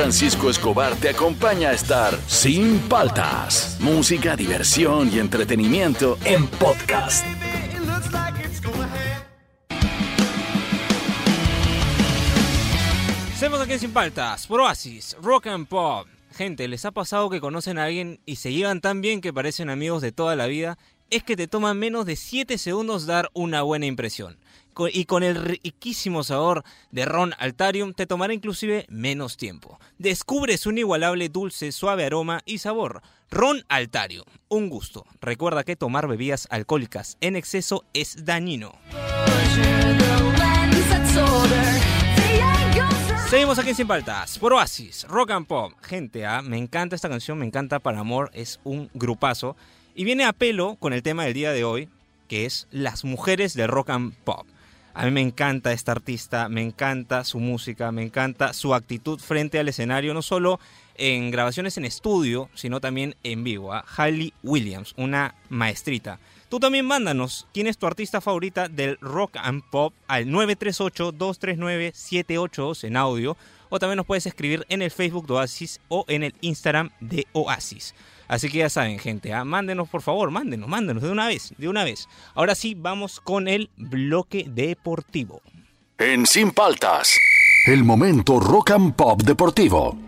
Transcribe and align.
Francisco 0.00 0.48
Escobar 0.48 0.96
te 0.96 1.10
acompaña 1.10 1.68
a 1.68 1.72
estar 1.74 2.18
sin 2.26 2.78
paltas. 2.88 3.76
Música, 3.80 4.34
diversión 4.34 5.12
y 5.12 5.18
entretenimiento 5.18 6.16
en 6.24 6.46
podcast. 6.46 7.22
Seguimos 13.36 13.60
aquí 13.60 13.78
Sin 13.78 13.90
Paltas, 13.92 14.46
por 14.46 14.62
Rock 15.20 15.46
and 15.48 15.68
Pop. 15.68 16.06
Gente, 16.32 16.66
¿les 16.66 16.86
ha 16.86 16.92
pasado 16.92 17.28
que 17.28 17.42
conocen 17.42 17.76
a 17.76 17.84
alguien 17.84 18.20
y 18.24 18.36
se 18.36 18.54
llevan 18.54 18.80
tan 18.80 19.02
bien 19.02 19.20
que 19.20 19.34
parecen 19.34 19.68
amigos 19.68 20.00
de 20.00 20.12
toda 20.12 20.34
la 20.34 20.46
vida? 20.46 20.78
Es 21.10 21.24
que 21.24 21.36
te 21.36 21.46
toma 21.46 21.74
menos 21.74 22.06
de 22.06 22.16
7 22.16 22.56
segundos 22.56 23.04
dar 23.04 23.28
una 23.34 23.60
buena 23.60 23.84
impresión. 23.84 24.38
Y 24.92 25.04
con 25.04 25.22
el 25.22 25.36
riquísimo 25.36 26.24
sabor 26.24 26.64
de 26.90 27.04
Ron 27.04 27.34
Altarium 27.38 27.92
te 27.92 28.06
tomará 28.06 28.32
inclusive 28.32 28.86
menos 28.88 29.36
tiempo. 29.36 29.78
Descubre 29.98 30.56
su 30.56 30.70
inigualable 30.70 31.28
dulce, 31.28 31.72
suave 31.72 32.04
aroma 32.04 32.40
y 32.44 32.58
sabor. 32.58 33.02
Ron 33.30 33.64
Altarium, 33.68 34.24
un 34.48 34.68
gusto. 34.68 35.06
Recuerda 35.20 35.64
que 35.64 35.76
tomar 35.76 36.08
bebidas 36.08 36.48
alcohólicas 36.50 37.16
en 37.20 37.36
exceso 37.36 37.84
es 37.92 38.24
dañino. 38.24 38.72
Seguimos 43.30 43.60
aquí 43.60 43.68
en 43.68 43.76
Sin 43.76 43.86
Paltas, 43.86 44.40
por 44.40 44.52
Oasis, 44.52 45.06
Rock 45.06 45.30
and 45.30 45.46
Pop. 45.46 45.72
Gente, 45.82 46.26
ah, 46.26 46.42
me 46.42 46.58
encanta 46.58 46.96
esta 46.96 47.08
canción, 47.08 47.38
me 47.38 47.46
encanta 47.46 47.78
Para 47.78 48.00
Amor, 48.00 48.28
es 48.34 48.58
un 48.64 48.90
grupazo. 48.92 49.56
Y 49.94 50.02
viene 50.02 50.24
a 50.24 50.32
pelo 50.32 50.74
con 50.80 50.92
el 50.92 51.04
tema 51.04 51.22
del 51.22 51.34
día 51.34 51.52
de 51.52 51.62
hoy, 51.62 51.88
que 52.26 52.44
es 52.44 52.66
las 52.72 53.04
mujeres 53.04 53.54
del 53.54 53.68
rock 53.68 53.90
and 53.90 54.14
pop. 54.24 54.48
A 54.92 55.04
mí 55.04 55.12
me 55.12 55.20
encanta 55.20 55.72
esta 55.72 55.92
artista, 55.92 56.48
me 56.48 56.62
encanta 56.62 57.22
su 57.24 57.38
música, 57.38 57.92
me 57.92 58.02
encanta 58.02 58.52
su 58.52 58.74
actitud 58.74 59.20
frente 59.20 59.60
al 59.60 59.68
escenario, 59.68 60.12
no 60.14 60.22
solo 60.22 60.58
en 60.96 61.30
grabaciones 61.30 61.78
en 61.78 61.84
estudio, 61.84 62.50
sino 62.54 62.80
también 62.80 63.14
en 63.22 63.44
vivo. 63.44 63.72
¿ah? 63.72 63.84
Hailey 63.96 64.32
Williams, 64.42 64.94
una 64.96 65.36
maestrita. 65.48 66.18
Tú 66.48 66.58
también 66.58 66.84
mándanos 66.84 67.46
quién 67.54 67.68
es 67.68 67.78
tu 67.78 67.86
artista 67.86 68.20
favorita 68.20 68.66
del 68.68 68.98
rock 69.00 69.36
and 69.36 69.62
pop 69.70 69.94
al 70.08 70.26
938-239-782 70.26 72.82
en 72.84 72.96
audio. 72.96 73.36
O 73.68 73.78
también 73.78 73.98
nos 73.98 74.06
puedes 74.06 74.26
escribir 74.26 74.66
en 74.68 74.82
el 74.82 74.90
Facebook 74.90 75.28
de 75.28 75.34
Oasis 75.34 75.78
o 75.86 76.04
en 76.08 76.24
el 76.24 76.34
Instagram 76.40 76.90
de 76.98 77.28
Oasis. 77.32 77.94
Así 78.30 78.48
que 78.48 78.58
ya 78.58 78.68
saben, 78.70 79.00
gente, 79.00 79.32
¿ah? 79.32 79.44
mándenos 79.44 79.88
por 79.88 80.02
favor, 80.02 80.30
mándenos, 80.30 80.68
mándenos 80.68 81.02
de 81.02 81.10
una 81.10 81.26
vez, 81.26 81.52
de 81.58 81.68
una 81.68 81.82
vez. 81.82 82.08
Ahora 82.36 82.54
sí, 82.54 82.76
vamos 82.78 83.18
con 83.18 83.48
el 83.48 83.70
bloque 83.76 84.44
deportivo. 84.48 85.42
En 85.98 86.24
Sin 86.26 86.52
Paltas, 86.52 87.18
el 87.66 87.82
momento 87.82 88.38
rock 88.38 88.70
and 88.70 88.94
pop 88.94 89.20
deportivo. 89.24 89.98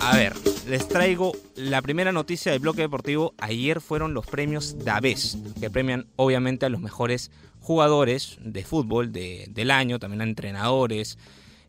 A 0.00 0.16
ver, 0.16 0.32
les 0.68 0.88
traigo 0.88 1.32
la 1.54 1.82
primera 1.82 2.12
noticia 2.12 2.52
del 2.52 2.60
bloque 2.60 2.82
deportivo. 2.82 3.34
Ayer 3.38 3.80
fueron 3.80 4.14
los 4.14 4.26
premios 4.26 4.84
Daves, 4.84 5.38
que 5.60 5.70
premian 5.70 6.06
obviamente 6.16 6.66
a 6.66 6.68
los 6.68 6.80
mejores 6.80 7.30
jugadores 7.60 8.38
de 8.40 8.64
fútbol 8.64 9.12
de- 9.12 9.46
del 9.50 9.70
año, 9.70 9.98
también 9.98 10.22
a 10.22 10.24
entrenadores 10.24 11.18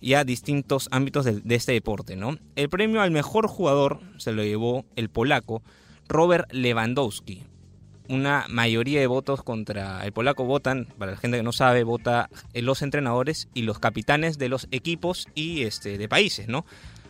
y 0.02 0.16
a 0.16 0.24
distintos 0.24 0.90
ámbitos 0.92 1.26
de, 1.26 1.56
este 1.56 1.72
deporte, 1.72 2.16
¿no? 2.16 2.38
El 2.56 2.70
premio 2.70 3.02
al 3.02 3.12
mejor 3.12 3.48
jugador 3.48 4.00
se 4.18 4.32
lo 4.32 4.44
llevó 4.44 4.84
el 4.96 5.10
polaco 5.10 5.62
Robert 6.10 6.52
Lewandowski. 6.52 7.44
Una 8.10 8.46
mayoría 8.50 9.00
de 9.00 9.08
votos 9.08 9.44
contra 9.44 10.04
el 10.04 10.12
polaco 10.12 10.44
votan, 10.44 10.88
para 10.98 11.12
la 11.12 11.18
gente 11.18 11.38
que 11.38 11.44
no 11.44 11.54
sabe, 11.54 11.84
vota 11.84 12.30
los 12.54 12.82
entrenadores 12.82 13.48
y 13.54 13.62
los 13.62 13.80
capitanes 13.80 14.38
de 14.38 14.50
los 14.50 14.68
equipos 14.72 15.28
y 15.36 15.62
este, 15.62 15.98
de 15.98 16.10
países, 16.10 16.48
¿no? 16.48 16.66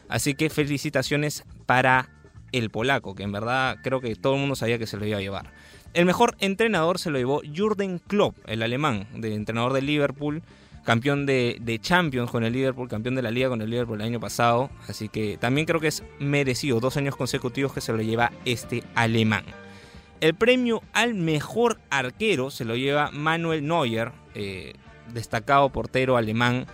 Así 0.09 0.35
que 0.35 0.49
felicitaciones 0.49 1.45
para 1.65 2.09
el 2.51 2.69
polaco, 2.69 3.15
que 3.15 3.23
en 3.23 3.31
verdad 3.31 3.77
creo 3.81 4.01
que 4.01 4.15
todo 4.15 4.33
el 4.33 4.41
mundo 4.41 4.55
sabía 4.55 4.77
que 4.77 4.85
se 4.85 4.97
lo 4.97 5.05
iba 5.05 5.17
a 5.17 5.21
llevar. 5.21 5.53
El 5.93 6.05
mejor 6.05 6.35
entrenador 6.39 6.99
se 6.99 7.09
lo 7.09 7.17
llevó 7.17 7.41
Jürgen 7.41 7.99
Klopp, 7.99 8.37
el 8.45 8.61
alemán, 8.61 9.07
de 9.15 9.33
entrenador 9.33 9.73
de 9.73 9.81
Liverpool, 9.81 10.43
campeón 10.83 11.25
de, 11.25 11.79
Champions 11.81 12.31
con 12.31 12.43
el 12.43 12.53
Liverpool, 12.53 12.87
campeón 12.87 13.15
de 13.15 13.21
la 13.21 13.31
liga 13.31 13.49
con 13.49 13.61
el 13.61 13.69
Liverpool 13.69 14.01
el 14.01 14.07
año 14.07 14.19
pasado. 14.19 14.69
Así 14.87 15.09
que 15.09 15.37
también 15.37 15.65
creo 15.65 15.79
que 15.79 15.87
es 15.87 16.03
merecido, 16.19 16.79
dos 16.79 16.97
años 16.97 17.15
consecutivos 17.15 17.73
que 17.73 17.81
se 17.81 17.93
lo 17.93 18.01
lleva 18.01 18.31
este 18.45 18.83
alemán. 18.95 19.43
El 20.19 20.35
premio 20.35 20.83
al 20.93 21.15
mejor 21.15 21.79
arquero 21.89 22.51
se 22.51 22.65
lo 22.65 22.75
lleva 22.75 23.09
Manuel 23.11 23.65
Neuer, 23.65 24.11
eh, 24.35 24.73
destacado 25.13 25.69
portero 25.69 26.17
alemán. 26.17 26.67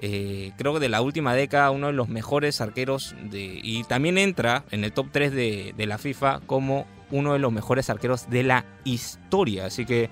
eh, 0.00 0.52
creo 0.56 0.74
que 0.74 0.80
de 0.80 0.88
la 0.88 1.00
última 1.00 1.34
década 1.34 1.70
uno 1.72 1.88
de 1.88 1.92
los 1.92 2.08
mejores 2.08 2.60
arqueros 2.60 3.16
y 3.32 3.82
también 3.84 4.16
entra 4.16 4.64
en 4.70 4.84
el 4.84 4.92
top 4.92 5.08
3 5.10 5.32
de, 5.32 5.74
de 5.76 5.86
la 5.86 5.98
FIFA 5.98 6.40
como 6.46 6.86
uno 7.10 7.32
de 7.32 7.38
los 7.38 7.52
mejores 7.52 7.90
arqueros 7.90 8.28
de 8.30 8.42
la 8.42 8.64
historia. 8.84 9.66
Así 9.66 9.84
que 9.86 10.10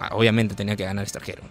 ah, 0.00 0.10
obviamente 0.12 0.54
tenía 0.54 0.76
que 0.76 0.84
ganar 0.84 1.04
este 1.04 1.18
arquero. 1.18 1.42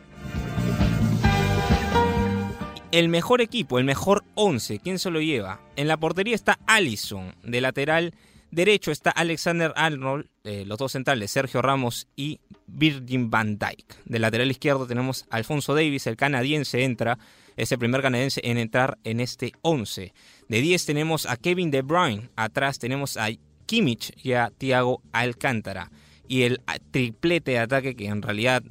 El 2.91 3.09
mejor 3.09 3.41
equipo, 3.41 3.79
el 3.79 3.85
mejor 3.85 4.23
11, 4.35 4.79
¿quién 4.79 4.97
se 4.97 5.11
lo 5.11 5.19
lleva? 5.19 5.59
En 5.75 5.89
la 5.89 5.97
portería 5.97 6.35
está 6.35 6.57
Allison, 6.67 7.35
de 7.43 7.59
lateral 7.59 8.13
derecho 8.49 8.91
está 8.91 9.11
Alexander 9.11 9.73
Arnold, 9.75 10.27
eh, 10.45 10.63
los 10.65 10.77
dos 10.77 10.93
centrales, 10.93 11.31
Sergio 11.31 11.61
Ramos 11.61 12.07
y 12.15 12.39
Virgin 12.65 13.29
van 13.29 13.57
Dijk. 13.57 14.05
De 14.05 14.19
lateral 14.19 14.49
izquierdo 14.49 14.87
tenemos 14.87 15.25
Alfonso 15.29 15.75
Davis, 15.75 16.07
el 16.07 16.15
canadiense 16.15 16.85
entra, 16.85 17.19
es 17.57 17.71
el 17.73 17.79
primer 17.79 18.01
canadiense 18.01 18.39
en 18.43 18.57
entrar 18.57 18.97
en 19.03 19.19
este 19.19 19.51
11. 19.63 20.13
De 20.47 20.61
10 20.61 20.85
tenemos 20.85 21.25
a 21.25 21.35
Kevin 21.35 21.71
De 21.71 21.81
Bruyne, 21.81 22.29
atrás 22.37 22.79
tenemos 22.79 23.17
a 23.17 23.27
Kimmich 23.65 24.13
y 24.23 24.31
a 24.31 24.51
Thiago 24.57 25.01
Alcántara. 25.11 25.91
Y 26.29 26.43
el 26.43 26.61
triplete 26.91 27.51
de 27.51 27.59
ataque 27.59 27.95
que 27.95 28.07
en 28.07 28.21
realidad 28.21 28.63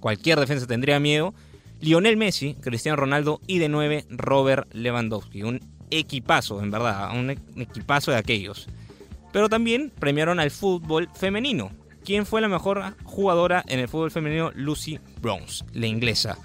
cualquier 0.00 0.38
defensa 0.38 0.66
tendría 0.66 1.00
miedo. 1.00 1.34
Lionel 1.84 2.16
Messi, 2.16 2.54
Cristiano 2.54 2.96
Ronaldo 2.96 3.42
y 3.46 3.58
de 3.58 3.68
9 3.68 4.06
Robert 4.08 4.72
Lewandowski. 4.72 5.42
Un 5.42 5.60
equipazo, 5.90 6.62
en 6.62 6.70
verdad, 6.70 7.14
un 7.14 7.28
e- 7.28 7.38
equipazo 7.56 8.10
de 8.10 8.16
aquellos. 8.16 8.68
Pero 9.34 9.50
también 9.50 9.92
premiaron 9.98 10.40
al 10.40 10.50
fútbol 10.50 11.10
femenino. 11.14 11.70
¿Quién 12.02 12.24
fue 12.24 12.40
la 12.40 12.48
mejor 12.48 12.96
jugadora 13.04 13.62
en 13.68 13.80
el 13.80 13.88
fútbol 13.88 14.10
femenino? 14.10 14.50
Lucy 14.54 14.98
Bronze, 15.20 15.62
la 15.74 15.86
inglesa. 15.86 16.38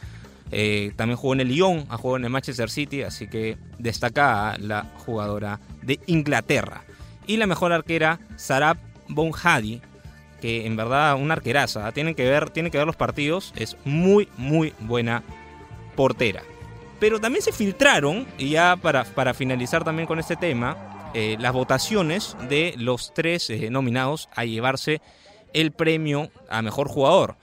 Eh, 0.51 0.91
también 0.97 1.16
jugó 1.16 1.33
en 1.35 1.39
el 1.39 1.47
Lyon, 1.47 1.85
ha 1.89 2.00
en 2.17 2.23
el 2.25 2.29
Manchester 2.29 2.69
City, 2.69 3.03
así 3.03 3.29
que 3.29 3.57
destacada 3.77 4.57
la 4.57 4.91
jugadora 5.06 5.61
de 5.81 6.01
Inglaterra. 6.07 6.83
Y 7.27 7.38
la 7.38 7.47
mejor 7.47 7.71
arquera, 7.71 8.19
Sarab 8.35 8.77
Bonhadi, 9.07 9.81
que 10.39 10.66
en 10.66 10.75
verdad 10.75 11.16
una 11.16 11.35
arqueraza. 11.35 11.88
¿ah? 11.88 11.91
Tienen 11.91 12.16
que 12.16 12.29
ver, 12.29 12.50
tienen 12.50 12.72
que 12.72 12.77
ver 12.77 12.88
los 12.88 12.95
partidos, 12.95 13.53
es 13.55 13.77
muy, 13.85 14.27
muy 14.38 14.73
buena 14.79 15.23
portera. 15.95 16.44
Pero 17.00 17.19
también 17.19 17.41
se 17.44 17.51
filtraron, 17.51 18.27
y 18.38 18.50
ya 18.50 18.75
para, 18.75 19.03
para 19.03 19.33
finalizar 19.33 19.83
también 19.83 20.07
con 20.07 20.19
este 20.19 20.35
tema, 20.35 21.11
eh, 21.13 21.38
las 21.39 21.53
votaciones 21.53 22.38
de 22.50 22.75
los 22.77 23.13
tres 23.13 23.50
eh, 23.50 23.69
nominados 23.69 24.29
a 24.35 24.45
llevarse 24.45 25.01
el 25.53 25.72
premio 25.72 26.29
a 26.50 26.61
mejor 26.61 26.88
jugador. 26.88 27.35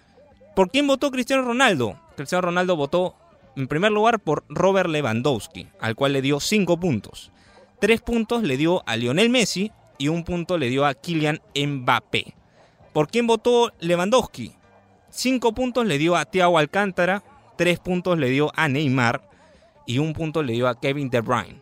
¿Por 0.54 0.70
quién 0.70 0.86
votó 0.86 1.10
Cristiano 1.10 1.42
Ronaldo? 1.42 1.98
Cristiano 2.16 2.42
Ronaldo 2.42 2.76
votó 2.76 3.16
en 3.56 3.66
primer 3.68 3.90
lugar 3.90 4.20
por 4.20 4.44
Robert 4.48 4.88
Lewandowski, 4.88 5.66
al 5.80 5.96
cual 5.96 6.12
le 6.12 6.22
dio 6.22 6.38
5 6.40 6.78
puntos. 6.78 7.32
3 7.80 8.00
puntos 8.02 8.42
le 8.42 8.56
dio 8.56 8.82
a 8.86 8.96
Lionel 8.96 9.30
Messi 9.30 9.72
y 9.98 10.08
un 10.08 10.24
punto 10.24 10.58
le 10.58 10.68
dio 10.68 10.86
a 10.86 10.94
Kylian 10.94 11.40
Mbappé. 11.54 12.34
¿Por 12.96 13.08
quién 13.08 13.26
votó 13.26 13.74
Lewandowski? 13.78 14.54
5 15.10 15.52
puntos 15.52 15.84
le 15.84 15.98
dio 15.98 16.16
a 16.16 16.24
Thiago 16.24 16.56
Alcántara, 16.56 17.22
3 17.58 17.78
puntos 17.78 18.16
le 18.16 18.30
dio 18.30 18.50
a 18.56 18.68
Neymar 18.68 19.28
y 19.84 19.98
un 19.98 20.14
punto 20.14 20.42
le 20.42 20.54
dio 20.54 20.66
a 20.66 20.80
Kevin 20.80 21.10
De 21.10 21.20
Bruyne. 21.20 21.60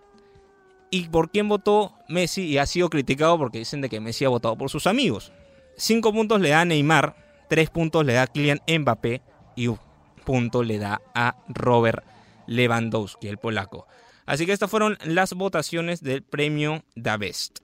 ¿Y 0.91 1.09
por 1.09 1.33
quién 1.33 1.49
votó 1.49 1.93
Messi? 2.09 2.43
Y 2.43 2.59
ha 2.59 2.67
sido 2.67 2.89
criticado 2.89 3.37
porque 3.37 3.59
dicen 3.59 3.81
de 3.81 3.89
que 3.89 3.99
Messi 3.99 4.25
ha 4.25 4.29
votado 4.29 4.57
por 4.57 4.71
sus 4.71 4.87
amigos. 4.87 5.33
5 5.77 6.13
puntos 6.13 6.41
le 6.41 6.51
da 6.51 6.61
a 6.61 6.65
Neymar, 6.65 7.17
3 7.49 7.69
puntos 7.69 8.07
le 8.07 8.13
da 8.13 8.23
a 8.23 8.27
Kylian 8.29 8.61
Mbappé 8.69 9.21
y 9.57 9.67
un 9.67 9.81
punto 10.25 10.63
le 10.63 10.79
da 10.79 11.03
a 11.17 11.35
Robert 11.49 12.05
Lewandowski, 12.47 13.27
el 13.27 13.39
polaco. 13.39 13.89
Así 14.25 14.47
que 14.47 14.53
estas 14.53 14.71
fueron 14.71 14.99
las 15.05 15.35
votaciones 15.35 16.01
del 16.01 16.23
premio 16.23 16.85
Da 16.95 17.17
Best. 17.17 17.64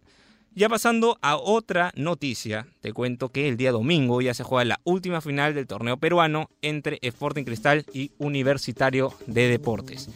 Ya 0.53 0.69
pasando 0.69 1.17
a 1.23 1.37
otra 1.37 1.93
noticia, 1.95 2.67
te 2.81 2.93
cuento 2.93 3.29
que 3.29 3.49
el 3.49 3.57
día 3.57 3.71
domingo 3.71 4.21
ya 4.21 4.35
se 4.35 4.43
juega 4.43 4.65
la 4.65 4.81
última 4.83 5.21
final 5.21 5.55
del 5.55 5.69
torneo 5.69 5.97
peruano 5.97 6.51
entre 6.61 6.99
Sporting 7.03 7.45
Cristal 7.45 7.87
y 7.93 8.11
Universitario 8.19 9.15
de 9.29 9.47
Deportes. 9.47 10.11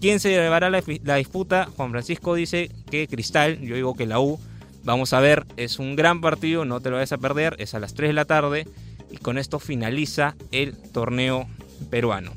¿Quién 0.00 0.20
se 0.20 0.30
llevará 0.30 0.70
la, 0.70 0.80
disputa? 1.16 1.68
Juan 1.76 1.90
Francisco 1.90 2.36
dice 2.36 2.70
que 2.88 3.08
Cristal, 3.08 3.60
yo 3.60 3.74
digo 3.74 3.94
que 3.94 4.06
la 4.06 4.20
U. 4.20 4.38
Vamos 4.84 5.12
a 5.12 5.18
ver, 5.18 5.44
es 5.56 5.80
un 5.80 5.96
gran 5.96 6.20
partido, 6.20 6.64
no 6.64 6.80
te 6.80 6.90
lo 6.90 6.96
vayas 6.96 7.12
a 7.12 7.18
perder, 7.18 7.56
es 7.58 7.74
a 7.74 7.80
las 7.80 7.92
3 7.94 8.10
de 8.10 8.14
la 8.14 8.24
tarde 8.24 8.68
y 9.10 9.16
con 9.16 9.38
esto 9.38 9.58
finaliza 9.58 10.36
el 10.52 10.76
torneo 10.92 11.48
peruano. 11.90 12.32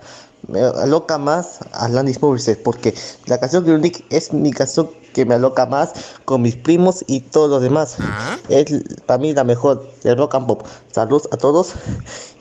Me 0.49 0.63
aloca 0.63 1.17
más 1.17 1.61
a 1.71 1.89
Landis 1.89 2.21
Morissette 2.21 2.61
porque 2.61 2.93
la 3.27 3.39
canción 3.39 3.65
que 3.65 3.71
Unique 3.71 4.05
es 4.11 4.33
mi 4.33 4.51
canción 4.51 4.91
que 5.15 5.25
me 5.25 5.37
aloca 5.37 5.65
más 5.65 5.93
con 6.25 6.43
mis 6.43 6.57
primos 6.57 7.05
y 7.07 7.21
todos 7.21 7.49
los 7.49 7.63
demás. 7.63 7.99
Ah. 8.01 8.37
Es 8.49 8.67
para 9.07 9.19
mí 9.19 9.33
la 9.33 9.45
mejor 9.45 9.95
de 10.03 10.13
rock 10.17 10.35
and 10.35 10.49
pop. 10.49 10.67
Saludos 10.91 11.29
a 11.31 11.37
todos 11.37 11.75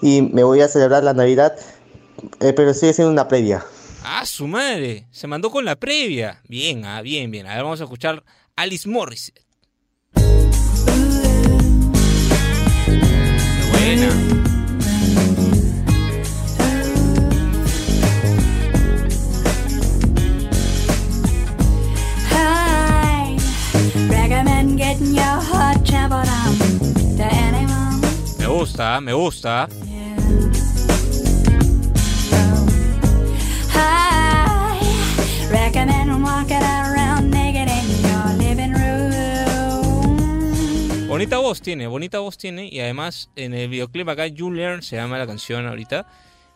y 0.01 0.23
me 0.23 0.43
voy 0.43 0.61
a 0.61 0.67
celebrar 0.67 1.03
la 1.03 1.13
Navidad, 1.13 1.55
eh, 2.39 2.51
pero 2.53 2.73
sigue 2.73 2.93
siendo 2.93 3.11
una 3.11 3.27
previa. 3.27 3.63
Ah, 4.03 4.25
su 4.25 4.47
madre. 4.47 5.05
Se 5.11 5.27
mandó 5.27 5.51
con 5.51 5.65
la 5.65 5.75
previa. 5.75 6.41
Bien, 6.47 6.83
ah, 6.83 7.03
bien, 7.03 7.29
bien. 7.29 7.45
A 7.45 7.53
ver, 7.53 7.63
vamos 7.63 7.79
a 7.79 7.83
escuchar 7.83 8.23
Alice 8.55 8.89
Morris. 8.89 9.33
getting 24.89 25.13
your 25.13 25.23
heart 25.23 25.85
trampled 25.85 26.27
on 26.27 26.55
to 27.17 27.23
anyone. 27.23 28.01
Me 28.39 28.45
gusta, 28.45 29.01
me 29.01 29.11
gusta. 29.11 29.67
Yeah. 29.85 30.15
I 33.75 35.49
recommend 35.51 36.23
walking 36.23 36.57
around. 36.57 36.88
Bonita 41.19 41.37
voz 41.39 41.61
tiene, 41.61 41.85
bonita 41.87 42.19
voz 42.19 42.37
tiene. 42.37 42.69
Y 42.71 42.79
además 42.79 43.29
en 43.35 43.53
el 43.53 43.67
videoclip 43.67 44.07
acá 44.07 44.23
Julian 44.33 44.81
se 44.81 44.95
llama 44.95 45.17
la 45.17 45.27
canción 45.27 45.67
ahorita. 45.67 46.07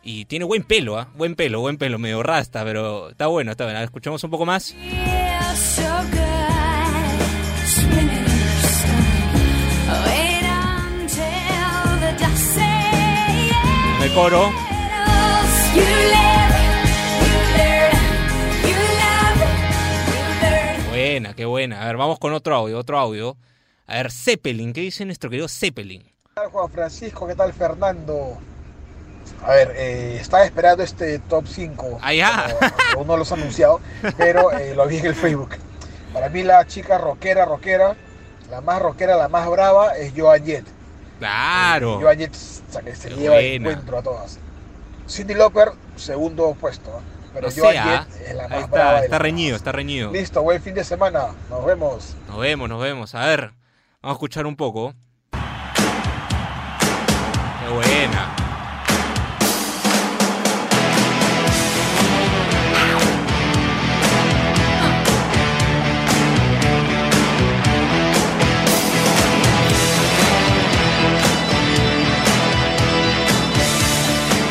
Y 0.02 0.24
tiene 0.24 0.46
buen 0.46 0.64
pelo, 0.64 0.98
¿ah? 0.98 1.10
Buen 1.16 1.36
pelo, 1.36 1.60
buen 1.60 1.78
pelo, 1.78 2.00
medio 2.00 2.24
rasta, 2.24 2.64
pero 2.64 3.10
está 3.10 3.28
bueno, 3.28 3.52
está 3.52 3.66
bueno. 3.66 3.82
Escuchamos 3.82 4.24
un 4.24 4.30
poco 4.30 4.46
más. 4.46 4.74
El 14.02 14.14
coro. 14.14 14.50
Buena, 20.90 21.34
qué 21.34 21.44
buena. 21.44 21.84
A 21.84 21.88
ver, 21.88 21.98
vamos 21.98 22.18
con 22.18 22.32
otro 22.32 22.56
audio, 22.56 22.80
otro 22.80 22.98
audio. 22.98 23.36
A 23.88 23.96
ver, 23.98 24.12
Zeppelin, 24.12 24.74
¿qué 24.74 24.82
dice 24.82 25.06
nuestro 25.06 25.30
querido 25.30 25.48
Zeppelin? 25.48 26.02
¿Qué 26.04 26.12
tal 26.36 26.50
Juan 26.50 26.70
Francisco? 26.72 27.28
¿Qué 27.28 27.36
tal 27.36 27.54
Fernando? 27.54 28.38
A 29.46 29.52
ver, 29.52 29.74
eh, 29.76 30.18
estaba 30.20 30.46
esperando 30.46 30.84
este 30.84 31.20
top 31.20 31.46
5. 31.48 32.00
Ah, 32.02 32.14
ya. 32.14 32.48
Aún 32.96 33.08
no 33.08 33.18
los 33.18 33.32
ha 33.32 33.36
anunciado, 33.36 33.82
pero 34.18 34.52
eh, 34.52 34.74
lo 34.76 34.88
vi 34.88 34.98
en 34.98 35.08
el 35.08 35.16
Facebook. 35.16 35.52
Para 36.14 36.30
mí 36.30 36.44
la 36.44 36.66
chica 36.66 36.98
rockera, 36.98 37.46
rockera, 37.46 37.96
la 38.50 38.62
más 38.62 38.82
rockera, 38.82 39.16
la 39.18 39.28
más 39.30 39.50
brava 39.50 39.98
es 39.98 40.14
Joan 40.16 40.44
Jett. 40.46 40.66
Claro. 41.20 42.00
Joan 42.02 42.18
Jett 42.18 42.34
o 42.36 42.72
sea, 42.72 42.82
que 42.82 42.96
se 42.96 43.10
Qué 43.10 43.16
lleva 43.16 43.38
el 43.40 43.56
encuentro 43.56 43.98
a 43.98 44.04
todas. 44.04 44.40
Cindy 45.10 45.34
Lauper, 45.34 45.72
segundo 45.96 46.54
puesto. 46.60 46.90
¿no? 46.90 47.02
Pero 47.34 47.48
O 47.48 47.52
Joan 47.52 47.74
sea, 47.74 48.06
Jett 48.10 48.28
es 48.30 48.36
la 48.36 48.44
ahí 48.44 48.50
más 48.50 48.60
está, 48.60 48.68
brava. 48.76 49.00
está 49.04 49.20
reñido, 49.20 49.56
está 49.58 49.72
reñido. 49.72 50.12
Listo, 50.12 50.42
buen 50.42 50.62
fin 50.62 50.74
de 50.74 50.84
semana. 50.84 51.28
Nos 51.50 51.66
vemos. 51.66 52.16
Nos 52.28 52.40
vemos, 52.40 52.70
nos 52.70 52.82
vemos. 52.82 53.16
A 53.16 53.26
ver, 53.26 53.52
vamos 54.04 54.16
a 54.16 54.18
escuchar 54.18 54.46
un 54.46 54.56
poco. 54.56 54.94
Qué 55.32 55.40
buena. 57.74 58.36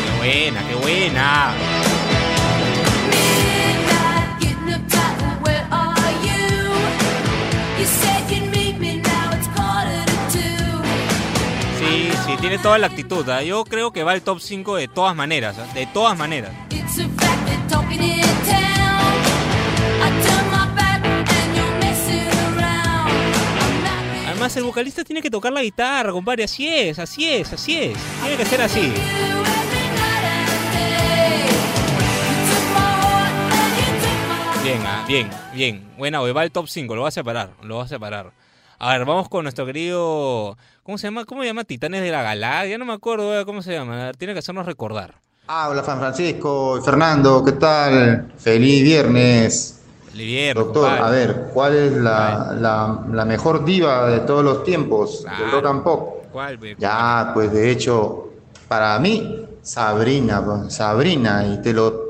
Qué 0.03 0.17
buena, 0.17 0.67
qué 0.67 0.75
buena. 0.75 1.72
Tiene 12.43 12.57
toda 12.57 12.77
la 12.77 12.87
actitud. 12.87 13.27
¿ah? 13.29 13.41
Yo 13.41 13.63
creo 13.63 13.93
que 13.93 14.03
va 14.03 14.11
al 14.11 14.21
top 14.21 14.41
5 14.41 14.75
de 14.75 14.89
todas 14.89 15.15
maneras. 15.15 15.57
¿ah? 15.57 15.73
De 15.73 15.85
todas 15.85 16.17
maneras. 16.17 16.51
Además, 24.27 24.57
el 24.57 24.63
vocalista 24.63 25.05
tiene 25.05 25.21
que 25.21 25.29
tocar 25.29 25.53
la 25.53 25.61
guitarra, 25.61 26.11
compadre. 26.11 26.43
Así 26.43 26.67
es, 26.67 26.99
así 26.99 27.29
es, 27.29 27.53
así 27.53 27.79
es. 27.79 27.97
Tiene 28.21 28.35
que 28.35 28.45
ser 28.45 28.61
así. 28.61 28.93
Bien, 34.61 34.81
ah, 34.85 35.05
bien, 35.07 35.29
bien. 35.53 35.93
Buena, 35.97 36.19
hoy 36.19 36.33
va 36.33 36.41
al 36.41 36.51
top 36.51 36.67
5, 36.67 36.93
lo 36.93 37.03
va 37.03 37.07
a 37.07 37.11
separar, 37.11 37.51
lo 37.61 37.77
va 37.77 37.85
a 37.85 37.87
separar. 37.87 38.42
A 38.85 38.97
ver, 38.97 39.05
vamos 39.05 39.29
con 39.29 39.43
nuestro 39.43 39.65
querido. 39.65 40.57
¿Cómo 40.83 40.97
se 40.97 41.07
llama? 41.07 41.23
¿Cómo 41.25 41.41
se 41.41 41.47
llama? 41.47 41.63
Titanes 41.63 42.01
de 42.01 42.11
la 42.11 42.21
Galaxia. 42.21 42.77
No 42.77 42.83
me 42.85 42.91
acuerdo 42.93 43.39
eh, 43.39 43.45
cómo 43.45 43.61
se 43.61 43.71
llama. 43.71 44.11
Tiene 44.17 44.33
que 44.33 44.39
hacernos 44.39 44.65
recordar. 44.65 45.15
Habla 45.47 45.83
San 45.83 45.99
Francisco 45.99 46.81
Fernando, 46.83 47.43
¿qué 47.45 47.53
tal? 47.53 48.31
Feliz 48.37 48.83
viernes. 48.83 49.79
El 50.13 50.19
viernes, 50.19 50.55
Doctor, 50.65 50.89
compadre. 50.89 51.03
a 51.05 51.09
ver, 51.09 51.49
¿cuál 51.53 51.75
es 51.75 51.91
la, 51.93 52.55
la- 52.59 52.99
la 53.11 53.25
mejor 53.25 53.63
diva 53.65 54.07
de 54.09 54.19
todos 54.19 54.43
los 54.43 54.63
tiempos 54.63 55.23
del 55.23 55.33
Claro. 55.33 55.51
rock 55.51 55.65
and 55.65 55.83
pop? 55.83 56.23
¿Cuál, 56.31 56.57
ve? 56.57 56.75
Ya, 56.77 57.31
pues 57.33 57.51
de 57.53 57.71
hecho, 57.71 58.29
para 58.67 58.99
mí, 58.99 59.45
Sabrina, 59.61 60.43
Sabrina, 60.69 61.45
y 61.47 61.61
te 61.61 61.71
lo 61.73 62.02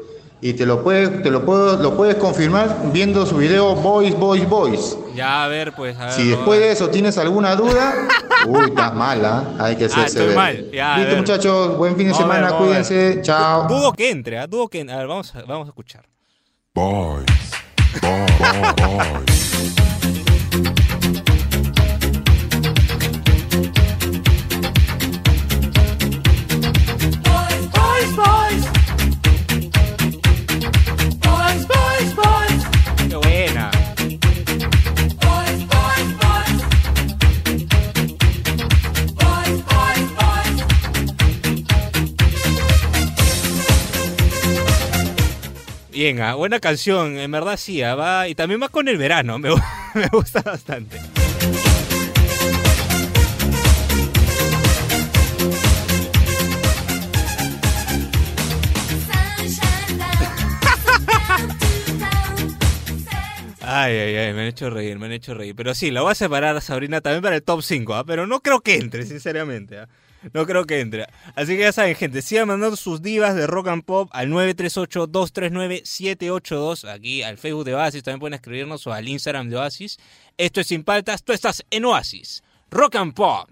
y 0.45 0.53
te 0.53 0.65
lo 0.65 0.83
puedes, 0.83 1.23
te 1.23 1.31
lo 1.31 1.45
puedo, 1.45 1.81
lo 1.81 1.95
puedes 1.95 2.15
confirmar 2.15 2.77
viendo 2.91 3.25
su 3.25 3.38
video 3.38 3.75
Boys, 3.75 4.13
Boys, 4.17 4.47
Boys. 4.50 4.97
Ya, 5.15 5.45
a 5.45 5.47
ver, 5.47 5.71
pues. 5.73 5.97
A 5.97 6.07
ver, 6.07 6.13
Si 6.13 6.27
después 6.27 6.59
de 6.59 6.71
eso 6.71 6.89
tienes 6.89 7.17
alguna 7.17 7.55
duda, 7.55 7.93
uy, 8.47 8.65
estás 8.67 8.93
mala, 8.93 9.53
hay 9.57 9.77
que 9.77 9.85
Ah, 9.85 9.88
hacerse 9.88 10.07
estoy 10.19 10.27
ver. 10.27 10.35
mal. 10.35 10.71
Ya, 10.71 10.95
a 10.95 10.97
Listo, 10.97 11.12
ver. 11.12 11.19
muchachos, 11.21 11.77
buen 11.77 11.95
fin 11.95 12.07
de 12.07 12.12
Vamos 12.12 12.27
semana, 12.27 12.50
ver. 12.51 12.57
cuídense, 12.59 13.19
chao. 13.21 13.67
Dudo 13.69 13.93
que 13.93 14.09
entre, 14.12 14.38
¿ah? 14.38 14.47
Dudo 14.47 14.67
que 14.67 14.81
A 14.81 14.97
ver, 14.97 15.07
vamos 15.07 15.33
a, 15.33 15.43
vamos 15.43 15.67
a 15.67 15.69
escuchar. 15.69 16.05
Boys. 16.73 17.25
Boy, 18.01 19.23
boy, 27.71 28.05
boys. 28.13 28.13
Qué 28.13 28.42
Bien, 45.93 46.19
ah, 46.21 46.33
buena 46.33 46.59
canción, 46.59 47.19
en 47.19 47.29
verdad 47.29 47.55
sí, 47.55 47.83
ah, 47.83 47.93
va, 47.93 48.27
y 48.27 48.33
también 48.33 48.59
va 48.59 48.69
con 48.69 48.88
el 48.88 48.97
verano, 48.97 49.38
me, 49.39 49.50
me 49.93 50.07
gusta 50.12 50.41
bastante. 50.41 50.97
Ay, 63.65 63.95
ay, 63.97 64.15
ay, 64.17 64.33
me 64.33 64.41
han 64.41 64.47
hecho 64.47 64.69
reír, 64.69 65.00
me 65.00 65.05
han 65.05 65.13
hecho 65.13 65.33
reír. 65.33 65.55
Pero 65.55 65.73
sí, 65.73 65.89
la 65.89 66.01
voy 66.01 66.12
a 66.12 66.15
separar 66.15 66.55
a 66.55 66.62
Sabrina 66.62 67.00
también 67.00 67.23
para 67.23 67.38
el 67.38 67.43
top 67.43 67.62
5, 67.62 68.03
pero 68.05 68.27
no 68.27 68.41
creo 68.41 68.59
que 68.59 68.75
entre, 68.75 69.05
sinceramente. 69.05 69.79
¿ah? 69.79 69.88
No 70.32 70.46
creo 70.46 70.65
que 70.65 70.80
entre. 70.80 71.08
Así 71.36 71.56
que 71.56 71.63
ya 71.63 71.74
saben, 71.74 71.96
gente, 71.96 72.22
sigan 72.22 72.48
mandando 72.48 72.77
sus 72.77 73.01
divas 73.01 73.36
de 73.36 73.48
rock 73.48 73.68
and 73.68 73.84
pop 73.84 74.10
al 74.13 74.30
938-239-782, 74.30 76.89
aquí 76.89 77.24
al 77.24 77.38
Facebook 77.38 77.65
de 77.65 77.75
Oasis, 77.75 78.03
también 78.03 78.20
pueden 78.20 78.36
escribirnos 78.36 78.88
o 78.88 78.94
al 78.94 79.08
Instagram 79.08 79.50
de 79.50 79.58
Oasis. 79.58 79.98
Esto 80.38 80.62
es 80.62 80.68
Sin 80.68 80.84
Paltas, 80.84 81.24
tú 81.24 81.34
estás 81.34 81.65
en 81.70 81.86
Oasis. 81.86 82.44
Rock 82.72 82.96
and 82.96 83.13
Pop. 83.13 83.50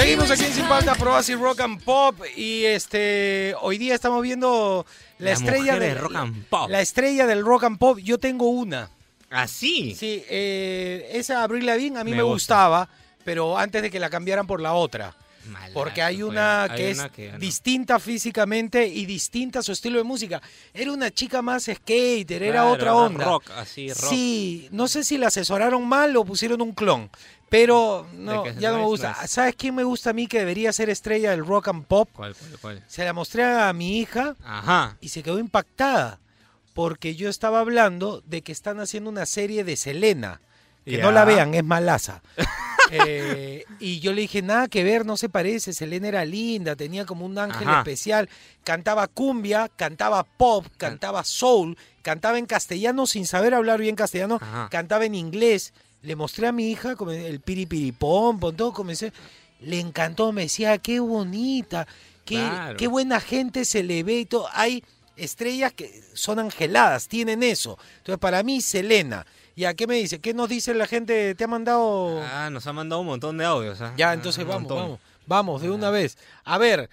Seguimos 0.04 0.30
aquí 0.32 0.44
en 0.44 0.52
Sin 0.54 0.66
Falta 0.66 0.96
Pro 0.96 1.14
Oasis 1.14 1.40
Rock 1.40 1.62
and 1.62 1.82
Pop 1.82 2.20
y 2.36 2.66
este 2.66 3.56
hoy 3.62 3.78
día 3.78 3.96
estamos 3.96 4.22
viendo 4.22 4.86
la 5.18 5.30
Las 5.30 5.40
estrella 5.40 5.80
del 5.80 5.98
rock 5.98 6.16
and 6.18 6.46
pop. 6.48 6.70
La 6.70 6.82
estrella 6.82 7.26
del 7.26 7.42
rock 7.42 7.64
and 7.64 7.78
pop. 7.78 8.00
Yo 8.00 8.18
tengo 8.18 8.50
una. 8.50 8.90
Así. 9.30 9.96
Sí, 9.96 10.22
eh, 10.28 11.10
esa 11.14 11.42
Abril 11.42 11.66
Lavigne 11.66 12.02
a 12.02 12.04
mí 12.04 12.12
me, 12.12 12.18
Me 12.18 12.24
gusta. 12.24 12.34
gustaba, 12.34 12.90
pero 13.24 13.58
antes 13.58 13.82
de 13.82 13.90
que 13.90 13.98
la 13.98 14.10
cambiaran 14.10 14.46
por 14.46 14.60
la 14.60 14.74
otra. 14.74 15.16
Porque 15.74 16.02
hay 16.02 16.18
pues, 16.18 16.30
una 16.30 16.68
que 16.76 16.92
es 16.92 17.02
que 17.12 17.32
no. 17.32 17.40
distinta 17.40 18.00
físicamente 18.00 18.88
y 18.88 19.06
distinta 19.06 19.60
a 19.60 19.64
su 19.64 19.72
estilo 19.72 19.98
de 19.98 20.04
música. 20.04 20.42
Era 20.74 20.92
una 20.92 21.12
chica 21.12 21.42
más 21.42 21.64
skater, 21.66 22.44
era 22.44 22.66
otra 22.66 22.96
onda. 22.96 23.26
rock, 23.26 23.50
así, 23.58 23.90
rock. 23.90 24.10
Sí, 24.10 24.68
no 24.72 24.88
sé 24.88 25.04
si 25.04 25.18
la 25.18 25.28
asesoraron 25.28 25.88
mal 25.88 26.16
o 26.16 26.26
pusieron 26.26 26.62
un 26.62 26.74
clon, 26.74 27.10
pero 27.50 28.08
no, 28.14 28.46
ya 28.54 28.72
no 28.72 28.80
me 28.80 28.86
gusta. 28.86 29.28
¿Sabes 29.28 29.56
quién 29.56 29.76
me 29.76 29.84
gusta 29.84 30.12
a 30.12 30.14
mí 30.14 30.28
que 30.28 30.40
debería 30.40 30.72
ser 30.72 30.90
estrella 30.90 31.32
del 31.32 31.46
rock 31.46 31.70
and 31.70 31.86
pop? 31.86 32.10
¿Cuál, 32.14 32.36
cuál, 32.36 32.60
cuál? 32.62 32.84
Se 32.88 33.04
la 33.04 33.14
mostré 33.14 33.44
a 33.44 33.72
mi 33.74 34.00
hija 34.00 34.36
Ajá. 34.44 34.98
y 35.02 35.10
se 35.10 35.24
quedó 35.24 35.40
impactada 35.40 36.20
porque 36.74 37.16
yo 37.16 37.30
estaba 37.30 37.60
hablando 37.60 38.22
de 38.26 38.42
que 38.42 38.52
están 38.52 38.80
haciendo 38.80 39.10
una 39.10 39.26
serie 39.26 39.64
de 39.64 39.78
Selena. 39.78 40.42
Que 40.86 40.98
no 40.98 41.14
la 41.14 41.24
vean, 41.24 41.54
es 41.54 41.64
malaza. 41.64 42.22
Eh, 42.92 43.66
y 43.80 44.00
yo 44.00 44.14
le 44.14 44.22
dije, 44.22 44.42
nada 44.42 44.68
que 44.68 44.84
ver, 44.84 45.06
no 45.06 45.18
se 45.18 45.30
parece. 45.30 45.74
Selena 45.74 46.08
era 46.08 46.26
linda, 46.26 46.76
tenía 46.76 47.06
como 47.06 47.26
un 47.26 47.38
ángel 47.38 47.68
Ajá. 47.68 47.80
especial. 47.80 48.30
Cantaba 48.64 49.08
cumbia, 49.08 49.70
cantaba 49.76 50.24
pop, 50.24 50.66
cantaba 50.78 51.24
soul, 51.24 51.78
cantaba 52.02 52.38
en 52.38 52.46
castellano 52.46 53.08
sin 53.08 53.26
saber 53.26 53.54
hablar 53.54 53.80
bien 53.80 53.96
castellano, 53.96 54.38
Ajá. 54.42 54.68
cantaba 54.70 55.06
en 55.06 55.16
inglés. 55.16 55.74
Le 56.02 56.16
mostré 56.16 56.48
a 56.48 56.52
mi 56.52 56.70
hija 56.70 56.96
el 57.12 57.40
piripiripom, 57.40 58.40
pom, 58.40 58.56
todo 58.56 58.74
comencé. 58.74 59.14
Le 59.62 59.80
encantó, 59.80 60.32
me 60.34 60.44
decía, 60.44 60.78
qué 60.78 61.00
bonita, 61.00 61.88
qué, 62.26 62.36
Claro. 62.36 62.78
qué 62.78 62.88
buena 62.88 63.22
gente 63.22 63.64
se 63.64 63.84
le 63.84 64.04
ve 64.04 64.20
y 64.20 64.26
todo. 64.26 64.48
Hay 64.54 64.84
estrellas 65.16 65.72
que 65.72 66.04
son 66.14 66.40
angeladas, 66.40 67.08
tienen 67.08 67.44
eso. 67.44 67.78
Entonces, 68.00 68.20
para 68.20 68.44
mí, 68.44 68.60
Selena. 68.62 69.26
¿Y 69.56 69.66
a 69.66 69.74
qué 69.76 69.86
me 69.88 69.96
dice? 69.96 70.20
¿Qué 70.20 70.34
nos 70.34 70.50
dice 70.50 70.74
la 70.74 70.88
gente? 70.88 71.36
¿Te 71.36 71.44
ha 71.44 71.48
mandado...? 71.48 72.20
Ah, 72.24 72.50
nos 72.52 72.66
ha 72.68 72.74
mandado 72.74 73.02
un 73.02 73.08
montón 73.08 73.38
de 73.38 73.46
audios. 73.46 73.80
¿ah? 73.82 73.94
Ya, 73.98 74.10
Ah, 74.10 74.14
entonces 74.14 74.46
vamos, 74.46 74.62
montón. 74.64 74.78
vamos, 74.78 75.00
vamos, 75.28 75.62
de 75.62 75.70
una 75.72 75.90
vez. 75.92 76.18
A 76.44 76.58
ver, 76.58 76.90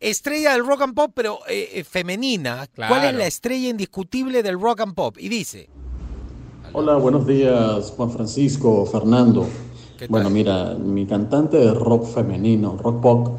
estrella 0.00 0.52
del 0.52 0.66
rock 0.66 0.82
and 0.82 0.94
pop, 0.94 1.12
pero 1.14 1.38
eh, 1.48 1.70
eh, 1.74 1.84
femenina. 1.84 2.66
¿Cuál 2.74 3.04
es 3.04 3.14
la 3.14 3.26
estrella 3.26 3.68
indiscutible 3.68 4.42
del 4.42 4.60
rock 4.60 4.80
and 4.80 4.94
pop? 4.94 5.16
Y 5.18 5.28
dice, 5.28 5.68
Hola, 6.72 6.96
buenos 6.96 7.26
días, 7.26 7.92
Juan 7.96 8.10
Francisco, 8.10 8.86
Fernando. 8.86 9.46
Bueno, 10.08 10.30
mira, 10.30 10.74
mi 10.74 11.04
cantante 11.06 11.58
de 11.58 11.74
rock 11.74 12.06
femenino, 12.06 12.76
rock 12.76 13.00
pop, 13.02 13.38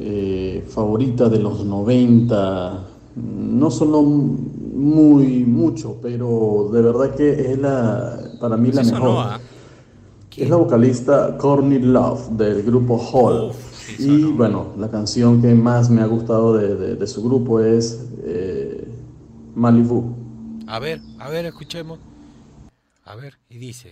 eh, 0.00 0.66
favorita 0.68 1.28
de 1.28 1.38
los 1.38 1.64
90, 1.64 2.84
no 3.16 3.70
sonó 3.70 4.02
muy 4.02 5.44
mucho, 5.44 5.98
pero 6.02 6.68
de 6.72 6.82
verdad 6.82 7.14
que 7.14 7.52
es 7.52 7.58
la, 7.58 8.18
para 8.40 8.56
mí 8.56 8.72
la 8.72 8.82
mejor. 8.82 8.98
sonó. 8.98 9.38
Es 10.36 10.50
la 10.50 10.56
vocalista 10.56 11.38
Courtney 11.38 11.78
Love 11.78 12.30
del 12.30 12.62
grupo 12.64 12.96
Hall. 12.98 13.52
y 13.98 14.02
sonó. 14.02 14.36
bueno, 14.36 14.66
la 14.78 14.90
canción 14.90 15.40
que 15.40 15.54
más 15.54 15.90
me 15.90 16.00
ha 16.02 16.06
gustado 16.06 16.54
de, 16.54 16.74
de- 16.74 16.96
de 16.96 17.06
su 17.06 17.22
grupo 17.22 17.60
es 17.60 18.04
eh, 18.24 18.88
Malibu. 19.54 20.02
a 20.66 20.78
ver, 20.80 21.00
a 21.20 21.28
ver, 21.28 21.44
escuchemos. 21.46 22.00
A 23.04 23.14
ver, 23.14 23.34
y 23.48 23.58
dice. 23.58 23.90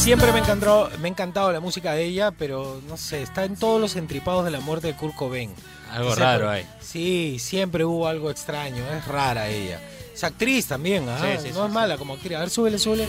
Siempre 0.00 0.32
me 0.32 0.38
ha 0.38 0.42
encantado, 0.42 0.90
me 0.98 1.08
ha 1.08 1.10
encantado 1.10 1.52
la 1.52 1.60
música 1.60 1.92
de 1.92 2.04
ella, 2.04 2.30
pero 2.30 2.80
no 2.88 2.96
sé, 2.96 3.22
está 3.22 3.44
en 3.44 3.56
todos 3.56 3.80
los 3.80 3.96
entripados 3.96 4.44
de 4.44 4.50
la 4.50 4.60
muerte 4.60 4.86
de 4.86 4.94
Kurt 4.94 5.14
Cobain. 5.14 5.52
Algo 5.90 6.10
O 6.10 6.14
sea, 6.14 6.24
raro 6.24 6.50
hay. 6.50 6.66
Sí, 6.80 7.36
siempre 7.38 7.84
hubo 7.84 8.08
algo 8.08 8.30
extraño, 8.30 8.82
es 8.96 9.06
rara 9.06 9.48
ella. 9.48 9.80
Es 10.14 10.24
actriz 10.24 10.66
también, 10.66 11.08
¿ah? 11.08 11.18
Sí, 11.20 11.48
sí, 11.48 11.48
no 11.54 11.60
sí, 11.60 11.66
es 11.66 11.72
mala 11.72 11.98
como 11.98 12.14
actriz. 12.14 12.36
A 12.36 12.40
ver, 12.40 12.50
súbele, 12.50 12.78
súbele. 12.78 13.06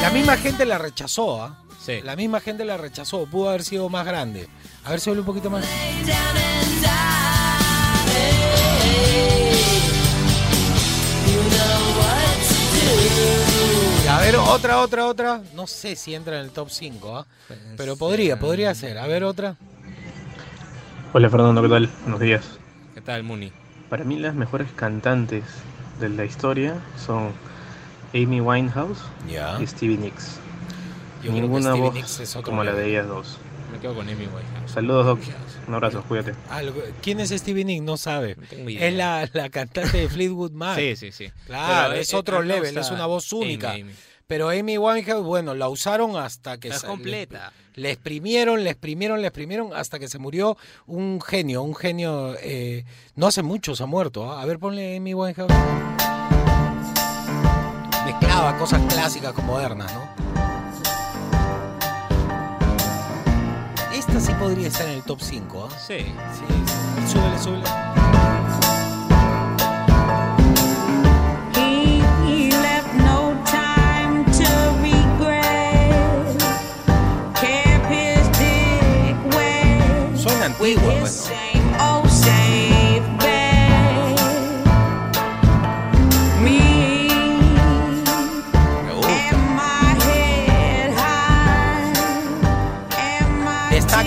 La 0.00 0.10
misma 0.10 0.36
gente 0.38 0.64
la 0.64 0.78
rechazó, 0.78 1.42
¿ah? 1.42 1.58
Sí. 1.84 2.00
La 2.02 2.16
misma 2.16 2.40
gente 2.40 2.64
la 2.64 2.76
rechazó, 2.76 3.26
pudo 3.26 3.50
haber 3.50 3.64
sido 3.64 3.88
más 3.88 4.06
grande. 4.06 4.48
A 4.84 4.90
ver, 4.90 5.00
súbele 5.00 5.20
un 5.20 5.26
poquito 5.26 5.50
más. 5.50 5.64
A 14.10 14.20
ver, 14.20 14.36
otra, 14.36 14.80
otra, 14.80 15.06
otra. 15.06 15.40
No 15.54 15.66
sé 15.66 15.96
si 15.96 16.14
entra 16.14 16.38
en 16.38 16.44
el 16.44 16.50
top 16.50 16.68
5, 16.70 17.18
¿ah? 17.18 17.26
Pero 17.76 17.96
podría, 17.96 18.38
podría 18.38 18.74
ser. 18.74 18.98
A 18.98 19.06
ver, 19.06 19.24
otra. 19.24 19.56
Hola 21.12 21.28
Fernando, 21.28 21.62
¿qué 21.62 21.68
tal? 21.68 21.90
Buenos 22.02 22.20
días. 22.20 22.44
¿Qué 22.94 23.00
tal, 23.00 23.22
Muni? 23.22 23.52
Para 23.88 24.04
mí 24.04 24.18
las 24.18 24.34
mejores 24.34 24.68
cantantes 24.76 25.44
de 25.98 26.08
la 26.08 26.24
historia 26.24 26.74
son 27.04 27.32
Amy 28.14 28.40
Winehouse 28.40 28.98
y 29.60 29.66
Stevie 29.66 29.96
Nicks. 29.96 30.38
Yo 31.22 31.30
creo 31.30 31.34
que 31.34 31.40
Ninguna 31.42 31.70
Stevie 31.70 31.80
voz 31.80 31.94
Nicks 31.94 32.20
es 32.20 32.36
otro 32.36 32.50
como 32.50 32.64
la 32.64 32.70
nivel. 32.72 32.84
de 32.86 32.90
ellas 32.92 33.08
dos. 33.08 33.38
Me 33.72 33.78
quedo 33.78 33.94
con 33.94 34.08
Amy 34.08 34.26
Winehouse. 34.26 34.70
Saludos, 34.72 35.06
Doc. 35.06 35.20
Un 35.68 35.74
abrazo, 35.74 36.02
cuídate. 36.08 36.34
Algo- 36.50 36.82
¿Quién 37.02 37.20
es 37.20 37.30
Stevie 37.30 37.64
Nicks? 37.64 37.82
No 37.84 37.96
sabe. 37.96 38.34
tengo 38.48 38.68
idea. 38.68 38.88
Es 38.88 38.94
la, 38.94 39.28
la 39.32 39.48
cantante 39.50 39.96
de 39.98 40.08
Fleetwood 40.08 40.52
Mac. 40.52 40.76
Sí, 40.78 40.96
sí, 40.96 41.12
sí. 41.12 41.30
Claro, 41.46 41.90
Pero, 41.90 42.00
es 42.00 42.12
eh, 42.12 42.16
otro 42.16 42.42
level, 42.42 42.62
gusta 42.74 42.80
es 42.80 42.90
una 42.90 43.06
voz 43.06 43.32
Amy, 43.32 43.42
única. 43.42 43.72
Amy. 43.72 43.92
Pero 44.26 44.48
Amy 44.50 44.78
Winehouse, 44.78 45.24
bueno, 45.24 45.54
la 45.54 45.68
usaron 45.68 46.16
hasta 46.16 46.58
que... 46.58 46.68
Es 46.68 46.80
sa- 46.80 46.86
completa. 46.88 47.52
Le, 47.74 47.82
le 47.82 47.90
exprimieron, 47.92 48.62
le 48.62 48.70
exprimieron, 48.70 49.20
le 49.20 49.26
exprimieron 49.28 49.70
hasta 49.74 49.98
que 49.98 50.08
se 50.08 50.18
murió 50.18 50.56
un 50.86 51.20
genio, 51.20 51.62
un 51.62 51.74
genio... 51.74 52.36
eh, 52.40 52.84
no 53.16 53.26
hace 53.26 53.42
mucho 53.42 53.74
se 53.74 53.82
ha 53.82 53.86
muerto. 53.86 54.30
¿ah? 54.30 54.40
A 54.42 54.46
ver, 54.46 54.58
ponle 54.60 54.96
Amy 54.96 55.14
Winehouse. 55.14 55.52
Mezclaba 58.04 58.56
cosas 58.58 58.80
clásicas 58.92 59.32
con 59.32 59.46
modernas, 59.46 59.92
¿no? 59.94 60.19
Esta 64.12 64.20
sí 64.20 64.32
podría 64.40 64.66
estar 64.66 64.88
en 64.88 64.94
el 64.94 65.02
top 65.04 65.20
5, 65.20 65.68
¿ah? 65.70 65.78
Sí. 65.78 65.98
Sí. 65.98 67.12
Súbele, 67.12 67.38
súbele. 67.38 67.64
He 72.26 72.50
left 72.50 72.92
no 72.94 73.30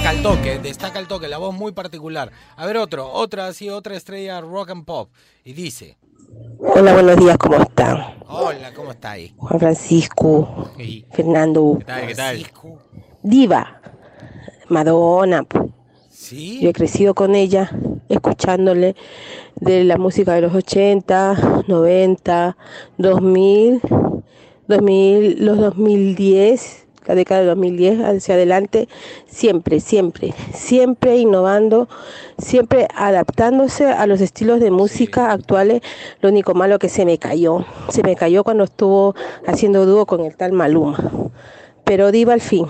Destaca 0.03 0.17
el 0.17 0.21
toque, 0.23 0.59
destaca 0.59 0.99
el 0.99 1.07
toque, 1.07 1.27
la 1.29 1.37
voz 1.37 1.55
muy 1.55 1.71
particular. 1.71 2.29
A 2.57 2.65
ver 2.65 2.75
otro, 2.75 3.09
otra 3.09 3.47
así, 3.47 3.69
otra 3.69 3.95
estrella 3.95 4.41
rock 4.41 4.71
and 4.71 4.83
pop. 4.83 5.09
Y 5.45 5.53
dice, 5.53 5.97
Hola, 6.59 6.91
buenos 6.91 7.15
días, 7.15 7.37
¿cómo 7.37 7.55
están? 7.55 8.17
hola, 8.27 8.73
¿cómo 8.73 8.91
está 8.91 9.11
ahí? 9.11 9.33
Juan 9.37 9.59
Francisco, 9.61 10.71
Fernando, 11.13 11.77
¿Qué 11.79 11.85
tal? 11.85 12.07
¿Qué 12.07 12.15
tal? 12.15 12.45
Diva, 13.21 13.79
Madonna. 14.67 15.45
¿Sí? 16.09 16.59
Yo 16.61 16.71
he 16.71 16.73
crecido 16.73 17.13
con 17.13 17.33
ella, 17.33 17.71
escuchándole 18.09 18.97
de 19.55 19.85
la 19.85 19.95
música 19.97 20.33
de 20.33 20.41
los 20.41 20.53
80, 20.53 21.63
90, 21.65 22.57
2000, 22.97 23.81
2000, 24.67 25.45
los 25.45 25.57
2010, 25.59 26.82
la 27.05 27.15
década 27.15 27.41
de 27.41 27.47
2010 27.47 27.99
hacia 28.01 28.35
adelante, 28.35 28.87
siempre, 29.27 29.79
siempre, 29.79 30.33
siempre 30.53 31.17
innovando, 31.17 31.87
siempre 32.37 32.87
adaptándose 32.95 33.85
a 33.85 34.05
los 34.07 34.21
estilos 34.21 34.59
de 34.59 34.71
música 34.71 35.31
actuales. 35.31 35.81
Lo 36.21 36.29
único 36.29 36.53
malo 36.53 36.79
que 36.79 36.89
se 36.89 37.05
me 37.05 37.17
cayó, 37.17 37.65
se 37.89 38.03
me 38.03 38.15
cayó 38.15 38.43
cuando 38.43 38.63
estuvo 38.63 39.15
haciendo 39.45 39.85
dúo 39.85 40.05
con 40.05 40.21
el 40.21 40.35
tal 40.35 40.53
Maluma. 40.53 40.97
Pero 41.83 42.11
diva 42.11 42.33
al 42.33 42.41
fin. 42.41 42.67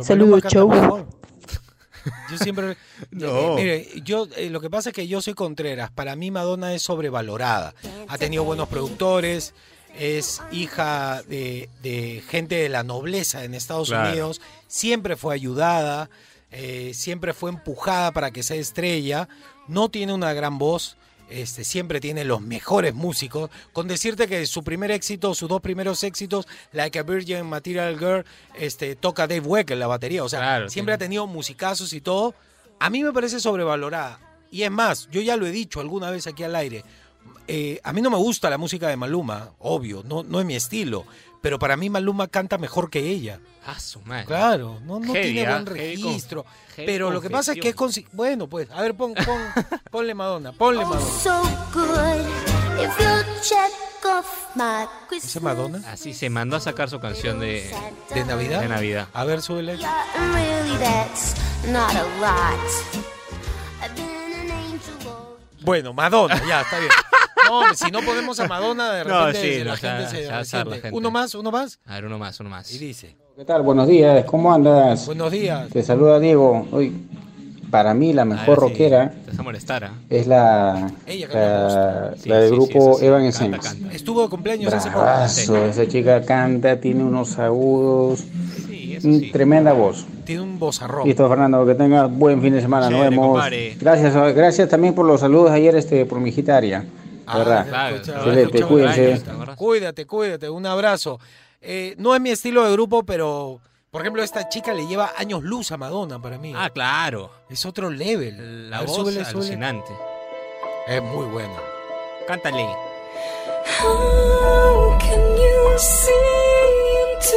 Saludos, 0.00 0.42
show. 0.48 0.70
Yo 2.30 2.38
siempre... 2.38 2.76
No. 3.10 3.26
Eh, 3.26 3.54
mire, 3.56 3.88
yo, 4.02 4.28
eh, 4.36 4.50
lo 4.50 4.60
que 4.60 4.68
pasa 4.68 4.90
es 4.90 4.94
que 4.94 5.06
yo 5.06 5.22
soy 5.22 5.34
Contreras. 5.34 5.90
Para 5.90 6.16
mí 6.16 6.30
Madonna 6.30 6.74
es 6.74 6.82
sobrevalorada. 6.82 7.74
Ha 8.08 8.18
tenido 8.18 8.44
buenos 8.44 8.68
productores, 8.68 9.54
es 9.98 10.42
hija 10.52 11.22
de, 11.22 11.68
de 11.82 12.22
gente 12.28 12.56
de 12.56 12.68
la 12.68 12.82
nobleza 12.82 13.44
en 13.44 13.54
Estados 13.54 13.88
Claro. 13.88 14.08
Unidos, 14.10 14.40
siempre 14.66 15.16
fue 15.16 15.34
ayudada, 15.34 16.10
eh, 16.50 16.92
siempre 16.94 17.32
fue 17.34 17.50
empujada 17.50 18.12
para 18.12 18.30
que 18.30 18.42
sea 18.42 18.56
estrella, 18.56 19.28
no 19.68 19.88
tiene 19.88 20.12
una 20.14 20.32
gran 20.32 20.58
voz. 20.58 20.96
Este, 21.30 21.64
siempre 21.64 22.00
tiene 22.00 22.22
los 22.24 22.42
mejores 22.42 22.94
músicos. 22.94 23.50
Con 23.72 23.88
decirte 23.88 24.28
que 24.28 24.44
su 24.46 24.62
primer 24.62 24.90
éxito, 24.90 25.34
sus 25.34 25.48
dos 25.48 25.62
primeros 25.62 26.04
éxitos, 26.04 26.46
Like 26.72 26.98
a 26.98 27.02
Virgin 27.02 27.46
Material 27.46 27.98
Girl, 27.98 28.24
este, 28.56 28.94
toca 28.94 29.26
Dave 29.26 29.40
Weck 29.40 29.70
en 29.70 29.78
la 29.80 29.86
batería. 29.86 30.22
O 30.22 30.28
sea, 30.28 30.40
Claro, 30.40 30.68
siempre 30.68 30.92
tiene- 30.92 31.04
ha 31.04 31.06
tenido 31.08 31.26
musicazos 31.26 31.94
y 31.94 32.02
todo. 32.02 32.34
A 32.78 32.90
mí 32.90 33.02
me 33.02 33.10
parece 33.12 33.40
sobrevalorada. 33.40 34.20
Y 34.50 34.62
es 34.64 34.70
más, 34.70 35.08
yo 35.10 35.22
ya 35.22 35.36
lo 35.36 35.46
he 35.46 35.50
dicho 35.50 35.80
alguna 35.80 36.10
vez 36.10 36.26
aquí 36.26 36.42
al 36.44 36.54
aire. 36.56 36.84
Eh, 37.46 37.80
a 37.84 37.92
mí 37.92 38.00
no 38.02 38.10
me 38.10 38.16
gusta 38.16 38.48
la 38.50 38.58
música 38.58 38.88
de 38.88 38.96
Maluma, 38.96 39.50
obvio, 39.58 40.02
no, 40.06 40.22
no 40.22 40.40
es 40.40 40.46
mi 40.46 40.54
estilo. 40.56 41.04
Pero 41.42 41.58
para 41.58 41.76
mí 41.76 41.90
Maluma 41.90 42.26
canta 42.28 42.56
mejor 42.56 42.88
que 42.88 43.00
ella. 43.00 43.38
Ah, 43.66 43.78
su 43.78 44.00
madre. 44.00 44.24
Claro, 44.24 44.78
no, 44.86 44.98
no 44.98 45.12
Heavy, 45.12 45.32
tiene 45.34 45.50
buen 45.50 45.66
heavy 45.66 46.00
con- 46.02 46.04
registro. 46.10 46.46
heavy 46.74 46.86
pero 46.86 47.10
lo 47.10 47.20
que 47.20 47.28
pasa 47.28 47.52
es 47.52 47.60
que 47.60 47.68
es 47.70 47.76
consi- 47.76 48.06
Bueno, 48.12 48.48
pues, 48.48 48.70
a 48.70 48.80
ver, 48.80 48.94
pon, 48.94 49.12
pon, 49.14 49.40
ponle 49.90 50.14
Madonna, 50.14 50.52
ponle 50.52 50.84
Madonna. 50.86 51.04
So 51.22 51.42
good 51.74 52.20
if 52.82 52.98
you 52.98 53.40
check 53.42 53.70
off 54.06 54.26
my 54.56 54.86
¿Ese 55.16 55.38
Madonna? 55.40 55.82
Así 55.90 56.14
se 56.14 56.30
mandó 56.30 56.56
a 56.56 56.60
sacar 56.60 56.88
su 56.88 56.98
canción 56.98 57.38
de, 57.40 57.70
¿De 58.14 58.24
Navidad? 58.24 58.60
de 58.62 58.68
Navidad. 58.68 59.08
A 59.12 59.24
ver, 59.24 59.42
súbele. 59.42 59.78
Bueno, 65.60 65.92
Madonna, 65.92 66.40
ya, 66.46 66.60
está 66.62 66.78
bien. 66.78 66.90
No, 67.48 67.74
si 67.74 67.90
no 67.90 68.00
ponemos 68.00 68.38
a 68.40 68.48
Madonna, 68.48 68.92
de 68.92 69.04
No, 69.08 69.26
repente 69.26 69.58
sí, 69.58 69.64
la 69.64 69.70
no, 69.72 69.76
gente 69.76 70.06
se 70.10 70.22
ya 70.24 70.44
sabe 70.44 70.70
la 70.70 70.76
gente. 70.76 70.90
Uno 70.92 71.10
más, 71.10 71.34
uno 71.34 71.50
más. 71.50 71.78
A 71.86 71.94
ver, 71.94 72.06
uno 72.06 72.18
más, 72.18 72.38
uno 72.40 72.50
más. 72.50 72.72
Y 72.72 72.78
dice, 72.78 73.16
¿Qué 73.36 73.44
tal? 73.44 73.62
Buenos 73.62 73.88
días, 73.88 74.24
¿cómo 74.26 74.52
andas? 74.52 75.06
buenos 75.06 75.32
días. 75.32 75.68
Te 75.70 75.82
saluda 75.82 76.20
Diego. 76.20 76.66
Hoy, 76.70 76.92
para 77.70 77.92
mí 77.92 78.12
la 78.12 78.24
mejor 78.24 78.50
ver 78.50 78.58
rockera 78.60 79.14
molestar, 79.42 79.82
¿ah? 79.84 79.92
es 80.08 80.28
la, 80.28 80.92
Ella 81.06 81.26
la, 81.32 82.14
Sí, 82.16 82.28
la 82.28 82.38
del 82.38 82.50
sí, 82.50 82.54
sí, 82.54 82.54
grupo 82.54 82.98
sí. 82.98 83.06
Canta, 83.08 83.58
canta. 83.58 83.92
Estuvo 83.92 84.22
de 84.22 84.28
cumpleaños 84.28 84.72
hace 84.72 84.90
poco. 84.90 85.56
Esa 85.66 85.88
chica 85.88 86.22
canta, 86.24 86.80
tiene 86.80 87.02
unos 87.02 87.36
agudos, 87.40 88.24
Sí, 88.68 88.98
sí. 89.00 89.30
tremenda 89.32 89.72
voz. 89.72 90.06
Tiene 90.24 90.42
un 90.42 90.58
bozarrón. 90.60 91.06
Listo, 91.06 91.28
Fernando, 91.28 91.66
que 91.66 91.74
tengas 91.74 92.08
buen 92.10 92.40
fin 92.40 92.54
de 92.54 92.60
semana. 92.60 92.88
Nos 92.88 93.00
vemos. 93.00 93.42
Gracias, 93.80 94.14
gracias 94.34 94.68
también 94.68 94.94
por 94.94 95.04
los 95.04 95.20
saludos 95.20 95.50
ayer 95.50 95.74
este, 95.74 96.06
por 96.06 96.20
mi 96.20 96.28
hijita 96.30 96.56
Aria. 96.56 96.84
Ah, 97.26 97.38
¿Verdad? 97.38 97.68
Claro, 97.68 97.96
Excelente. 97.96 98.62
Cuídate, 99.56 100.06
cuídate, 100.06 100.50
un 100.50 100.66
abrazo. 100.66 101.18
Eh, 101.60 101.94
no 101.98 102.14
es 102.14 102.20
mi 102.20 102.30
estilo 102.30 102.64
de 102.64 102.72
grupo, 102.72 103.04
pero 103.04 103.60
por 103.94 104.00
ejemplo, 104.02 104.24
esta 104.24 104.48
chica 104.48 104.74
le 104.74 104.88
lleva 104.88 105.12
años 105.16 105.44
luz 105.44 105.70
a 105.70 105.76
Madonna 105.76 106.20
para 106.20 106.36
mí. 106.36 106.52
Ah, 106.56 106.68
claro. 106.68 107.30
Es 107.48 107.64
otro 107.64 107.88
level. 107.90 108.68
La 108.68 108.80
ver, 108.80 108.88
voz 108.88 108.96
súbele, 108.96 109.24
súbele. 109.24 109.38
alucinante. 109.38 109.92
Es 110.88 111.00
muy 111.00 111.26
buena. 111.26 111.54
Cántale. 112.26 112.64
How 113.80 114.98
can 114.98 115.36
you 115.36 115.78
see 115.78 116.10
into 117.12 117.36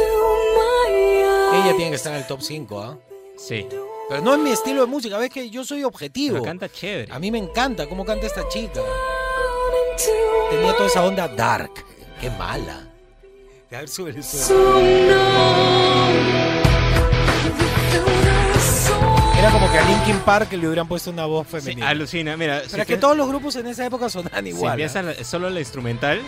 my 0.56 0.92
eyes? 0.92 1.64
Ella 1.64 1.76
tiene 1.76 1.90
que 1.90 1.94
estar 1.94 2.12
en 2.12 2.18
el 2.22 2.26
top 2.26 2.40
5, 2.42 2.80
¿ah? 2.82 2.98
Sí. 3.36 3.68
Pero 4.08 4.20
no 4.22 4.32
es 4.34 4.40
mi 4.40 4.50
estilo 4.50 4.80
de 4.80 4.88
música, 4.88 5.16
ves 5.16 5.30
que 5.30 5.48
yo 5.50 5.62
soy 5.62 5.84
objetivo. 5.84 6.34
Pero 6.34 6.44
canta 6.44 6.68
chévere. 6.68 7.12
A 7.12 7.20
mí 7.20 7.30
me 7.30 7.38
encanta 7.38 7.88
cómo 7.88 8.04
canta 8.04 8.26
esta 8.26 8.48
chica. 8.48 8.80
Tenía 10.50 10.72
toda 10.76 10.86
esa 10.88 11.04
onda 11.04 11.28
dark. 11.28 11.70
Qué 12.20 12.30
mala. 12.30 12.84
A 13.70 13.76
ver, 13.78 13.88
súbele, 13.88 14.22
súbele. 14.22 14.46
so 14.46 14.54
numb. 14.54 16.28
Era 19.38 19.50
como 19.52 19.70
que 19.70 19.78
a 19.78 19.84
Linkin 19.84 20.18
Park 20.20 20.52
le 20.52 20.66
hubieran 20.66 20.88
puesto 20.88 21.10
una 21.10 21.24
voz 21.26 21.46
Sí, 21.48 21.58
femenina. 21.60 21.88
alucina. 21.90 22.36
Mira, 22.36 22.62
si 22.64 22.70
Pero 22.70 22.82
es 22.82 22.88
que 22.88 22.96
todos 22.96 23.16
los 23.16 23.28
grupos 23.28 23.54
en 23.56 23.66
esa 23.68 23.86
época 23.86 24.08
sonaban 24.08 24.42
si 24.44 24.50
igual. 24.50 24.72
empieza 24.72 24.98
¿ah? 25.00 25.02
la- 25.02 25.24
solo 25.24 25.48
la 25.50 25.60
instrumental, 25.60 26.22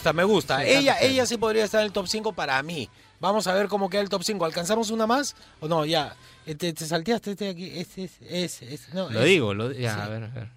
Me 0.00 0.02
gusta, 0.02 0.12
me 0.14 0.24
gusta. 0.24 0.64
Ella, 0.64 0.96
ella 1.00 1.26
sí 1.26 1.36
podría 1.36 1.64
estar 1.64 1.80
en 1.80 1.86
el 1.88 1.92
top 1.92 2.06
5 2.08 2.32
para 2.32 2.62
mí. 2.62 2.88
Vamos 3.20 3.46
a 3.46 3.52
ver 3.52 3.68
cómo 3.68 3.90
queda 3.90 4.00
el 4.00 4.08
top 4.08 4.22
5. 4.24 4.42
¿Alcanzamos 4.46 4.90
una 4.90 5.06
más? 5.06 5.36
¿O 5.60 5.68
no? 5.68 5.84
Ya. 5.84 6.16
Eh, 6.46 6.54
Te, 6.54 6.72
te 6.72 6.86
salteaste 6.86 7.32
este 7.32 7.50
aquí. 7.50 7.70
Este, 7.78 8.04
este, 8.04 8.44
este, 8.44 8.74
este. 8.74 8.94
No, 8.94 9.10
lo 9.10 9.18
ese. 9.20 9.28
digo, 9.28 9.52
lo, 9.52 9.70
ya, 9.72 10.02
a 10.04 10.08
ver, 10.08 10.24
a 10.24 10.28
ver. 10.28 10.48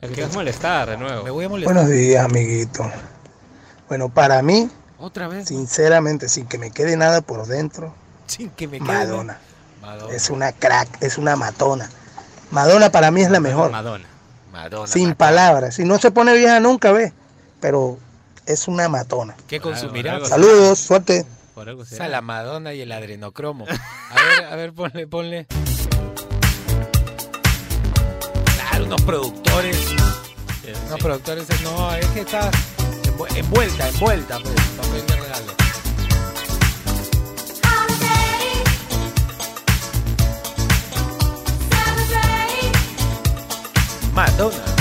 Es 0.00 0.10
que 0.10 0.24
a 0.24 0.28
molestar 0.28 0.90
de 0.90 0.96
nuevo. 0.96 1.22
Me 1.22 1.30
voy 1.30 1.44
a 1.44 1.48
molestar. 1.48 1.74
Buenos 1.74 1.90
días, 1.92 2.24
amiguito. 2.24 2.90
Bueno, 3.88 4.08
para 4.08 4.42
mí, 4.42 4.68
Otra 4.98 5.28
vez. 5.28 5.46
sinceramente, 5.46 6.28
sin 6.28 6.46
que 6.46 6.58
me 6.58 6.72
quede 6.72 6.96
nada 6.96 7.20
por 7.20 7.46
dentro, 7.46 7.94
Sin 8.26 8.50
que 8.50 8.66
me 8.66 8.78
quede. 8.78 8.88
Madonna. 8.88 9.38
Madonna. 9.80 10.12
Es 10.14 10.28
una 10.30 10.50
crack, 10.52 11.00
es 11.02 11.18
una 11.18 11.36
matona. 11.36 11.88
Madonna 12.50 12.90
para 12.90 13.12
mí 13.12 13.22
es 13.22 13.30
la 13.30 13.38
mejor. 13.38 13.70
Madonna. 13.70 14.06
Madonna. 14.52 14.86
Sin 14.88 15.02
Madonna. 15.02 15.18
palabras. 15.18 15.74
Si 15.76 15.84
no 15.84 15.98
se 15.98 16.10
pone 16.10 16.34
vieja 16.36 16.58
nunca, 16.58 16.90
ve. 16.90 17.12
Pero 17.60 17.98
es 18.48 18.66
una 18.68 18.88
matona. 18.88 19.36
¿Qué 19.46 19.60
consumirá? 19.60 20.24
Saludos, 20.24 20.78
suerte. 20.78 21.24
Por 21.54 21.68
algo 21.68 21.82
Esa 21.82 21.96
será. 21.96 22.08
la 22.08 22.20
Madonna 22.22 22.72
y 22.74 22.80
el 22.80 22.92
adrenocromo. 22.92 23.66
A 24.10 24.14
ver, 24.14 24.44
a 24.52 24.56
ver, 24.56 24.72
ponle, 24.72 25.06
ponle. 25.06 25.46
Claro, 28.56 28.84
unos 28.86 29.02
productores. 29.02 29.76
Unos 30.86 31.00
productores. 31.00 31.46
No, 31.62 31.94
es 31.94 32.06
que 32.08 32.20
está 32.20 32.50
envu- 32.50 33.26
envuelta, 33.36 33.88
envuelta, 33.88 34.38
pues, 34.40 34.54
papel 34.76 35.06
de 35.06 35.16
regalo. 35.16 35.52
Madonna. 44.14 44.77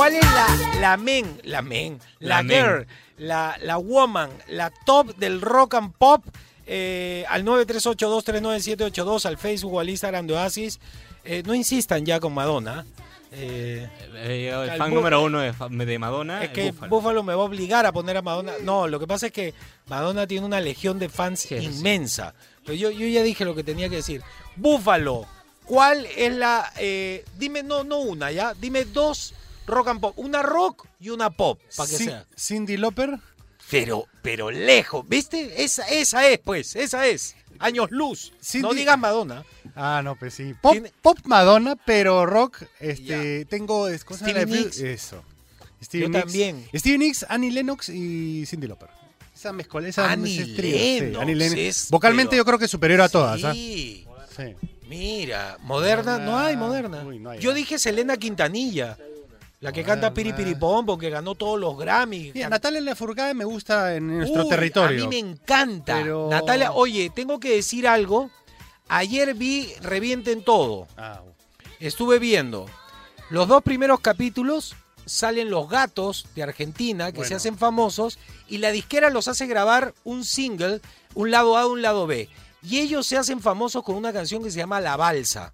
¿Cuál 0.00 0.14
es 0.14 0.24
la, 0.32 0.80
la 0.80 0.96
men, 0.96 1.38
la 1.44 1.60
men, 1.62 1.98
la, 2.20 2.36
La 2.36 2.42
men. 2.42 2.56
girl, 2.64 2.86
la, 3.18 3.56
la 3.62 3.76
woman, 3.76 4.30
la 4.48 4.70
top 4.86 5.14
del 5.16 5.40
rock 5.42 5.74
and 5.74 5.92
pop? 5.98 6.24
Eh, 6.66 7.24
al 7.28 7.44
938239782, 7.44 9.26
al 9.26 9.36
Facebook 9.38 9.74
o 9.74 9.80
al 9.80 9.90
Instagram 9.90 10.26
de 10.26 10.34
Oasis. 10.34 10.80
Eh, 11.24 11.42
no 11.44 11.54
insistan 11.54 12.06
ya 12.06 12.18
con 12.20 12.32
Madonna. 12.32 12.86
Eh, 13.32 13.88
Eh, 14.14 14.48
el 14.72 14.78
fan 14.78 14.92
número 14.94 15.22
uno 15.22 15.40
de, 15.40 15.52
de 15.52 15.98
Madonna. 15.98 16.42
es 16.44 16.50
que 16.50 16.70
Búfalo. 16.72 16.88
Buffalo. 16.90 17.22
me 17.22 17.34
va 17.34 17.42
a 17.42 17.46
obligar 17.46 17.84
a 17.86 17.92
poner 17.92 18.16
a 18.16 18.22
Madonna. 18.22 18.52
No, 18.62 18.88
lo 18.88 18.98
que 18.98 19.06
pasa 19.06 19.26
es 19.26 19.32
que 19.32 19.52
Madonna 19.86 20.26
tiene 20.26 20.46
una 20.46 20.60
legión 20.60 20.98
de 20.98 21.08
fans 21.08 21.50
inmensa. 21.52 22.34
Pero 22.64 22.74
yo, 22.76 22.90
yo 22.90 23.06
ya 23.06 23.22
dije 23.22 23.44
lo 23.44 23.54
que 23.54 23.64
tenía 23.64 23.88
que 23.88 23.96
decir. 23.96 24.22
Búfalo, 24.56 25.26
¿cuál 25.64 26.06
es 26.16 26.32
la... 26.34 26.72
eh, 26.78 27.24
dime, 27.38 27.62
no, 27.62 27.84
no 27.84 27.98
una, 27.98 28.30
¿ya? 28.32 28.54
Dime 28.54 28.84
dos 28.84 29.34
rock 29.70 29.88
and 29.88 30.00
pop. 30.00 30.14
Una 30.18 30.42
rock 30.42 30.86
y 30.98 31.10
una 31.10 31.30
pop, 31.30 31.60
para 31.76 31.88
que 31.88 31.96
Cin- 31.96 32.04
sea. 32.04 32.26
Cindy 32.36 32.76
Lauper. 32.76 33.18
Pero, 33.70 34.06
pero 34.22 34.50
lejos, 34.50 35.06
¿viste? 35.08 35.62
Esa, 35.62 35.86
esa 35.88 36.26
es, 36.26 36.38
pues, 36.40 36.74
esa 36.76 37.06
es. 37.06 37.36
Años 37.60 37.88
luz. 37.90 38.32
No 38.54 38.72
digas 38.72 38.98
Madonna. 38.98 39.44
Ah, 39.76 40.00
no, 40.02 40.16
pues 40.16 40.34
sí. 40.34 40.54
Pop, 40.60 40.76
pop 41.02 41.18
Madonna, 41.24 41.76
pero 41.76 42.26
rock. 42.26 42.62
Este, 42.80 43.44
tengo. 43.44 43.88
es- 43.88 44.04
¿cómo 44.04 44.18
se 44.18 44.26
llama 44.26 44.40
Stevie 44.40 44.58
Nicks. 44.64 44.80
Eso. 44.80 45.22
Yo 45.92 46.08
Nicks. 46.08 46.20
también. 46.20 46.68
Stevie 46.74 46.98
Nicks, 46.98 47.26
Annie 47.28 47.50
Lennox 47.52 47.88
y 47.90 48.44
Cindy 48.46 48.66
Lauper. 48.66 48.88
Esa 49.34 49.52
mezcola, 49.52 49.88
esa 49.88 50.10
Annie 50.10 50.38
ese 50.42 50.54
trío, 50.54 50.76
sí, 50.76 51.00
Lennox 51.00 51.22
Annie 51.22 51.34
Lennox. 51.34 51.58
es, 51.58 51.88
Vocalmente 51.90 52.30
pero- 52.30 52.40
yo 52.40 52.44
creo 52.46 52.58
que 52.58 52.64
es 52.64 52.70
superior 52.70 53.00
a 53.02 53.08
todas. 53.08 53.42
¿ah? 53.44 53.52
Sí. 53.52 54.04
Sí. 54.36 54.54
Mira, 54.88 55.56
moderna, 55.62 56.18
no 56.18 56.36
hay 56.38 56.56
moderna. 56.56 57.04
Yo 57.38 57.54
dije 57.54 57.78
Selena 57.78 58.16
Quintanilla, 58.16 58.96
la 59.60 59.72
que 59.72 59.84
canta 59.84 60.12
Piri 60.14 60.32
Piri 60.32 60.54
Pom, 60.54 60.86
porque 60.86 61.10
ganó 61.10 61.34
todos 61.34 61.60
los 61.60 61.76
Grammys. 61.76 62.34
Mira, 62.34 62.48
Natalia 62.48 62.80
Lafourcade 62.80 63.34
me 63.34 63.44
gusta 63.44 63.94
en 63.94 64.06
nuestro 64.18 64.44
Uy, 64.44 64.48
territorio. 64.48 65.04
A 65.04 65.08
mí 65.08 65.22
me 65.22 65.30
encanta. 65.30 65.98
Pero- 66.00 66.28
Natalia, 66.30 66.72
oye, 66.72 67.10
tengo 67.14 67.38
que 67.38 67.56
decir 67.56 67.86
algo. 67.86 68.30
Ayer 68.88 69.34
vi 69.34 69.72
Revienten 69.82 70.42
Todo. 70.42 70.88
Ah, 70.96 71.20
Estuve 71.78 72.18
viendo 72.18 72.66
los 73.28 73.46
dos 73.48 73.62
primeros 73.62 74.00
capítulos. 74.00 74.74
Salen 75.06 75.50
los 75.50 75.68
gatos 75.68 76.26
de 76.36 76.42
Argentina 76.44 77.10
que 77.10 77.24
se 77.24 77.34
hacen 77.34 77.58
famosos 77.58 78.18
y 78.48 78.58
la 78.58 78.70
disquera 78.70 79.10
los 79.10 79.26
hace 79.28 79.46
grabar 79.46 79.92
un 80.04 80.24
single, 80.24 80.80
un 81.14 81.30
lado 81.32 81.56
A, 81.56 81.66
un 81.66 81.82
lado 81.82 82.06
B. 82.06 82.28
Y 82.62 82.78
ellos 82.78 83.06
se 83.08 83.16
hacen 83.16 83.40
famosos 83.40 83.82
con 83.82 83.96
una 83.96 84.12
canción 84.12 84.42
que 84.42 84.50
se 84.52 84.58
llama 84.58 84.80
La 84.80 84.96
Balsa. 84.96 85.52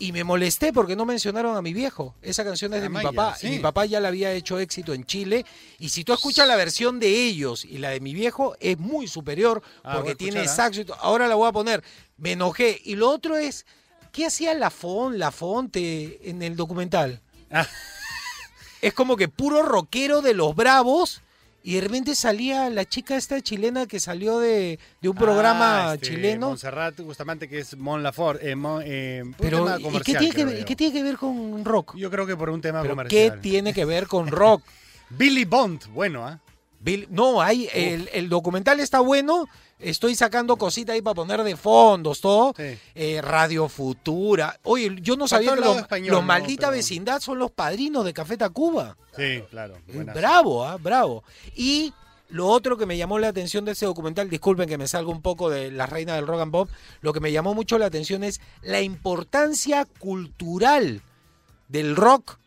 Y 0.00 0.12
me 0.12 0.22
molesté 0.22 0.72
porque 0.72 0.94
no 0.94 1.04
mencionaron 1.04 1.56
a 1.56 1.62
mi 1.62 1.72
viejo. 1.74 2.14
Esa 2.22 2.44
canción 2.44 2.72
es 2.74 2.82
de 2.82 2.88
mi 2.88 3.02
papá. 3.02 3.34
sí. 3.36 3.48
Y 3.48 3.50
mi 3.50 3.58
papá 3.58 3.84
ya 3.84 3.98
la 3.98 4.08
había 4.08 4.30
hecho 4.32 4.58
éxito 4.60 4.94
en 4.94 5.04
Chile. 5.04 5.44
Y 5.80 5.88
si 5.88 6.04
tú 6.04 6.12
escuchas 6.12 6.46
la 6.46 6.54
versión 6.56 7.00
de 7.00 7.08
ellos 7.08 7.64
y 7.64 7.78
la 7.78 7.90
de 7.90 8.00
mi 8.00 8.14
viejo, 8.14 8.56
es 8.60 8.78
muy 8.78 9.08
superior 9.08 9.62
Ah, 9.82 9.96
porque 9.96 10.14
tiene 10.14 10.40
¿ah? 10.40 10.48
saxo. 10.48 10.82
Ahora 11.00 11.26
la 11.26 11.34
voy 11.34 11.48
a 11.48 11.52
poner. 11.52 11.82
Me 12.16 12.32
enojé. 12.32 12.80
Y 12.84 12.94
lo 12.94 13.10
otro 13.10 13.36
es, 13.36 13.66
¿qué 14.12 14.26
hacía 14.26 14.54
la 14.54 14.70
Fon, 14.70 15.18
la 15.18 15.32
Fonte 15.32 16.20
en 16.30 16.42
el 16.42 16.54
documental? 16.54 17.20
Ah. 17.50 17.66
Es 18.80 18.94
como 18.94 19.16
que 19.16 19.26
puro 19.26 19.62
rockero 19.62 20.22
de 20.22 20.34
los 20.34 20.54
bravos. 20.54 21.22
Y 21.64 21.74
de 21.74 21.80
repente 21.82 22.14
salía 22.14 22.70
la 22.70 22.84
chica 22.84 23.16
esta 23.16 23.40
chilena 23.42 23.86
que 23.86 23.98
salió 24.00 24.38
de, 24.38 24.78
de 25.02 25.08
un 25.08 25.16
programa 25.16 25.90
Ah, 25.90 25.94
este, 25.94 26.06
chileno. 26.08 26.48
Montserrat 26.48 26.98
Bustamante, 27.00 27.48
que 27.48 27.58
es 27.58 27.76
Mon 27.76 28.02
Laferte. 28.02 28.50
Eh, 28.50 28.56
Mon- 28.56 28.82
eh, 28.84 29.20
un 29.24 29.34
Pero, 29.34 29.78
¿y 29.78 30.00
qué 30.00 30.14
tiene, 30.14 30.30
que, 30.34 30.44
ver- 30.44 30.58
yo. 30.60 30.64
qué 30.64 30.76
tiene 30.76 30.92
que 30.92 31.02
ver 31.02 31.16
con 31.16 31.64
rock? 31.64 31.94
Yo 31.96 32.10
creo 32.10 32.26
que 32.26 32.36
por 32.36 32.48
un 32.50 32.60
tema 32.60 32.80
¿Pero 32.80 32.92
comercial. 32.94 33.32
qué 33.34 33.38
tiene 33.40 33.74
que 33.74 33.84
ver 33.84 34.06
con 34.06 34.28
rock? 34.28 34.62
Billy 35.10 35.44
Bond, 35.44 35.86
bueno, 35.92 36.26
¿ah? 36.26 36.38
Bill- 36.80 37.08
no, 37.10 37.42
hay 37.42 37.68
el, 37.74 38.08
el 38.12 38.28
documental 38.28 38.78
está 38.80 39.00
bueno. 39.00 39.46
Estoy 39.78 40.14
sacando 40.16 40.56
cositas 40.56 40.94
ahí 40.94 41.02
para 41.02 41.14
poner 41.14 41.42
de 41.44 41.56
fondos, 41.56 42.20
todo. 42.20 42.52
Eh, 42.58 43.20
Radio 43.22 43.68
Futura. 43.68 44.58
Oye, 44.64 44.96
yo 45.00 45.16
no 45.16 45.28
sabía 45.28 45.54
que 45.54 45.60
los, 45.60 45.76
español, 45.76 46.12
los 46.12 46.20
¿no? 46.22 46.26
maldita 46.26 46.66
Pero- 46.68 46.76
vecindad 46.78 47.20
son 47.20 47.38
los 47.38 47.50
padrinos 47.52 48.04
de 48.04 48.12
Café 48.12 48.36
Tacuba. 48.36 48.96
Sí, 49.16 49.42
claro. 49.50 49.76
Eh. 49.88 50.04
Bravo, 50.14 50.64
¿ah? 50.64 50.76
bravo. 50.78 51.22
Y 51.54 51.92
lo 52.30 52.48
otro 52.48 52.76
que 52.76 52.86
me 52.86 52.96
llamó 52.96 53.18
la 53.18 53.28
atención 53.28 53.64
de 53.64 53.72
ese 53.72 53.86
documental, 53.86 54.28
disculpen 54.28 54.68
que 54.68 54.78
me 54.78 54.88
salga 54.88 55.10
un 55.10 55.22
poco 55.22 55.48
de 55.48 55.70
la 55.70 55.86
reina 55.86 56.14
del 56.16 56.26
rock 56.26 56.40
and 56.42 56.52
pop, 56.52 56.68
lo 57.00 57.12
que 57.12 57.20
me 57.20 57.32
llamó 57.32 57.54
mucho 57.54 57.78
la 57.78 57.86
atención 57.86 58.24
es 58.24 58.40
la 58.62 58.80
importancia 58.82 59.86
cultural 59.98 61.02
del 61.68 61.96
rock 61.96 62.38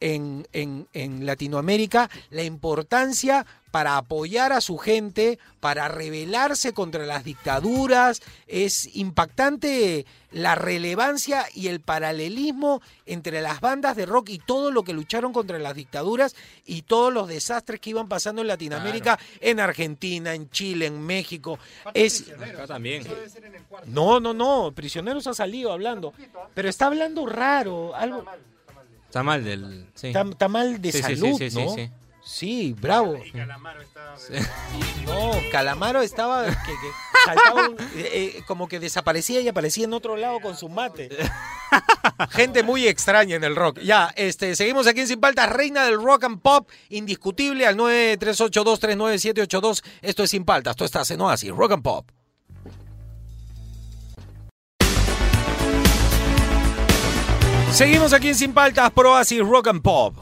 en, 0.00 0.46
en- 0.52 0.86
en 0.92 1.26
Latinoamérica, 1.26 2.10
la 2.30 2.42
importancia 2.44 3.44
para 3.76 3.98
apoyar 3.98 4.54
a 4.54 4.62
su 4.62 4.78
gente, 4.78 5.38
para 5.60 5.86
rebelarse 5.88 6.72
contra 6.72 7.04
las 7.04 7.24
dictaduras. 7.24 8.22
Es 8.46 8.96
impactante 8.96 10.06
la 10.30 10.54
relevancia 10.54 11.44
y 11.52 11.68
el 11.68 11.80
paralelismo 11.80 12.80
entre 13.04 13.42
las 13.42 13.60
bandas 13.60 13.94
de 13.94 14.06
rock 14.06 14.30
y 14.30 14.38
todo 14.38 14.70
lo 14.70 14.82
que 14.82 14.94
lucharon 14.94 15.34
contra 15.34 15.58
las 15.58 15.74
dictaduras 15.74 16.34
y 16.64 16.82
todos 16.82 17.12
los 17.12 17.28
desastres 17.28 17.78
que 17.78 17.90
iban 17.90 18.08
pasando 18.08 18.40
en 18.40 18.48
Latinoamérica, 18.48 19.18
en 19.42 19.60
Argentina, 19.60 20.32
en 20.32 20.48
Chile, 20.48 20.86
en 20.86 21.04
México. 21.04 21.58
Es, 21.92 22.30
Acá 22.30 22.66
también. 22.66 23.06
no, 23.88 24.20
no, 24.20 24.32
no, 24.32 24.72
Prisioneros 24.74 25.26
ha 25.26 25.34
salido 25.34 25.70
hablando, 25.70 26.14
pero 26.54 26.70
está 26.70 26.86
hablando 26.86 27.26
raro, 27.26 27.94
algo 27.94 28.24
Está 29.04 29.22
mal 29.22 29.44
del. 29.44 29.86
Sí. 29.94 30.06
está, 30.06 30.22
está 30.22 30.48
mal 30.48 30.80
de 30.80 30.92
Sí, 30.92 31.02
sí, 31.02 31.14
sí, 31.14 31.16
salud, 31.16 31.90
sí, 32.26 32.74
¿no? 32.74 32.80
bravo. 32.82 33.14
No, 35.06 35.30
Calamaro 35.52 36.02
estaba 36.02 36.46
que, 36.46 36.50
que 36.52 36.90
saltaba 37.24 37.68
un- 37.68 37.76
eh, 37.94 38.34
eh, 38.36 38.42
como 38.46 38.66
que 38.66 38.80
desaparecía 38.80 39.40
y 39.40 39.46
aparecía 39.48 39.84
en 39.84 39.92
otro 39.92 40.16
lado 40.16 40.40
con 40.40 40.56
su 40.56 40.68
mate. 40.68 41.10
Gente 42.30 42.62
muy 42.64 42.88
extraña 42.88 43.36
en 43.36 43.44
el 43.44 43.54
rock. 43.54 43.78
Ya, 43.80 44.12
este, 44.16 44.56
seguimos 44.56 44.86
aquí 44.88 45.00
en 45.00 45.06
Sin 45.08 45.20
Paltas, 45.20 45.48
reina 45.50 45.84
del 45.84 46.02
rock 46.02 46.24
and 46.24 46.40
pop, 46.40 46.68
indiscutible 46.88 47.66
al 47.66 47.76
938239782. 47.76 49.84
Esto 50.02 50.22
es 50.24 50.30
Sin 50.30 50.44
Paltas, 50.44 50.74
tú 50.76 50.84
estás 50.84 51.08
en 51.12 51.20
Oasis, 51.20 51.50
rock 51.52 51.72
and 51.72 51.82
pop. 51.82 52.10
Seguimos 57.72 58.12
aquí 58.12 58.28
en 58.28 58.34
Sin 58.34 58.52
Paltas, 58.54 58.90
Pro 58.92 59.12
Oasis, 59.12 59.40
rock 59.40 59.68
and 59.68 59.82
pop. 59.82 60.16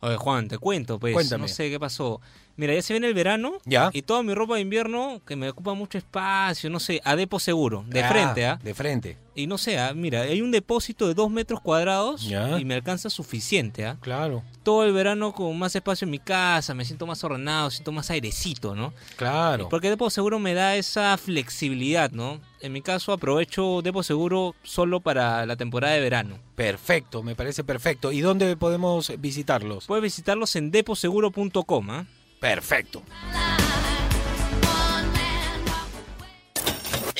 Oye, 0.00 0.16
Juan, 0.16 0.48
te 0.48 0.58
cuento, 0.58 0.98
pues. 0.98 1.14
Cuéntame. 1.14 1.42
No 1.42 1.48
sé 1.48 1.70
qué 1.70 1.80
pasó. 1.80 2.20
Mira, 2.58 2.74
ya 2.74 2.82
se 2.82 2.92
viene 2.92 3.06
el 3.06 3.14
verano. 3.14 3.52
Ya. 3.64 3.88
Y 3.94 4.02
toda 4.02 4.22
mi 4.22 4.34
ropa 4.34 4.56
de 4.56 4.60
invierno, 4.60 5.22
que 5.24 5.36
me 5.36 5.48
ocupa 5.48 5.72
mucho 5.74 5.96
espacio, 5.96 6.68
no 6.68 6.80
sé, 6.80 7.00
a 7.04 7.16
depo 7.16 7.38
seguro. 7.38 7.84
De 7.88 8.02
Ah, 8.02 8.08
frente, 8.10 8.46
¿ah? 8.46 8.58
De 8.62 8.74
frente. 8.74 9.16
Y 9.36 9.46
no 9.46 9.56
sé, 9.56 9.78
ah, 9.78 9.94
mira, 9.94 10.22
hay 10.22 10.42
un 10.42 10.50
depósito 10.50 11.06
de 11.06 11.14
dos 11.14 11.30
metros 11.30 11.60
cuadrados 11.60 12.28
Ya. 12.28 12.58
y 12.58 12.64
me 12.64 12.74
alcanza 12.74 13.08
suficiente, 13.08 13.86
¿ah? 13.86 13.96
Claro. 14.00 14.42
Todo 14.64 14.82
el 14.84 14.92
verano 14.92 15.32
con 15.32 15.56
más 15.56 15.76
espacio 15.76 16.04
en 16.06 16.10
mi 16.10 16.18
casa, 16.18 16.74
me 16.74 16.84
siento 16.84 17.06
más 17.06 17.22
ordenado, 17.22 17.70
siento 17.70 17.92
más 17.92 18.10
airecito, 18.10 18.74
¿no? 18.74 18.92
Claro. 19.16 19.68
Porque 19.68 19.88
Depo 19.90 20.10
Seguro 20.10 20.40
me 20.40 20.54
da 20.54 20.74
esa 20.74 21.16
flexibilidad, 21.16 22.10
¿no? 22.10 22.40
En 22.60 22.72
mi 22.72 22.82
caso 22.82 23.12
aprovecho 23.12 23.80
Depo 23.82 24.02
Seguro 24.02 24.56
solo 24.64 24.98
para 24.98 25.46
la 25.46 25.54
temporada 25.54 25.94
de 25.94 26.00
verano. 26.00 26.38
Perfecto, 26.56 27.22
me 27.22 27.36
parece 27.36 27.62
perfecto. 27.62 28.10
¿Y 28.10 28.20
dónde 28.20 28.56
podemos 28.56 29.12
visitarlos? 29.20 29.86
Puedes 29.86 30.02
visitarlos 30.02 30.56
en 30.56 30.72
deposeguro.com, 30.72 31.90
¿ah? 31.90 32.06
Perfecto. 32.40 33.02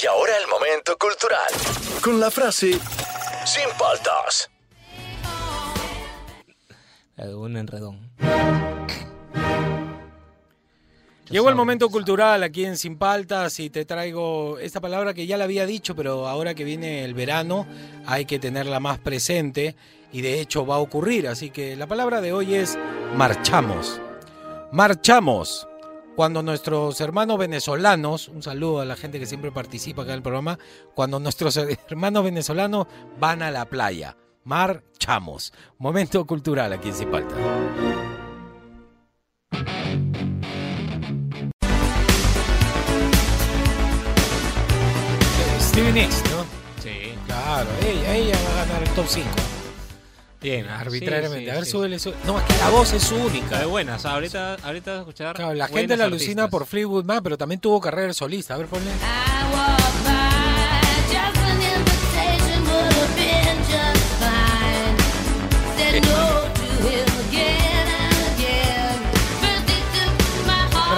Y 0.00 0.07
ahora 0.07 0.33
el 0.40 0.48
momento 0.48 0.96
cultural. 0.96 1.48
Con 2.02 2.20
la 2.20 2.31
frase 2.31 2.78
Sin 3.44 3.68
paltas. 3.78 4.50
Un 7.16 7.57
enredón. 7.57 8.12
Llegó 11.31 11.50
el 11.50 11.57
momento 11.57 11.90
cultural 11.90 12.42
aquí 12.42 12.64
en 12.64 12.78
Sin 12.78 12.96
Paltas 12.96 13.61
y 13.61 13.68
te 13.68 13.85
traigo 13.85 14.59
esta 14.59 14.81
palabra 14.81 15.12
que 15.12 15.26
ya 15.26 15.37
la 15.37 15.44
había 15.44 15.66
dicho, 15.66 15.94
pero 15.94 16.26
ahora 16.26 16.54
que 16.54 16.64
viene 16.64 17.04
el 17.04 17.12
verano 17.12 17.66
hay 18.07 18.24
que 18.24 18.38
tenerla 18.38 18.81
más 18.81 18.98
presente 18.98 19.76
y 20.11 20.22
de 20.22 20.40
hecho 20.40 20.64
va 20.64 20.76
a 20.76 20.78
ocurrir. 20.78 21.28
Así 21.28 21.50
que 21.50 21.76
la 21.76 21.87
palabra 21.87 22.22
de 22.22 22.33
hoy 22.33 22.54
es 22.54 22.78
marchamos. 23.14 24.00
Marchamos. 24.70 25.66
Cuando 26.14 26.42
nuestros 26.42 27.00
hermanos 27.00 27.38
venezolanos, 27.38 28.28
un 28.28 28.42
saludo 28.42 28.81
a 28.81 28.85
la 28.85 28.96
gente 28.96 29.18
que 29.18 29.24
siempre 29.24 29.50
participa 29.50 30.02
acá 30.02 30.11
en 30.11 30.16
el 30.16 30.22
programa, 30.22 30.59
cuando 30.94 31.18
nuestros 31.20 31.57
hermanos 31.88 32.24
venezolanos 32.24 32.87
van 33.18 33.42
a 33.42 33.50
la 33.50 33.64
playa. 33.64 34.16
Marchamos. 34.44 35.52
Momento 35.78 36.26
cultural 36.26 36.72
aquí 36.72 36.88
en 36.88 36.94
Cipalta. 36.94 37.35
Stevie 45.61 45.92
Nicks, 45.92 46.22
¿no? 46.31 46.44
Sí. 46.83 47.14
Claro, 47.26 47.68
ella, 47.87 48.16
ella 48.16 48.37
va 48.44 48.62
a 48.62 48.66
ganar 48.66 48.83
el 48.83 48.90
top 48.90 49.07
5. 49.07 49.28
Bien, 50.40 50.68
arbitrariamente. 50.68 51.38
sí, 51.38 51.44
sí, 51.44 51.51
a 51.51 51.55
ver, 51.55 51.64
sí. 51.64 51.70
súbele, 51.70 51.98
súbele. 51.98 52.20
No, 52.24 52.38
es 52.38 52.44
que 52.44 52.57
la 52.59 52.70
voz 52.70 52.92
es 52.92 53.11
única. 53.11 53.61
Es 53.61 53.66
buena, 53.66 53.96
o 53.96 53.98
sea, 53.98 54.12
ahorita, 54.12 54.55
ahorita 54.62 54.90
vas 54.90 54.98
a 54.98 55.01
escuchar. 55.01 55.37
Claro, 55.37 55.55
la 55.55 55.66
gente 55.68 55.96
la 55.96 56.05
alucina 56.05 56.44
artistas. 56.44 56.51
por 56.51 56.66
Fleetwood 56.66 57.05
Mac, 57.05 57.20
pero 57.22 57.37
también 57.37 57.61
tuvo 57.61 57.81
carrera 57.81 58.09
de 58.09 58.14
solista. 58.14 58.55
A 58.55 58.59
ver, 58.59 58.66
ponle. 58.66 58.90
Just 58.90 59.38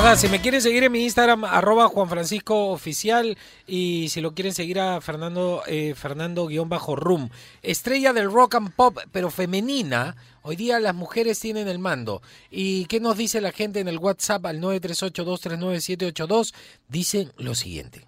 ¿Verdad? 0.02 0.16
Si 0.16 0.28
me 0.28 0.40
quieren 0.40 0.62
seguir 0.62 0.82
en 0.82 0.92
mi 0.92 1.04
Instagram, 1.04 1.44
arroba 1.44 1.86
Juan 1.88 2.08
Francisco 2.08 2.68
Oficial. 2.68 3.36
Y 3.66 4.08
si 4.08 4.22
lo 4.22 4.32
quieren 4.32 4.54
seguir 4.54 4.80
a 4.80 4.98
Fernando, 5.02 5.62
eh, 5.66 5.92
Fernando-Rum. 5.94 7.28
Estrella 7.60 8.14
del 8.14 8.32
rock 8.32 8.54
and 8.54 8.74
pop, 8.74 8.96
pero 9.12 9.30
femenina. 9.30 10.16
Hoy 10.40 10.56
día 10.56 10.80
las 10.80 10.94
mujeres 10.94 11.38
tienen 11.38 11.68
el 11.68 11.78
mando. 11.78 12.22
¿Y 12.50 12.86
qué 12.86 12.98
nos 12.98 13.18
dice 13.18 13.42
la 13.42 13.52
gente 13.52 13.80
en 13.80 13.88
el 13.88 13.98
WhatsApp 13.98 14.46
al 14.46 14.58
938-239-782? 14.62 16.54
Dicen 16.88 17.34
lo 17.36 17.54
siguiente. 17.54 18.06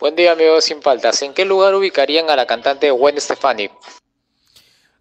Buen 0.00 0.16
día, 0.16 0.32
amigos 0.32 0.64
sin 0.64 0.82
faltas. 0.82 1.22
¿En 1.22 1.32
qué 1.32 1.44
lugar 1.44 1.76
ubicarían 1.76 2.28
a 2.28 2.34
la 2.34 2.44
cantante 2.44 2.90
Gwen 2.90 3.20
Stefani? 3.20 3.70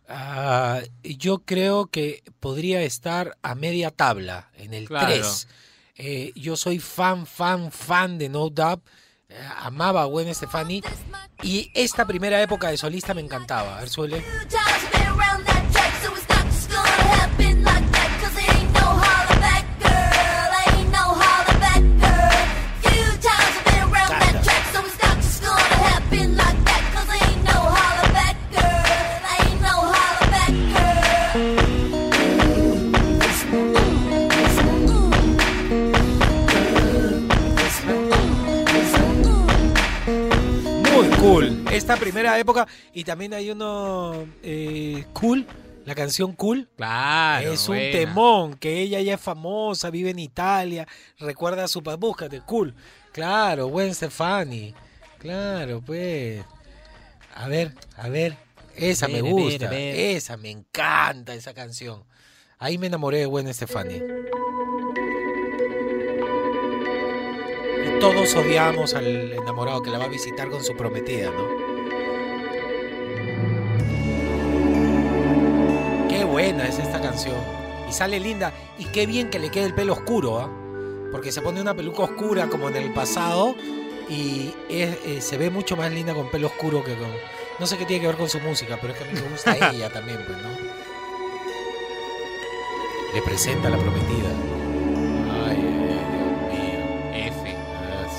Ah, 0.08 0.80
yo 1.02 1.40
creo 1.40 1.88
que 1.88 2.22
podría 2.40 2.84
estar 2.84 3.36
a 3.42 3.56
media 3.56 3.90
tabla, 3.90 4.52
en 4.58 4.76
el 4.76 4.88
Claro. 4.88 5.08
3. 5.08 5.48
Eh, 5.96 6.32
yo 6.36 6.56
soy 6.56 6.80
fan, 6.80 7.26
fan, 7.26 7.72
fan 7.72 8.18
de 8.18 8.30
No 8.30 8.50
Doubt. 8.50 8.82
Eh, 9.30 9.36
amaba 9.58 10.04
a 10.04 10.06
Gwen 10.06 10.34
Stefani. 10.34 10.82
Y 11.42 11.72
esta 11.74 12.06
primera 12.06 12.42
época 12.42 12.70
de 12.70 12.78
solista 12.78 13.14
me 13.14 13.22
encantaba. 13.22 13.78
A 13.78 13.80
ver, 13.82 13.90
suele. 13.90 14.24
Cool. 41.24 41.66
Esta 41.72 41.96
primera 41.96 42.38
época. 42.38 42.68
Y 42.94 43.04
también 43.04 43.34
hay 43.34 43.50
uno. 43.50 44.26
eh, 44.44 45.06
cool. 45.14 45.46
La 45.86 45.96
canción 45.96 46.32
Cool. 46.34 46.70
Claro. 46.78 47.52
Es 47.52 47.68
un 47.68 47.76
buena. 47.76 47.92
temón. 47.92 48.54
Que 48.56 48.80
ella 48.82 49.02
ya 49.02 49.16
es 49.16 49.22
famosa, 49.22 49.90
vive 49.90 50.12
en 50.12 50.20
Italia. 50.20 50.88
Recuerda 51.20 51.66
a 51.66 51.68
su 51.68 51.84
papá. 51.84 51.98
Búscate, 51.98 52.42
Cool. 52.46 52.74
Claro, 53.12 53.68
Gwen 53.68 53.94
Stefani. 53.94 54.74
Claro, 55.20 55.82
pues. 55.82 56.44
A 57.36 57.48
ver, 57.48 57.74
a 57.98 58.08
ver. 58.10 58.38
Esa 58.76 59.08
me 59.08 59.22
ver, 59.22 59.32
gusta. 59.32 59.70
ver. 59.70 59.96
Esa 59.96 60.38
me 60.38 60.50
encanta, 60.50 61.34
esa 61.36 61.54
canción. 61.54 62.04
Ahí 62.58 62.78
me 62.78 62.88
enamoré 62.88 63.20
de 63.20 63.26
Gwen 63.26 63.54
Stefani. 63.54 64.02
Todos 68.04 68.36
odiamos 68.36 68.94
al 68.96 69.32
enamorado 69.32 69.82
que 69.82 69.90
la 69.90 69.98
va 69.98 70.04
a 70.06 70.10
visitar 70.10 70.50
con 70.50 70.62
su 70.62 70.76
prometida, 70.76 71.32
¿no? 71.32 71.48
Qué 76.10 76.26
buena 76.26 76.68
es 76.68 76.80
esta 76.80 77.00
canción. 77.00 77.38
Y 77.90 77.94
sale 77.94 78.20
linda. 78.20 78.52
Y 78.78 78.86
qué 78.86 79.06
bien 79.06 79.30
que 79.30 79.40
le 79.40 79.50
quede 79.50 79.66
el 79.68 79.74
pelo 79.74 79.94
oscuro, 79.94 80.38
¿ah? 80.40 80.50
Porque 81.14 81.32
se 81.32 81.42
pone 81.42 81.62
una 81.62 81.74
peluca 81.74 82.04
oscura 82.04 82.50
como 82.50 82.68
en 82.68 82.76
el 82.76 82.92
pasado. 82.94 83.56
Y 84.10 84.54
es- 84.70 84.98
eh, 85.06 85.22
se 85.22 85.38
ve 85.38 85.50
mucho 85.50 85.78
más 85.78 85.90
linda 85.90 86.14
con 86.14 86.30
pelo 86.30 86.48
oscuro 86.48 86.84
que 86.84 86.96
con. 86.96 87.08
No 87.60 87.66
sé 87.66 87.78
qué 87.78 87.86
tiene 87.86 88.02
que 88.02 88.08
ver 88.08 88.18
con 88.18 88.28
su 88.30 88.40
música, 88.42 88.78
pero 88.82 88.92
es 88.94 89.00
que 89.00 89.06
a 89.06 89.12
mí 89.12 89.14
me 89.20 89.30
gusta 89.30 89.56
ella 89.72 89.90
también, 89.90 90.18
pues, 90.26 90.38
¿no? 90.40 90.50
Le 93.14 93.22
presenta 93.22 93.70
a 93.70 93.72
la 93.72 93.78
prometida. 93.78 94.30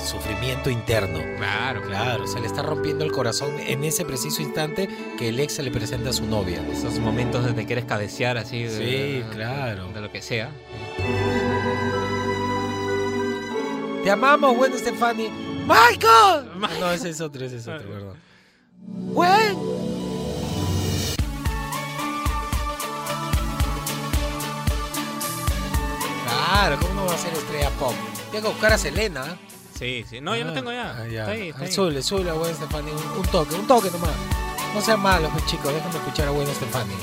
Sufrimiento 0.05 0.69
interno. 0.69 1.19
Claro, 1.37 1.81
Claro, 1.81 2.27
se 2.27 2.39
le 2.39 2.47
está 2.47 2.61
rompiendo 2.61 3.03
el 3.03 3.11
corazón 3.11 3.59
en 3.59 3.83
ese 3.83 4.05
preciso 4.05 4.41
instante 4.41 4.87
que 5.17 5.29
el 5.29 5.39
ex 5.39 5.53
se 5.53 5.63
le 5.63 5.71
presenta 5.71 6.11
a 6.11 6.13
su 6.13 6.25
novia. 6.25 6.61
Esos 6.71 6.99
momentos 6.99 7.43
de 7.43 7.53
te 7.53 7.65
quieres 7.65 7.85
cabecear 7.85 8.37
así. 8.37 8.63
De, 8.63 8.69
Sí, 8.69 9.23
claro. 9.35 9.87
De 9.91 10.01
lo 10.01 10.11
que 10.11 10.21
sea. 10.21 10.51
Te 14.03 14.11
amamos, 14.11 14.55
Gwen 14.55 14.77
Stefani. 14.77 15.29
¡Michael! 15.67 16.51
No, 16.79 16.91
ese 16.91 17.09
es 17.09 17.21
otro, 17.21 17.43
ese 17.43 17.57
es 17.57 17.67
otro, 17.67 17.89
perdón. 17.89 18.17
¡Gwen! 19.13 19.57
Claro, 26.23 26.77
¿cómo 26.79 26.93
no 26.93 27.05
va 27.05 27.13
a 27.13 27.17
ser 27.17 27.33
estrella 27.33 27.69
pop? 27.71 27.93
Tengo 28.31 28.43
que 28.47 28.53
buscar 28.53 28.73
a 28.73 28.77
Selena. 28.77 29.37
Sí, 29.77 30.05
sí. 30.09 30.21
No, 30.21 30.35
yo 30.35 30.45
lo 30.45 30.53
tengo 30.53 30.71
ya. 30.71 30.95
Ah, 30.97 31.07
ya. 31.07 31.21
Está 31.21 31.31
ahí, 31.31 31.49
está 31.49 31.61
Ah, 31.61 31.65
ahí. 31.65 31.71
Súbele, 31.71 32.01
súbele 32.03 32.29
a 32.29 32.33
Gwen 32.33 32.55
Stefani. 32.55 32.91
Un, 32.91 33.19
un 33.19 33.25
toque, 33.27 33.55
un 33.55 33.67
toque 33.67 33.91
nomás. 33.91 34.11
No 34.73 34.81
sean 34.81 34.99
malos, 35.01 35.29
pues, 35.33 35.45
chicos. 35.47 35.73
Déjenme 35.73 35.97
escuchar 35.97 36.27
a 36.27 36.31
Gwen 36.31 36.47
Stefani. 36.47 36.93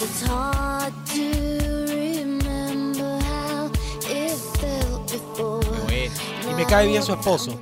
It's 0.00 0.22
hard 0.28 0.92
to 1.06 1.86
remember 1.86 3.18
how 3.22 3.70
it 4.10 4.36
felt 4.60 5.10
before. 5.12 5.66
Y 6.50 6.54
me 6.54 6.64
cae 6.64 6.86
bien 6.86 7.02
su 7.02 7.12
esposo. 7.12 7.60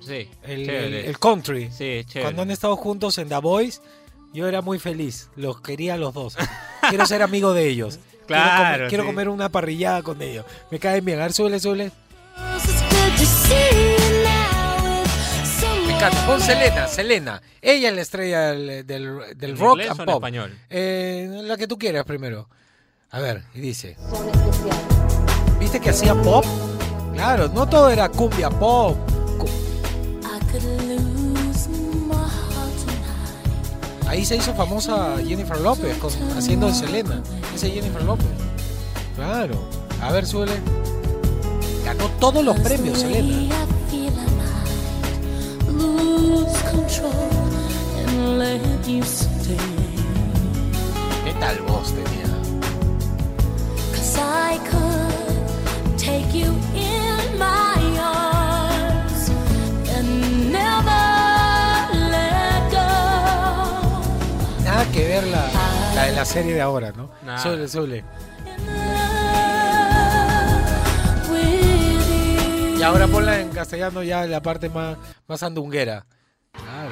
Sí. 0.00 0.28
El, 0.42 0.66
chévere. 0.66 0.86
el- 1.00 1.06
el 1.06 1.18
country. 1.18 1.70
Sí, 1.70 2.04
chévere. 2.06 2.22
Cuando 2.22 2.42
han 2.42 2.50
estado 2.50 2.76
juntos 2.76 3.18
en 3.18 3.28
The 3.28 3.36
Voice, 3.38 3.80
yo 4.32 4.46
era 4.48 4.62
muy 4.62 4.78
feliz. 4.78 5.28
Los 5.36 5.60
quería 5.60 5.94
a 5.94 5.96
los 5.96 6.12
dos. 6.14 6.36
Quiero 6.88 7.06
ser 7.06 7.22
amigo 7.22 7.52
de 7.52 7.68
ellos. 7.68 7.98
Quiero 8.26 8.42
Claro, 8.42 8.74
comer- 8.74 8.88
Quiero 8.88 9.04
comer 9.06 9.28
una 9.28 9.48
parrillada 9.50 10.02
con 10.02 10.20
ellos. 10.22 10.46
Me 10.70 10.78
caen 10.78 11.04
bien. 11.04 11.18
A 11.18 11.22
ver, 11.24 11.32
súbele, 11.34 11.60
súbele. 11.60 11.92
Pon 16.26 16.40
Selena, 16.40 16.88
Selena. 16.88 17.42
Ella 17.60 17.88
es 17.90 17.94
la 17.94 18.00
estrella 18.02 18.40
del, 18.52 18.86
del, 18.86 19.18
del 19.36 19.50
¿En 19.50 19.58
rock 19.58 19.80
and 19.80 19.90
o 19.90 20.02
en 20.02 20.06
pop. 20.06 20.14
español? 20.16 20.58
Eh, 20.70 21.28
la 21.44 21.56
que 21.56 21.66
tú 21.66 21.78
quieras 21.78 22.04
primero. 22.04 22.48
A 23.10 23.20
ver, 23.20 23.42
y 23.54 23.60
dice. 23.60 23.96
¿Viste 25.60 25.80
que 25.80 25.90
hacía 25.90 26.14
pop? 26.14 26.44
Claro, 27.12 27.48
no 27.48 27.66
todo 27.68 27.90
era 27.90 28.08
cumbia 28.08 28.50
pop. 28.50 28.96
Cu- 29.38 29.46
I 29.46 30.40
could 30.50 30.62
lose 30.88 31.68
my 31.68 32.14
heart 32.14 32.74
tonight. 32.84 34.08
Ahí 34.08 34.24
se 34.24 34.36
hizo 34.36 34.54
famosa 34.54 35.16
Jennifer 35.26 35.58
López 35.60 35.96
con, 35.98 36.10
haciendo 36.36 36.66
de 36.68 36.74
Selena. 36.74 37.22
Esa 37.54 37.66
es 37.66 37.74
Jennifer 37.74 38.02
López. 38.02 38.26
Claro. 39.16 39.68
A 40.02 40.10
ver, 40.10 40.26
súbele. 40.26 40.54
Ganó 41.84 42.08
todos 42.18 42.42
los 42.42 42.58
premios, 42.60 42.98
stay. 43.02 43.50
¿Qué 51.24 51.32
tal 51.40 51.60
voz 51.62 51.92
tenía? 51.92 52.24
Nada 64.64 64.84
que 64.92 65.06
ver 65.08 65.24
la, 65.26 65.50
la 65.94 66.04
de 66.06 66.12
la 66.12 66.24
serie 66.24 66.54
de 66.54 66.60
ahora, 66.62 66.92
¿no? 66.92 67.10
Nada. 67.22 67.38
Súbele, 67.38 67.68
súbele. 67.68 68.04
Ahora 72.84 73.06
ponla 73.08 73.40
en 73.40 73.48
castellano 73.48 74.02
ya 74.02 74.26
la 74.26 74.40
parte 74.40 74.68
más, 74.68 74.96
más 75.26 75.42
andunguera. 75.42 76.06
Claro. 76.52 76.90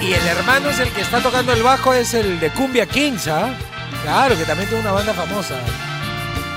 Y 0.00 0.12
el 0.12 0.26
hermano 0.26 0.70
es 0.70 0.78
el 0.78 0.90
que 0.90 1.00
está 1.00 1.20
tocando 1.20 1.52
el 1.52 1.62
bajo, 1.62 1.92
es 1.92 2.14
el 2.14 2.38
de 2.40 2.50
Cumbia 2.50 2.86
Kings, 2.86 3.28
¿ah? 3.28 3.50
Claro, 4.02 4.36
que 4.36 4.44
también 4.44 4.68
tiene 4.68 4.82
una 4.82 4.92
banda 4.92 5.12
famosa. 5.12 5.56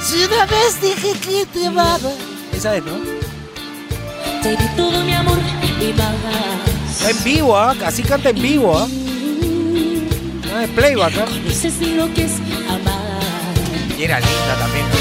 Si 0.02 0.24
una 0.24 0.46
vez 0.46 0.80
dije 0.82 1.14
que 1.20 1.46
te 1.46 1.68
amaba. 1.68 2.12
Esa 2.54 2.76
es, 2.76 2.84
¿no? 2.84 2.94
Te 4.42 4.56
di 4.56 4.68
todo 4.76 5.04
mi 5.04 5.14
amor 5.14 5.38
y. 5.80 5.94
En 7.10 7.24
vivo, 7.24 7.58
¿ah? 7.58 7.76
Así 7.86 8.04
canta 8.04 8.30
en 8.30 8.42
vivo, 8.42 8.78
¿ah? 8.78 8.88
No 8.88 10.60
es 10.60 10.70
playback, 10.70 11.14
¿ah? 11.18 11.26
Dices 11.44 11.82
lo 11.82 12.14
que 12.14 12.26
es 12.26 12.34
amar. 12.70 13.02
Y 13.98 14.04
era 14.04 14.20
linda 14.20 14.56
también. 14.60 14.86
Y 14.86 15.01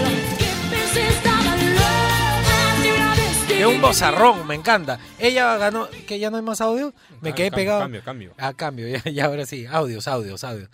un 3.65 3.81
bozarrón, 3.81 4.45
me 4.47 4.55
encanta. 4.55 4.99
Ella 5.19 5.57
ganó. 5.57 5.87
¿Que 6.07 6.19
ya 6.19 6.29
no 6.29 6.37
hay 6.37 6.43
más 6.43 6.61
audio? 6.61 6.93
Me 7.21 7.29
Ah, 7.29 7.35
quedé 7.35 7.49
cambio, 7.49 7.55
pegado. 7.63 7.79
cambio, 7.81 8.03
cambio. 8.03 8.33
Ah, 8.37 8.53
cambio, 8.53 8.87
ya, 8.87 9.03
ya 9.11 9.25
ahora 9.25 9.45
sí. 9.45 9.65
Audios, 9.65 10.07
audios, 10.07 10.43
audios. 10.43 10.69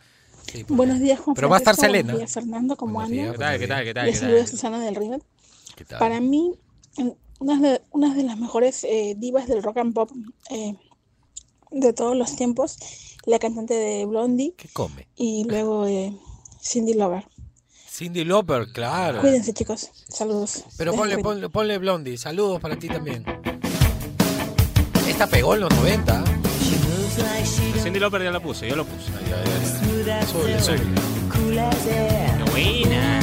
Sí, 0.52 0.66
Buenos 0.70 1.00
días, 1.00 1.20
Juan 1.20 1.36
Pero 1.36 1.50
va 1.50 1.58
a 1.58 1.60
estar. 1.60 1.76
Selena. 1.76 2.14
Buenos 2.14 2.20
días, 2.20 2.34
Fernando. 2.34 2.76
¿Cómo 2.78 2.94
Buenos 2.94 3.12
días, 3.12 3.34
andan? 3.34 3.60
¿Qué 3.60 3.68
tal, 3.68 3.84
qué 3.84 3.94
tal, 3.94 4.12
qué 5.76 5.86
tal? 5.86 6.00
Para 6.00 6.20
mí, 6.22 6.54
una 7.40 7.60
de, 7.60 7.82
una 7.92 8.14
de 8.16 8.24
las 8.24 8.38
mejores 8.38 8.84
eh, 8.84 9.14
divas 9.18 9.48
del 9.48 9.62
rock 9.62 9.78
and 9.78 9.94
pop 9.94 10.10
eh, 10.50 10.76
de 11.72 11.94
todos 11.94 12.16
los 12.16 12.36
tiempos, 12.36 12.78
la 13.26 13.40
cantante 13.40 13.74
de 13.74 14.06
Blondie 14.06 14.54
¿Qué 14.58 14.70
come? 14.70 15.08
y 15.16 15.44
luego 15.44 15.86
eh, 15.86 16.14
Cindy 16.62 16.94
Lover. 16.94 17.26
Cindy 17.98 18.24
Lauper, 18.26 18.68
claro. 18.72 19.22
Cuídense, 19.22 19.56
chicos. 19.56 19.90
Saludos. 20.08 20.66
Pero 20.78 20.94
ponle, 20.94 21.18
ponle, 21.18 21.50
ponle 21.50 21.80
Blondie. 21.80 22.16
Saludos 22.16 22.62
para 22.62 22.76
ti 22.76 22.88
también. 22.88 23.26
Esta 25.08 25.26
pegó 25.26 25.56
en 25.56 25.62
los 25.62 25.72
90. 25.72 26.24
Cindy 27.82 28.00
Lauper 28.00 28.22
ya 28.22 28.30
la 28.30 28.40
puse, 28.40 28.70
yo 28.70 28.76
lo 28.76 28.86
puse. 28.86 29.08
Sube, 30.32 30.62
sube. 30.62 30.78
Qué 31.34 32.52
buena. 32.52 33.20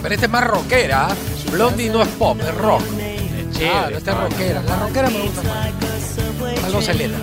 Pero 0.00 0.14
esta 0.14 0.24
es 0.24 0.32
más 0.32 0.46
rockera. 0.46 1.08
Blondie 1.52 1.90
no 1.90 2.00
es 2.00 2.08
pop, 2.08 2.38
es 2.40 2.54
rock. 2.54 2.82
Claro, 3.58 3.98
esta 3.98 4.12
es 4.12 4.18
rockera. 4.18 4.62
La 4.62 4.78
rockera 4.78 5.10
me 5.10 5.20
gusta 5.20 5.42
más. 5.42 6.64
Algo 6.64 6.80
Selena. 6.80 7.18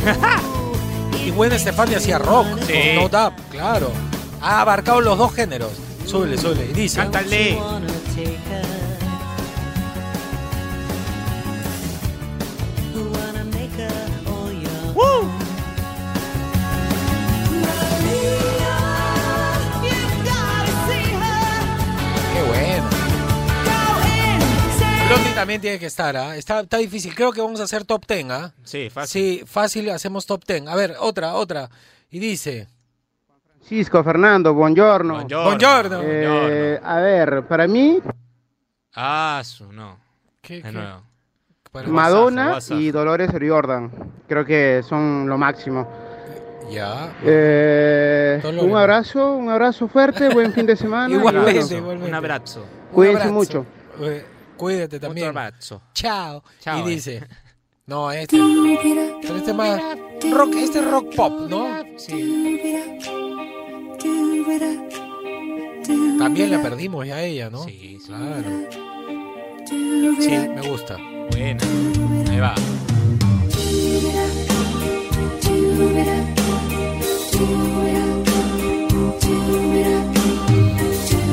y 1.24 1.30
Gwen 1.30 1.58
Stefani 1.58 1.94
hacía 1.94 2.18
rock. 2.18 2.46
Sí. 2.66 2.72
con 2.72 2.94
No 2.96 3.08
Doubt, 3.08 3.34
claro. 3.50 3.90
Ha 4.40 4.60
abarcado 4.60 5.00
los 5.00 5.18
dos 5.18 5.34
géneros. 5.34 5.72
Súbele, 6.06 6.38
súbele. 6.38 6.66
Y 6.70 6.72
dice. 6.72 6.98
Cántale. 6.98 7.58
Qué 8.14 8.40
Blondie 25.10 25.32
también 25.34 25.60
tiene 25.60 25.78
que 25.78 25.86
estar, 25.86 26.16
¿ah? 26.16 26.36
Está, 26.36 26.60
está 26.60 26.76
difícil. 26.76 27.12
Creo 27.14 27.32
que 27.32 27.40
vamos 27.40 27.60
a 27.60 27.64
hacer 27.64 27.84
top 27.84 28.06
10, 28.06 28.30
¿ah? 28.30 28.52
Sí, 28.62 28.88
fácil. 28.90 29.38
Sí, 29.40 29.44
fácil, 29.44 29.90
hacemos 29.90 30.24
top 30.24 30.44
10. 30.46 30.68
A 30.68 30.76
ver, 30.76 30.94
otra, 31.00 31.34
otra. 31.34 31.68
Y 32.10 32.20
dice. 32.20 32.68
Francisco, 33.58 34.04
Fernando, 34.04 34.54
buongiorno. 34.54 35.14
Buongiorno. 35.14 35.44
Buongiorno. 35.48 36.00
Eh, 36.04 36.80
a 36.82 37.00
ver, 37.00 37.42
para 37.48 37.66
mí, 37.66 37.98
Ah, 38.94 39.42
su, 39.44 39.72
no. 39.72 39.98
¿Qué, 40.40 40.62
De 40.62 40.70
nuevo. 40.72 41.02
Para- 41.72 41.88
Madonna 41.88 42.50
WhatsApp. 42.54 42.78
y 42.78 42.90
Dolores 42.90 43.30
O'Riordan. 43.34 43.90
Creo 44.28 44.44
que 44.44 44.82
son 44.88 45.28
lo 45.28 45.38
máximo. 45.38 45.88
Ya. 46.70 47.12
Eh, 47.24 48.40
un 48.60 48.76
abrazo, 48.76 49.32
un 49.34 49.48
abrazo 49.48 49.88
fuerte, 49.88 50.28
buen 50.32 50.52
fin 50.52 50.66
de 50.66 50.76
semana. 50.76 51.12
y 51.12 51.18
Igualmente, 51.18 51.52
bueno, 51.62 51.76
igualmente. 51.78 52.08
Un 52.08 52.14
abrazo. 52.14 52.60
Un 52.60 52.94
Cuídense 52.94 53.22
abrazo. 53.22 53.34
mucho. 53.34 53.66
Eh, 54.00 54.24
Cuídate 54.60 54.96
Otro 54.96 55.08
también. 55.08 55.28
abrazo. 55.28 55.80
Chao. 55.94 56.44
Chao, 56.60 56.78
y 56.80 56.82
eh. 56.82 56.94
dice. 56.94 57.26
No, 57.86 58.12
este. 58.12 58.36
Pero 59.22 59.36
este 59.36 59.54
más. 59.54 59.80
Rock, 60.30 60.54
este 60.56 60.80
es 60.80 60.84
rock 60.84 61.16
pop, 61.16 61.48
¿no? 61.48 61.82
Sí. 61.96 62.60
También 66.18 66.50
la 66.50 66.60
perdimos 66.62 67.06
ya 67.06 67.14
a 67.14 67.22
ella, 67.22 67.48
¿no? 67.48 67.64
Sí, 67.64 67.98
sí. 68.00 68.06
Claro. 68.06 68.50
Sí, 69.66 70.30
me 70.30 70.68
gusta. 70.68 70.98
Buena. 71.30 71.64
Ahí 72.30 72.38
va. 72.38 72.54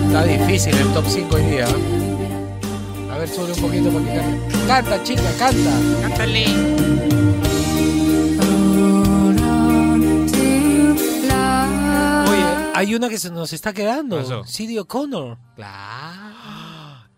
Está 0.06 0.24
difícil 0.24 0.78
el 0.78 0.94
top 0.94 1.06
5 1.06 1.36
hoy 1.36 1.44
día. 1.44 1.68
Ver, 3.28 3.36
sube 3.36 3.54
un 3.54 3.62
poquito 3.62 3.92
para 3.92 4.06
que 4.06 4.16
cante. 4.16 4.68
Canta, 4.68 5.04
chica, 5.04 5.32
canta. 5.38 5.72
Cántale. 6.02 6.46
Oye, 12.30 12.72
hay 12.74 12.96
una 12.96 13.10
que 13.10 13.18
se 13.18 13.30
nos 13.30 13.54
está 13.54 13.74
quedando. 13.74 14.18
Pasó. 14.18 14.44
Cindy 14.46 14.78
O'Connor. 14.80 15.38
Claro. 15.56 16.28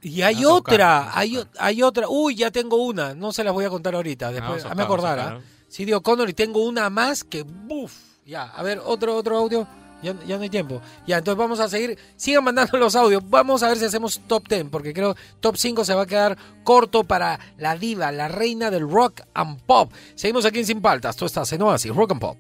Y 0.02 0.22
hay 0.22 0.36
tocar, 0.36 0.52
otra, 0.52 1.17
hay, 1.17 1.43
hay 1.60 1.84
otra. 1.84 2.08
Uy, 2.08 2.36
ya 2.36 2.52
tengo 2.52 2.78
una. 2.78 3.13
No 3.13 3.34
se 3.34 3.43
las 3.43 3.54
voy 3.54 3.65
a 3.65 3.69
contar 3.69 3.95
ahorita. 3.95 4.32
Después, 4.32 4.63
vamos 4.63 4.65
a 4.65 4.67
hazme 4.69 4.84
tocar, 4.84 4.86
acordar. 4.86 5.19
¿ah? 5.19 5.41
Cindy 5.69 5.93
O'Connor 5.93 6.30
y 6.30 6.34
tengo 6.34 6.63
una 6.65 6.89
más 6.89 7.24
que. 7.24 7.43
¡Buf! 7.43 7.93
Ya, 8.26 8.43
a 8.43 8.63
ver, 8.63 8.82
otro, 8.86 9.15
otro 9.15 9.38
audio. 9.38 9.67
Ya, 10.01 10.13
no 10.13 10.41
hay 10.41 10.49
tiempo. 10.49 10.81
Ya, 11.05 11.17
entonces 11.17 11.38
vamos 11.38 11.59
a 11.59 11.67
seguir. 11.67 11.97
Sigan 12.15 12.43
mandando 12.43 12.77
los 12.77 12.95
audios. 12.95 13.21
Vamos 13.29 13.63
a 13.63 13.69
ver 13.69 13.77
si 13.77 13.85
hacemos 13.85 14.21
top 14.27 14.47
10, 14.47 14.65
porque 14.71 14.93
creo 14.93 15.15
top 15.39 15.57
5 15.57 15.83
se 15.83 15.93
va 15.93 16.03
a 16.03 16.05
quedar 16.05 16.38
corto 16.63 17.03
para 17.03 17.39
la 17.57 17.75
diva, 17.75 18.12
la 18.12 18.27
reina 18.27 18.71
del 18.71 18.89
rock 18.89 19.21
and 19.33 19.62
pop. 19.62 19.91
Seguimos 20.15 20.45
aquí 20.45 20.59
en 20.59 20.65
Sin 20.65 20.81
Paltas. 20.81 21.15
Tú 21.15 21.25
estás 21.25 21.51
en 21.51 21.62
Oasis, 21.62 21.93
Rock 21.93 22.12
and 22.12 22.21
Pop. 22.21 22.38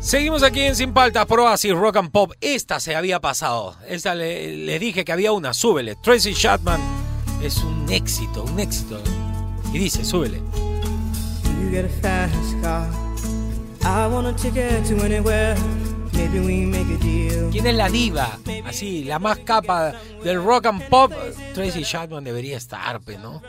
Seguimos 0.00 0.42
aquí 0.42 0.60
en 0.60 0.76
Sin 0.76 0.92
Paltas 0.92 1.24
por 1.26 1.40
Oasis 1.40 1.72
Rock 1.72 1.96
and 1.96 2.10
Pop. 2.10 2.32
Esta 2.40 2.78
se 2.78 2.94
había 2.94 3.20
pasado. 3.20 3.74
Esta 3.88 4.14
le, 4.14 4.56
le 4.56 4.78
dije 4.78 5.04
que 5.04 5.12
había 5.12 5.32
una. 5.32 5.54
Súbele. 5.54 5.96
Tracy 5.96 6.34
Chapman 6.34 6.80
es 7.42 7.56
un 7.58 7.90
éxito, 7.90 8.44
un 8.44 8.60
éxito. 8.60 9.00
Y 9.72 9.78
dice, 9.78 10.04
súbele. 10.04 10.42
You 11.64 11.70
get 11.70 11.86
a 11.86 11.88
fast 11.88 12.60
car. 12.60 12.90
I 13.84 14.06
want 14.06 14.26
a 14.26 14.34
ticket 14.34 14.84
to 14.86 15.02
anywhere. 15.02 15.56
Maybe 16.12 16.38
we 16.38 16.66
make 16.66 16.86
a 16.94 16.98
deal. 16.98 17.50
¿Quién 17.50 17.66
es 17.66 17.74
la 17.74 17.88
diva? 17.88 18.38
Así, 18.66 19.04
la 19.04 19.18
más 19.18 19.38
capa 19.38 19.94
del 20.22 20.44
rock 20.44 20.66
and 20.66 20.86
pop. 20.88 21.10
Tracy 21.54 21.82
Chapman 21.82 22.22
debería 22.22 22.58
estar, 22.58 23.00
pues, 23.00 23.18
¿no? 23.18 23.40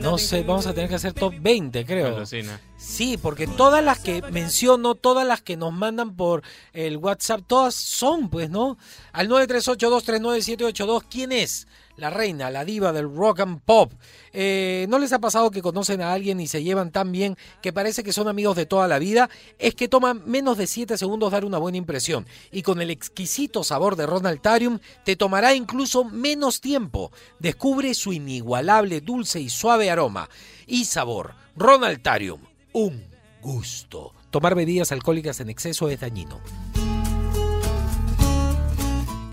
No 0.00 0.18
sé, 0.18 0.42
vamos 0.42 0.66
a 0.66 0.74
tener 0.74 0.88
que 0.88 0.96
hacer 0.96 1.12
top 1.12 1.32
20, 1.40 1.86
creo. 1.86 2.16
Alucina. 2.16 2.60
Sí, 2.76 3.16
porque 3.16 3.46
todas 3.46 3.84
las 3.84 4.00
que 4.00 4.20
menciono, 4.32 4.96
todas 4.96 5.24
las 5.24 5.40
que 5.40 5.56
nos 5.56 5.72
mandan 5.72 6.16
por 6.16 6.42
el 6.72 6.96
WhatsApp, 6.96 7.42
todas 7.46 7.74
son, 7.74 8.30
pues, 8.30 8.50
¿no? 8.50 8.78
Al 9.12 9.28
938239782, 9.28 11.04
¿quién 11.08 11.30
es? 11.30 11.68
La 11.98 12.10
reina, 12.10 12.48
la 12.48 12.64
diva 12.64 12.92
del 12.92 13.12
rock 13.12 13.40
and 13.40 13.60
pop. 13.60 13.92
Eh, 14.32 14.86
¿No 14.88 15.00
les 15.00 15.12
ha 15.12 15.18
pasado 15.18 15.50
que 15.50 15.62
conocen 15.62 16.00
a 16.00 16.12
alguien 16.12 16.38
y 16.38 16.46
se 16.46 16.62
llevan 16.62 16.92
tan 16.92 17.10
bien 17.10 17.36
que 17.60 17.72
parece 17.72 18.04
que 18.04 18.12
son 18.12 18.28
amigos 18.28 18.54
de 18.54 18.66
toda 18.66 18.86
la 18.86 19.00
vida? 19.00 19.28
Es 19.58 19.74
que 19.74 19.88
toma 19.88 20.14
menos 20.14 20.56
de 20.58 20.68
7 20.68 20.96
segundos 20.96 21.32
dar 21.32 21.44
una 21.44 21.58
buena 21.58 21.76
impresión. 21.76 22.24
Y 22.52 22.62
con 22.62 22.80
el 22.80 22.92
exquisito 22.92 23.64
sabor 23.64 23.96
de 23.96 24.06
Ronaldarium 24.06 24.78
te 25.04 25.16
tomará 25.16 25.56
incluso 25.56 26.04
menos 26.04 26.60
tiempo. 26.60 27.10
Descubre 27.40 27.92
su 27.94 28.12
inigualable 28.12 29.00
dulce 29.00 29.40
y 29.40 29.48
suave 29.48 29.90
aroma 29.90 30.30
y 30.68 30.84
sabor. 30.84 31.34
Ronaldarium, 31.56 32.40
un 32.74 33.02
gusto. 33.42 34.14
Tomar 34.30 34.54
bebidas 34.54 34.92
alcohólicas 34.92 35.40
en 35.40 35.50
exceso 35.50 35.88
es 35.88 35.98
dañino. 35.98 36.40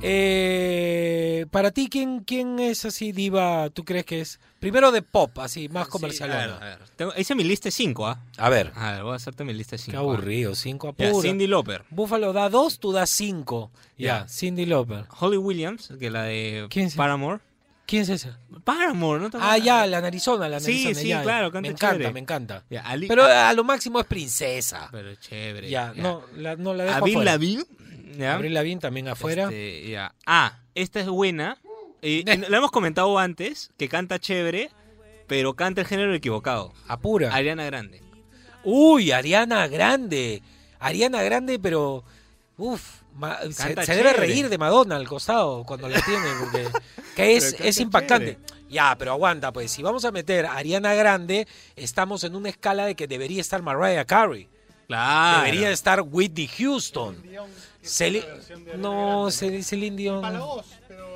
Eh, 0.08 1.46
para 1.52 1.72
ti, 1.72 1.88
¿quién, 1.90 2.20
¿quién 2.22 2.60
es 2.60 2.86
así 2.86 3.12
diva? 3.12 3.70
¿Tú 3.72 3.84
crees 3.84 4.06
que 4.06 4.22
es? 4.22 4.40
Primero 4.60 4.92
de 4.92 5.02
pop, 5.02 5.38
así, 5.40 5.68
más 5.70 5.86
Sí, 5.86 5.92
comercial. 5.92 6.32
a 6.32 6.38
ver, 6.38 6.50
a 6.52 6.60
ver. 6.60 6.80
Tengo- 6.96 7.14
hice 7.18 7.36
mi 7.36 7.44
lista 7.44 7.66
de 7.68 7.72
5, 7.72 8.08
¿ah? 8.08 8.20
A 8.38 8.50
ver. 8.50 8.72
A 8.76 8.94
ver, 8.94 9.04
voy 9.04 9.14
a 9.14 9.16
hacerte 9.16 9.44
mi 9.44 9.54
lista 9.54 9.72
de 9.76 9.80
5. 9.80 9.92
Qué 9.92 9.98
aburrido, 9.98 10.56
cinco 10.56 10.94
Ya, 10.98 11.08
apura. 11.10 11.22
Cindy 11.28 11.48
Lauper. 11.48 11.84
Búfalo 11.90 12.34
da 12.34 12.50
dos, 12.50 12.80
tú 12.80 12.92
das 12.92 13.10
cinco. 13.10 13.72
Ya, 13.98 14.22
Ya. 14.22 14.28
Cindy 14.28 14.66
Lauper. 14.66 15.06
Holly 15.20 15.38
Williams, 15.38 15.92
que 16.00 16.10
la 16.10 16.24
de 16.24 16.68
¿Quién 16.70 16.88
es? 16.88 16.96
Paramore. 16.96 17.40
¿Quién 17.88 18.02
es 18.02 18.10
esa? 18.10 18.40
Paramore, 18.64 19.22
¿no 19.22 19.30
te 19.30 19.38
Ah, 19.38 19.42
acuerdas? 19.54 19.64
ya, 19.66 19.86
la 19.86 20.02
narizona, 20.02 20.50
la 20.50 20.60
Sí, 20.60 20.86
narizona. 20.86 21.02
sí, 21.02 21.08
ya. 21.10 21.22
claro, 21.22 21.46
Me 21.48 21.52
canta 21.54 21.70
encanta, 21.70 21.92
chévere. 21.98 22.14
me 22.14 22.20
encanta. 22.20 22.64
Ya, 22.70 22.82
Ali- 22.82 23.08
Pero 23.08 23.24
a 23.26 23.54
lo 23.54 23.64
máximo 23.64 24.00
es 24.00 24.08
princesa. 24.08 24.90
Pero 24.92 25.14
chévere. 25.16 25.70
Ya, 25.70 25.94
ya. 25.96 26.02
no, 26.02 26.24
la, 26.36 26.56
no 26.56 26.74
la 26.74 26.86
dejo 26.86 26.98
Avril 26.98 27.16
afuera. 27.18 27.32
Lavigne. 27.34 27.64
¿Ya? 28.18 28.40
Lavigne 28.40 28.80
también 28.80 29.08
afuera. 29.08 29.44
Este, 29.44 29.90
ya. 29.90 30.14
Ah, 30.26 30.60
esta 30.74 31.00
es 31.00 31.08
buena. 31.08 31.58
Eh, 32.02 32.24
lo 32.50 32.58
hemos 32.58 32.72
comentado 32.72 33.18
antes, 33.18 33.72
que 33.78 33.90
canta 33.90 34.20
chévere, 34.20 34.70
pero 35.28 35.56
canta 35.56 35.82
el 35.82 35.88
género 35.88 36.14
equivocado. 36.14 36.74
Apura. 36.88 37.34
Ariana 37.34 37.66
Grande. 37.66 38.02
Uy, 38.64 39.12
Ariana 39.12 39.68
Grande. 39.68 40.42
Ariana 40.80 41.24
Grande, 41.24 41.60
pero. 41.60 42.04
Uf, 42.58 43.02
se, 43.52 43.96
debe 43.96 44.14
reír 44.14 44.50
de 44.50 44.58
Madonna 44.58 44.96
al 44.96 45.08
costado 45.08 45.64
cuando 45.66 45.90
la 45.90 46.02
tiene, 46.02 46.28
porque 46.40 46.68
que 47.16 47.36
es, 47.36 47.56
es 47.60 47.80
impactante. 47.80 48.36
chévere. 48.36 48.56
Ya, 48.70 48.96
pero 48.98 49.12
aguanta, 49.12 49.54
pues 49.54 49.72
si 49.72 49.84
vamos 49.84 50.06
a 50.06 50.12
meter 50.12 50.46
a 50.46 50.56
Ariana 50.56 50.94
Grande, 50.96 51.48
estamos 51.76 52.24
en 52.24 52.36
una 52.36 52.50
escala 52.50 52.86
de 52.86 52.96
que 52.96 53.08
debería 53.08 53.42
estar 53.42 53.62
Mariah 53.62 54.06
Carey. 54.06 54.50
Claro. 54.88 55.44
Debería 55.46 55.72
estar 55.72 56.02
Whitney 56.02 56.48
Houston. 56.48 57.24
Celi- 57.86 58.24
no, 58.78 59.28
Cel- 59.28 59.64
Celine 59.64 59.96
Dion. 59.96 60.22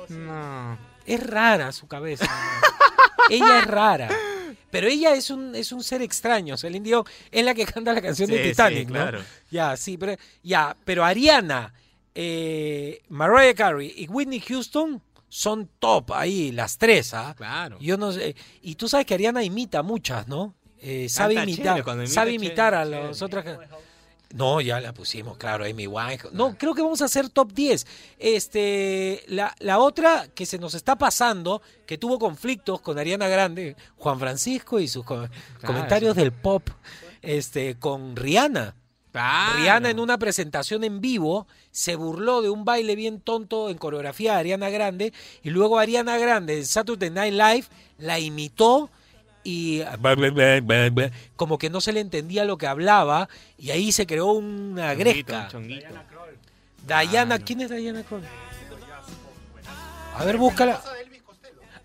No. 0.08 0.78
Es 1.06 1.26
rara 1.26 1.72
su 1.72 1.86
cabeza. 1.86 2.26
ella 3.30 3.60
es 3.60 3.66
rara. 3.66 4.08
Pero 4.70 4.86
ella 4.86 5.14
es 5.14 5.30
un, 5.30 5.54
es 5.54 5.72
un 5.72 5.82
ser 5.82 6.02
extraño. 6.02 6.56
Celine 6.56 6.84
Dion 6.84 7.04
es 7.30 7.44
la 7.44 7.54
que 7.54 7.66
canta 7.66 7.92
la 7.92 8.00
canción 8.00 8.30
de 8.30 8.42
sí, 8.42 8.50
Titanic, 8.50 8.88
¿no? 8.88 8.94
claro. 8.94 9.22
Ya, 9.50 9.76
sí, 9.76 9.96
pero, 9.98 10.16
ya, 10.42 10.76
pero 10.84 11.04
Ariana, 11.04 11.74
eh, 12.14 13.02
Mariah 13.08 13.54
Carey 13.54 13.92
y 13.96 14.08
Whitney 14.08 14.40
Houston 14.40 15.02
son 15.28 15.68
top 15.78 16.12
ahí, 16.12 16.52
las 16.52 16.76
tres, 16.78 17.14
¿ah? 17.14 17.34
Claro. 17.36 17.78
Yo 17.80 17.96
no 17.96 18.12
sé. 18.12 18.34
Y 18.62 18.74
tú 18.74 18.88
sabes 18.88 19.06
que 19.06 19.14
Ariana 19.14 19.42
imita 19.42 19.82
muchas, 19.82 20.28
¿no? 20.28 20.54
Eh, 20.82 21.08
sabe 21.08 21.34
imitar, 21.34 21.64
chévere, 21.64 21.84
cuando 21.84 22.02
imita 22.02 22.14
sabe 22.14 22.32
chévere, 22.32 22.46
imitar 22.46 22.74
a 22.74 22.84
las 22.84 23.22
otras. 23.22 23.44
No, 24.32 24.60
ya 24.60 24.80
la 24.80 24.92
pusimos, 24.94 25.36
claro, 25.38 25.64
Amy 25.64 25.86
Winehouse. 25.88 26.32
No, 26.32 26.56
creo 26.56 26.72
que 26.74 26.82
vamos 26.82 27.02
a 27.02 27.06
hacer 27.06 27.28
top 27.30 27.52
10. 27.52 27.84
Este, 28.18 29.24
la, 29.26 29.54
la 29.58 29.78
otra 29.80 30.28
que 30.34 30.46
se 30.46 30.58
nos 30.58 30.74
está 30.74 30.96
pasando, 30.96 31.60
que 31.84 31.98
tuvo 31.98 32.18
conflictos 32.18 32.80
con 32.80 32.98
Ariana 32.98 33.26
Grande, 33.26 33.74
Juan 33.96 34.20
Francisco 34.20 34.78
y 34.78 34.86
sus 34.86 35.04
co- 35.04 35.28
comentarios 35.66 36.14
del 36.14 36.30
pop, 36.32 36.68
este, 37.22 37.74
con 37.78 38.14
Rihanna. 38.14 38.76
Claro. 39.10 39.58
Rihanna 39.58 39.90
en 39.90 39.98
una 39.98 40.16
presentación 40.18 40.84
en 40.84 41.00
vivo 41.00 41.48
se 41.72 41.96
burló 41.96 42.40
de 42.42 42.50
un 42.50 42.64
baile 42.64 42.94
bien 42.94 43.20
tonto 43.20 43.68
en 43.68 43.76
coreografía 43.78 44.34
de 44.34 44.38
Ariana 44.38 44.70
Grande 44.70 45.12
y 45.42 45.50
luego 45.50 45.80
Ariana 45.80 46.16
Grande 46.16 46.58
en 46.58 46.64
Saturday 46.64 47.10
Night 47.10 47.34
Live 47.34 47.64
la 47.98 48.20
imitó 48.20 48.88
y 49.42 49.82
como 51.36 51.56
que 51.58 51.70
no 51.70 51.80
se 51.80 51.92
le 51.92 52.00
entendía 52.00 52.44
lo 52.44 52.58
que 52.58 52.66
hablaba 52.66 53.28
y 53.58 53.70
ahí 53.70 53.92
se 53.92 54.06
creó 54.06 54.32
una 54.32 54.94
gresca. 54.94 55.48
Chonguito, 55.50 55.86
Diana, 56.86 57.38
¿quién 57.38 57.60
es 57.62 57.70
Diana 57.70 58.02
Kroll? 58.02 58.22
A 60.16 60.24
ver, 60.24 60.36
búscala. 60.36 60.80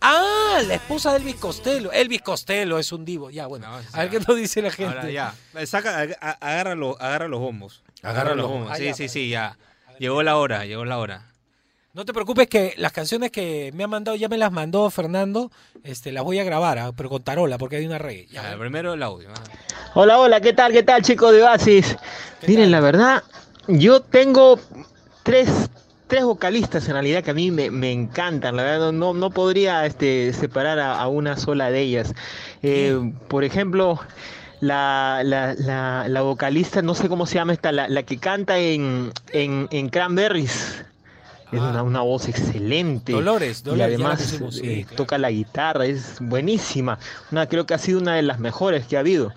Ah, 0.02 0.62
la 0.68 0.76
esposa 0.76 1.12
de 1.12 1.18
Elvis 1.18 1.36
Costello. 1.36 1.92
Elvis 1.92 2.22
Costello 2.22 2.78
es 2.78 2.92
un 2.92 3.06
divo. 3.06 3.30
Ya, 3.30 3.48
bueno. 3.48 3.66
a 3.94 4.00
ver 4.00 4.10
qué 4.10 4.20
nos 4.20 4.36
dice 4.38 4.62
la 4.62 4.70
gente. 4.72 4.96
Ahora 4.98 5.10
ya. 5.10 5.34
Saca, 5.66 6.04
ag- 6.04 6.18
a- 6.22 6.32
agarra, 6.42 6.76
lo- 6.76 7.00
agarra 7.02 7.28
los 7.28 7.40
bombos. 7.40 7.82
Agarra 8.04 8.36
los 8.36 8.48
bombos. 8.50 8.72
Ah, 8.72 8.76
Sí, 8.78 8.86
ya, 8.86 8.94
sí, 8.94 9.08
sí, 9.10 9.30
ya. 9.30 9.58
Llegó 9.98 10.22
la 10.22 10.38
hora, 10.38 10.66
llegó 10.66 10.86
la 10.86 10.98
hora. 11.00 11.26
No 11.96 12.04
te 12.04 12.12
preocupes 12.12 12.50
que 12.50 12.74
las 12.76 12.92
canciones 12.92 13.32
que 13.32 13.72
me 13.74 13.86
han 13.86 13.90
mandado, 13.90 14.18
ya 14.18 14.28
me 14.28 14.38
las 14.38 14.52
mandó 14.52 14.90
Fernando, 14.90 15.50
este, 15.82 16.12
las 16.12 16.26
voy 16.26 16.40
a 16.40 16.44
grabar, 16.44 16.78
ah, 16.78 16.92
pero 16.94 17.08
con 17.08 17.24
tarola, 17.24 17.58
porque 17.58 17.78
hay 17.78 17.86
una 17.86 17.98
reggae. 17.98 18.28
Ya, 18.30 18.52
Ya, 18.52 18.58
primero 18.58 18.96
el 18.96 19.02
audio. 19.02 19.30
ah. 19.34 19.42
Hola, 19.94 20.20
hola, 20.20 20.42
¿qué 20.42 20.52
tal? 20.52 20.74
¿Qué 20.74 20.84
tal, 20.84 21.04
chicos 21.04 21.32
de 21.32 21.42
Oasis? 21.44 21.96
Miren, 22.48 22.70
la 22.70 22.82
verdad, 22.82 23.24
yo 23.70 24.02
tengo 24.02 24.60
tres, 25.24 25.50
tres 26.08 26.26
vocalistas 26.26 26.86
en 26.90 26.96
realidad 26.96 27.24
que 27.24 27.32
a 27.32 27.34
mí 27.34 27.50
me, 27.50 27.72
me 27.72 27.94
encantan. 27.94 28.58
La 28.58 28.64
verdad, 28.64 28.92
no, 28.92 29.14
no 29.14 29.30
podría 29.30 29.86
este, 29.86 30.34
separar 30.34 30.80
a, 30.80 31.00
a 31.00 31.08
una 31.08 31.38
sola 31.38 31.72
de 31.72 31.80
ellas. 31.80 32.14
Eh, 32.62 33.10
por 33.30 33.46
ejemplo, 33.46 34.02
la, 34.60 35.22
la, 35.24 35.54
la, 35.58 36.10
la 36.10 36.22
vocalista, 36.24 36.82
no 36.82 36.94
sé 36.94 37.08
cómo 37.08 37.26
se 37.26 37.36
llama 37.36 37.54
esta, 37.54 37.72
la, 37.72 37.88
la 37.88 38.04
que 38.04 38.18
canta 38.18 38.58
en, 38.60 39.14
en, 39.32 39.70
en 39.72 39.88
Cranberries. 39.88 40.84
Es 41.52 41.60
una, 41.60 41.84
una 41.84 42.02
voz 42.02 42.28
excelente. 42.28 43.12
Ah. 43.14 43.16
Dolores, 43.16 43.64
Dolores, 43.64 43.82
Y 43.92 43.94
además 43.94 44.22
pusimos, 44.24 44.56
sí, 44.56 44.62
eh, 44.68 44.86
toca 44.96 45.18
la 45.18 45.30
guitarra, 45.32 45.86
es 45.86 46.16
buenísima. 46.20 46.98
Una, 47.32 47.48
creo 47.48 47.66
que 47.66 47.74
ha 47.74 47.78
sido 47.78 48.00
una 48.00 48.16
de 48.16 48.24
las 48.24 48.40
mejores 48.40 48.86
que 48.88 48.98
ha 48.98 49.02
habido. 49.02 49.32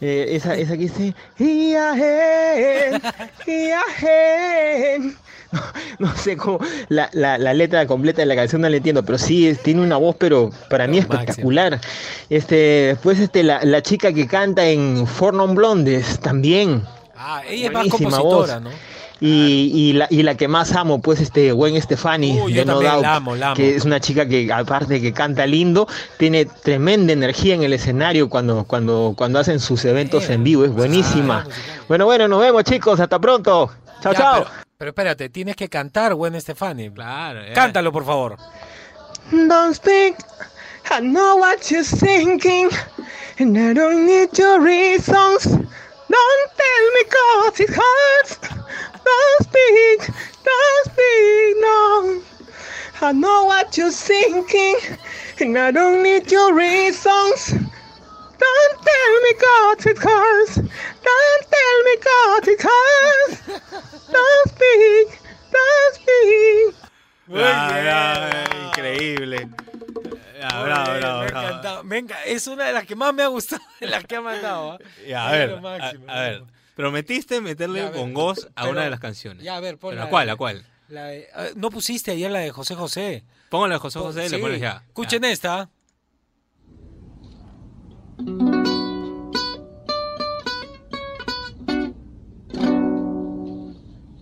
Eh, 0.00 0.28
esa, 0.36 0.54
esa 0.56 0.74
que 0.76 0.84
dice. 0.84 1.14
No, 5.50 5.60
no 6.10 6.14
sé 6.16 6.36
cómo, 6.36 6.58
la, 6.90 7.08
la, 7.14 7.38
la 7.38 7.54
letra 7.54 7.86
completa 7.86 8.20
de 8.20 8.26
la 8.26 8.36
canción 8.36 8.60
no 8.60 8.68
la 8.68 8.76
entiendo, 8.76 9.02
pero 9.02 9.16
sí, 9.16 9.48
es- 9.48 9.62
tiene 9.62 9.80
una 9.80 9.96
voz, 9.96 10.14
pero 10.18 10.50
para 10.68 10.86
mí 10.86 10.98
espectacular. 10.98 11.80
Este, 12.28 12.54
después 12.88 13.18
este, 13.18 13.42
la, 13.42 13.64
la 13.64 13.80
chica 13.80 14.12
que 14.12 14.26
canta 14.26 14.68
en 14.68 15.06
Four 15.06 15.32
Non 15.32 15.54
Blondes 15.54 16.20
también. 16.20 16.82
Ah, 17.16 17.42
ella 17.48 17.68
es 17.68 17.72
más 17.72 17.88
compositora, 17.88 18.58
voz. 18.58 18.62
¿no? 18.62 18.70
Y, 19.20 19.72
y 19.74 19.92
la, 19.94 20.06
y 20.10 20.22
la 20.22 20.36
que 20.36 20.46
más 20.46 20.72
amo, 20.76 21.00
pues, 21.00 21.20
este, 21.20 21.50
Gwen 21.50 21.80
Stefani, 21.82 22.40
Uy, 22.40 22.52
yo 22.52 22.60
de 22.60 22.66
No 22.66 22.80
Doubt, 22.80 23.02
la 23.02 23.16
amo, 23.16 23.34
la 23.34 23.46
amo. 23.48 23.56
que 23.56 23.74
es 23.74 23.84
una 23.84 23.98
chica 23.98 24.28
que, 24.28 24.52
aparte 24.52 24.94
de 24.94 25.00
que 25.00 25.12
canta 25.12 25.44
lindo, 25.46 25.88
tiene 26.18 26.44
tremenda 26.44 27.12
energía 27.12 27.54
en 27.56 27.64
el 27.64 27.72
escenario 27.72 28.28
cuando, 28.28 28.64
cuando, 28.64 29.14
cuando 29.16 29.40
hacen 29.40 29.58
sus 29.58 29.84
eventos 29.84 30.30
en 30.30 30.44
vivo, 30.44 30.64
es 30.64 30.70
buenísima. 30.72 31.44
Bueno, 31.88 32.04
bueno, 32.04 32.28
nos 32.28 32.40
vemos, 32.40 32.62
chicos, 32.64 33.00
hasta 33.00 33.18
pronto. 33.18 33.70
Chao, 34.00 34.12
Ya, 34.12 34.18
chao. 34.18 34.44
Pero, 34.44 34.50
pero 34.78 34.88
espérate, 34.90 35.28
tienes 35.30 35.56
que 35.56 35.68
cantar, 35.68 36.14
Gwen 36.14 36.40
Stefani. 36.40 36.90
Claro. 36.90 37.40
Cántalo, 37.54 37.90
por 37.90 38.04
favor. 38.04 38.36
Don't 39.32 39.74
speak, 39.74 40.14
I 40.90 41.00
know 41.00 41.38
what 41.38 41.58
you're 41.70 41.82
thinking, 41.84 42.68
and 43.40 43.58
I 43.58 43.74
don't 43.74 44.06
need 44.06 44.28
your 44.38 44.60
reasons. 44.62 45.58
Don't 46.10 46.50
tell 46.56 46.86
me 46.94 47.04
cause 47.04 47.60
it 47.60 47.70
hurts. 47.70 48.38
Don't 49.04 49.42
speak, 49.42 50.14
don't 50.44 50.84
speak, 50.86 51.56
no. 51.60 52.22
I 53.00 53.12
know 53.12 53.44
what 53.44 53.76
you're 53.76 53.92
thinking, 53.92 54.76
and 55.40 55.58
I 55.58 55.70
don't 55.70 56.02
need 56.02 56.30
your 56.32 56.54
reasons. 56.54 57.52
Don't 58.38 58.74
tell 58.90 59.14
me 59.24 59.32
cause 59.34 59.86
it 59.86 59.98
hurts. 59.98 60.54
Don't 60.56 61.44
tell 61.56 61.78
me 61.84 61.96
cause 62.08 62.48
it 62.48 62.62
hurts. 62.62 63.62
Don't 64.10 64.48
speak, 64.48 65.20
don't 65.52 65.94
speak. 65.94 66.74
Ah, 67.34 67.70
ah, 67.84 68.72
increíble. 68.72 69.67
Ya, 70.40 70.62
bravo, 70.62 70.84
bien, 70.90 71.00
bravo, 71.00 71.18
me 71.20 71.24
ha 71.24 71.28
encantado. 71.28 71.84
Me 71.84 71.98
enca- 72.04 72.22
es 72.26 72.46
una 72.46 72.64
de 72.66 72.72
las 72.72 72.86
que 72.86 72.94
más 72.96 73.12
me 73.14 73.22
ha 73.22 73.26
gustado, 73.28 73.62
de 73.80 73.86
las 73.86 74.04
que 74.04 74.16
ha 74.16 74.20
mandado. 74.20 74.72
¿ah? 74.72 74.78
Ya, 75.06 75.28
a 75.28 75.32
Es 75.32 75.38
ver, 75.38 75.50
lo 75.50 75.60
máximo. 75.60 76.04
a, 76.08 76.12
a 76.12 76.20
ver. 76.22 76.42
Prometiste 76.76 77.40
meterle 77.40 77.80
Ya, 77.80 77.86
a 77.88 77.90
ver, 77.90 78.00
bongos 78.00 78.48
a 78.54 78.62
pero- 78.62 78.70
una 78.72 78.82
de 78.82 78.90
las 78.90 79.00
canciones. 79.00 79.42
Ya, 79.42 79.56
a 79.56 79.60
ver, 79.60 79.78
pon 79.78 79.90
¿Pero 79.90 80.02
la 80.02 80.06
¿A 80.06 80.10
cuál? 80.10 80.30
¿A 80.30 80.36
cuál? 80.36 80.64
La 80.88 81.04
de- 81.06 81.28
ah, 81.34 81.46
no 81.56 81.70
pusiste 81.70 82.12
ayer 82.12 82.30
la 82.30 82.38
de 82.38 82.50
José 82.50 82.74
José. 82.74 83.24
Póngale 83.50 83.74
a 83.74 83.78
José 83.78 83.98
José 83.98 84.26
y 84.26 84.28
le 84.28 84.36
Sí. 84.36 84.42
pones 84.42 84.60
ya. 84.60 84.82
Escuchen 84.86 85.24
esta. 85.24 85.68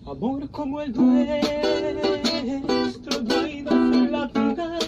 Amor 0.07 0.49
como 0.51 0.81
el 0.81 0.93
nuestro 0.93 1.13
no 3.23 3.45
en 3.47 4.13
la 4.13 4.27
vida, 4.27 4.79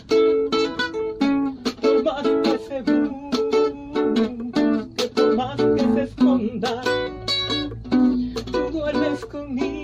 esconda, 6.48 6.82
tú 8.50 8.70
duermes 8.70 9.24
conmigo, 9.26 9.77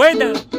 buena. 0.00 0.49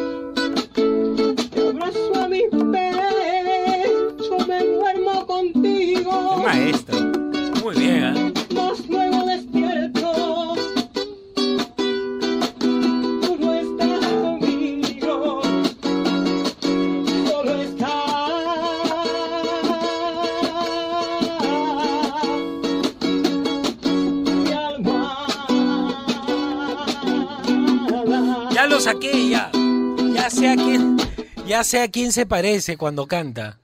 Sé 31.72 31.82
a 31.82 31.88
quién 31.88 32.12
se 32.12 32.26
parece 32.26 32.76
cuando 32.76 33.08
canta. 33.08 33.58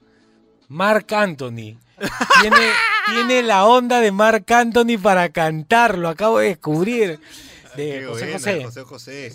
Mark 0.68 1.12
Anthony. 1.12 1.76
Tiene, 2.40 2.56
tiene 3.06 3.42
la 3.42 3.66
onda 3.66 4.00
de 4.00 4.12
Mark 4.12 4.50
Anthony 4.50 4.96
para 5.02 5.28
cantar, 5.28 5.98
lo 5.98 6.08
acabo 6.08 6.38
de 6.38 6.48
descubrir. 6.48 7.20
De 7.78 8.04
José 8.06 8.32
José. 8.32 8.64
José 8.64 8.82
José. 8.82 9.32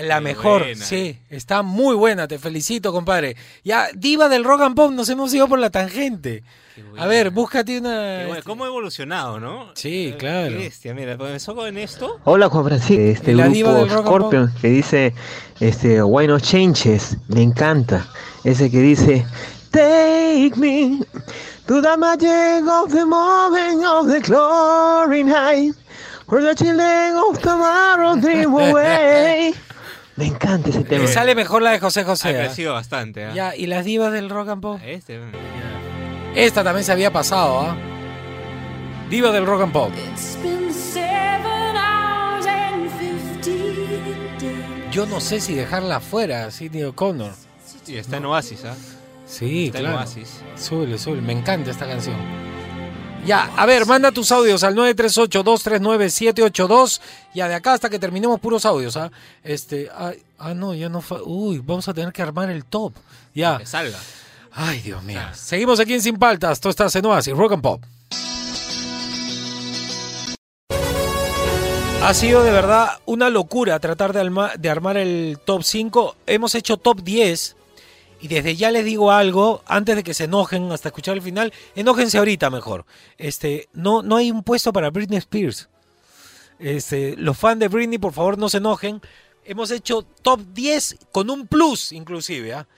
La 0.00 0.20
mejor, 0.20 0.60
buena. 0.60 0.84
sí. 0.84 1.18
Está 1.28 1.62
muy 1.62 1.94
buena, 1.94 2.26
te 2.26 2.38
felicito, 2.38 2.92
compadre. 2.92 3.36
Ya, 3.64 3.88
diva 3.94 4.28
del 4.28 4.44
rock 4.44 4.62
and 4.62 4.74
pop, 4.74 4.90
nos 4.90 5.08
hemos 5.08 5.32
ido 5.34 5.46
por 5.48 5.58
la 5.58 5.70
tangente. 5.70 6.42
A 6.96 7.06
ver, 7.06 7.30
búscate 7.30 7.78
una... 7.78 8.20
Qué 8.20 8.26
bueno, 8.28 8.42
¿Cómo 8.46 8.64
ha 8.64 8.68
evolucionado, 8.68 9.38
no? 9.38 9.72
Sí, 9.74 10.14
claro. 10.18 10.56
Bestia, 10.56 10.94
mira, 10.94 11.18
comenzó 11.18 11.54
con 11.54 11.76
esto. 11.76 12.18
Hola 12.24 12.48
Juan 12.48 12.64
Francisco, 12.64 13.02
este 13.02 13.34
La 13.34 13.48
grupo 13.48 13.86
Scorpion 13.88 14.50
que 14.60 14.68
dice 14.68 15.12
este 15.60 16.02
Why 16.02 16.26
No 16.26 16.40
Changes, 16.40 17.18
me 17.28 17.42
encanta. 17.42 18.08
Ese 18.42 18.70
que 18.70 18.78
dice 18.78 19.26
Take 19.70 20.52
me 20.56 21.00
to 21.66 21.80
the 21.82 21.96
magic 21.96 22.66
of 22.68 22.90
the 22.90 23.04
moment 23.04 23.84
of 23.84 24.06
the 24.06 24.20
glory 24.20 25.24
night, 25.24 25.74
where 26.32 26.42
the 26.42 26.54
children 26.54 27.14
of 27.14 27.38
tomorrow 27.42 28.16
dream 28.16 28.54
away. 28.54 29.52
Me 30.16 30.26
encanta 30.26 30.70
ese 30.70 30.82
tema. 30.82 31.02
Me 31.02 31.08
sale 31.08 31.34
mejor 31.34 31.60
la 31.60 31.72
de 31.72 31.78
José 31.78 32.04
José. 32.04 32.28
Ha 32.28 32.30
¿ah? 32.30 32.46
crecido 32.46 32.72
bastante, 32.72 33.24
¿ah? 33.26 33.32
Ya, 33.34 33.54
¿y 33.54 33.66
las 33.66 33.84
divas 33.84 34.12
del 34.12 34.30
rock 34.30 34.48
and 34.48 34.62
pop? 34.62 34.80
Este, 34.82 35.20
Esta 36.34 36.64
también 36.64 36.84
se 36.84 36.92
había 36.92 37.12
pasado, 37.12 37.60
¿ah? 37.60 37.76
Diva 39.10 39.30
del 39.30 39.44
rock 39.44 39.62
and 39.62 39.72
pop. 39.72 39.92
It's 40.10 40.38
been 40.42 40.72
seven 40.72 41.76
hours 41.76 42.46
and 42.46 42.90
fifteen 42.98 44.38
days. 44.38 44.90
Yo 44.90 45.04
no 45.04 45.20
sé 45.20 45.38
si 45.40 45.54
dejarla 45.54 46.00
fuera, 46.00 46.50
Sidney 46.50 46.84
O'Connor. 46.84 47.32
Sí, 47.84 47.98
está 47.98 48.16
en 48.16 48.24
Oasis, 48.24 48.64
¿ah? 48.64 48.74
Sí, 49.26 49.66
Está 49.66 49.78
en 49.78 49.84
claro. 49.84 49.98
Oasis. 49.98 50.42
Súbele, 50.56 50.98
súbele. 50.98 51.22
Me 51.22 51.32
encanta 51.32 51.70
esta 51.70 51.86
canción. 51.86 52.16
Ya, 53.24 53.52
a 53.56 53.66
ver, 53.66 53.86
manda 53.86 54.10
tus 54.10 54.32
audios 54.32 54.64
al 54.64 54.74
938-239-782. 54.74 57.00
Ya, 57.34 57.46
de 57.48 57.54
acá 57.54 57.74
hasta 57.74 57.88
que 57.88 58.00
terminemos 58.00 58.40
puros 58.40 58.66
audios, 58.66 58.96
¿ah? 58.96 59.12
Este, 59.44 59.88
ah, 59.94 60.10
ah, 60.38 60.54
no, 60.54 60.74
ya 60.74 60.88
no. 60.88 61.04
Uy, 61.24 61.62
vamos 61.64 61.86
a 61.86 61.94
tener 61.94 62.12
que 62.12 62.20
armar 62.20 62.50
el 62.50 62.64
top. 62.64 62.94
Ya. 63.32 63.58
Que 63.58 63.66
salga. 63.66 64.00
Ay, 64.50 64.80
Dios 64.80 65.04
mío. 65.04 65.20
Seguimos 65.34 65.78
aquí 65.78 65.94
en 65.94 66.02
Sin 66.02 66.18
Paltas. 66.18 66.58
Tú 66.60 66.68
estás 66.68 66.96
en 66.96 67.06
Oasis, 67.06 67.34
Rock 67.34 67.52
and 67.52 67.62
Pop. 67.62 67.84
Ha 72.02 72.14
sido 72.14 72.42
de 72.42 72.50
verdad 72.50 72.98
una 73.06 73.30
locura 73.30 73.78
tratar 73.78 74.12
de, 74.12 74.28
de 74.58 74.68
armar 74.68 74.96
el 74.96 75.38
top 75.44 75.62
5. 75.62 76.16
Hemos 76.26 76.56
hecho 76.56 76.76
top 76.76 77.02
10. 77.02 77.54
Y 78.22 78.28
desde 78.28 78.54
ya 78.54 78.70
les 78.70 78.84
digo 78.84 79.10
algo, 79.10 79.62
antes 79.66 79.96
de 79.96 80.04
que 80.04 80.14
se 80.14 80.24
enojen 80.24 80.70
hasta 80.70 80.90
escuchar 80.90 81.16
el 81.16 81.22
final, 81.22 81.52
enójense 81.74 82.18
ahorita 82.18 82.50
mejor. 82.50 82.86
Este, 83.18 83.68
no, 83.72 84.02
no 84.02 84.14
hay 84.14 84.30
un 84.30 84.44
puesto 84.44 84.72
para 84.72 84.90
Britney 84.90 85.18
Spears. 85.18 85.68
Este, 86.60 87.16
los 87.16 87.36
fans 87.36 87.58
de 87.58 87.66
Britney, 87.66 87.98
por 87.98 88.12
favor, 88.12 88.38
no 88.38 88.48
se 88.48 88.58
enojen. 88.58 89.02
Hemos 89.44 89.72
hecho 89.72 90.02
top 90.22 90.40
10 90.54 90.98
con 91.10 91.30
un 91.30 91.48
plus, 91.48 91.90
inclusive. 91.90 92.54
¿ah? 92.54 92.68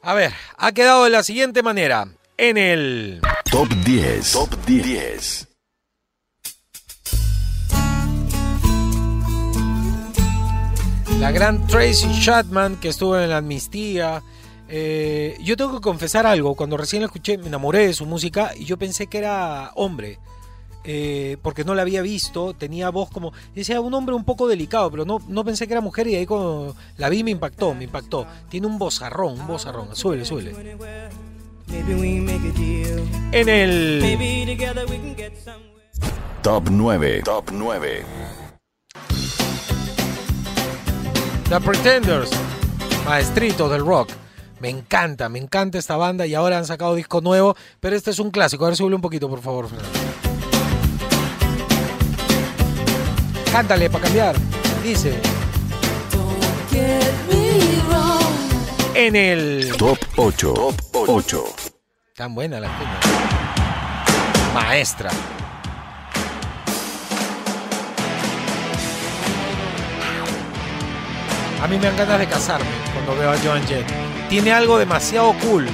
A 0.00 0.14
ver, 0.14 0.32
ha 0.56 0.70
quedado 0.70 1.02
de 1.02 1.10
la 1.10 1.24
siguiente 1.24 1.64
manera. 1.64 2.06
En 2.36 2.56
el 2.56 3.20
Top 3.50 3.68
10. 3.84 4.32
Top 4.32 4.54
10. 4.64 5.48
La 11.18 11.32
gran 11.32 11.66
Tracy 11.66 12.08
Chapman 12.20 12.76
que 12.76 12.90
estuvo 12.90 13.18
en 13.18 13.30
la 13.30 13.38
amnistía. 13.38 14.22
Eh, 14.68 15.36
yo 15.42 15.56
tengo 15.56 15.74
que 15.74 15.80
confesar 15.80 16.26
algo. 16.26 16.54
Cuando 16.54 16.76
recién 16.76 17.02
la 17.02 17.06
escuché, 17.06 17.36
me 17.38 17.48
enamoré 17.48 17.86
de 17.86 17.92
su 17.94 18.06
música 18.06 18.52
y 18.56 18.64
yo 18.64 18.76
pensé 18.78 19.06
que 19.06 19.18
era 19.18 19.70
hombre. 19.74 20.18
eh, 20.86 21.38
porque 21.42 21.64
no 21.64 21.74
la 21.74 21.82
había 21.82 22.02
visto. 22.02 22.52
Tenía 22.54 22.90
voz 22.90 23.10
como. 23.10 23.32
Decía 23.54 23.80
un 23.80 23.94
hombre 23.94 24.14
un 24.14 24.24
poco 24.24 24.46
delicado, 24.48 24.90
pero 24.90 25.04
no, 25.06 25.18
no 25.28 25.44
pensé 25.44 25.66
que 25.66 25.72
era 25.72 25.80
mujer. 25.80 26.06
Y 26.08 26.14
ahí 26.16 26.26
cuando 26.26 26.76
la 26.98 27.08
vi 27.08 27.24
me 27.24 27.30
impactó, 27.30 27.74
me 27.74 27.84
impactó. 27.84 28.26
Tiene 28.50 28.66
un 28.66 28.78
vozarrón, 28.78 29.40
un 29.40 29.46
make 32.20 32.48
a 32.48 32.52
deal. 32.52 33.02
En 33.32 33.48
el. 33.48 34.00
Top 36.42 36.68
9. 36.70 37.22
Top 37.24 37.50
9. 37.52 38.04
The 41.48 41.60
Pretenders, 41.60 42.30
maestritos 43.06 43.70
del 43.70 43.84
rock. 43.86 44.10
Me 44.64 44.70
encanta, 44.70 45.28
me 45.28 45.38
encanta 45.38 45.76
esta 45.76 45.98
banda 45.98 46.26
y 46.26 46.34
ahora 46.34 46.56
han 46.56 46.64
sacado 46.64 46.94
disco 46.94 47.20
nuevo, 47.20 47.54
pero 47.80 47.94
este 47.94 48.12
es 48.12 48.18
un 48.18 48.30
clásico. 48.30 48.64
A 48.64 48.68
ver, 48.68 48.76
sube 48.78 48.94
un 48.94 49.02
poquito, 49.02 49.28
por 49.28 49.42
favor. 49.42 49.68
Fernando. 49.68 49.98
Cántale 53.52 53.90
para 53.90 54.04
cambiar. 54.04 54.36
Dice. 54.82 55.20
En 58.94 59.14
el. 59.14 59.70
Top 59.76 59.98
8. 60.16 60.54
Top 60.54 60.74
8. 61.10 61.44
Tan 62.16 62.34
buena 62.34 62.58
la 62.58 62.68
cuña. 62.68 63.00
Maestra. 64.54 65.10
A 71.62 71.66
mí 71.66 71.76
me 71.76 71.84
dan 71.84 71.96
ganas 71.98 72.18
de 72.18 72.26
casarme 72.26 72.66
cuando 72.94 73.14
veo 73.16 73.30
a 73.30 73.36
Joan 73.36 73.62
Jett. 73.66 74.03
Tiene 74.34 74.52
algo 74.52 74.78
demasiado 74.78 75.32
cool. 75.44 75.68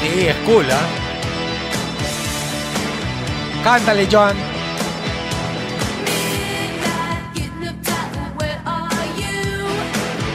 Sí, 0.00 0.26
es 0.26 0.34
cool, 0.46 0.64
¿ah? 0.70 0.80
Cántale, 3.62 4.08
Joan. 4.10 4.34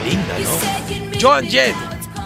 Linda, 0.06 0.36
¿no? 0.38 1.20
Joan 1.20 1.48
Jett, 1.48 1.76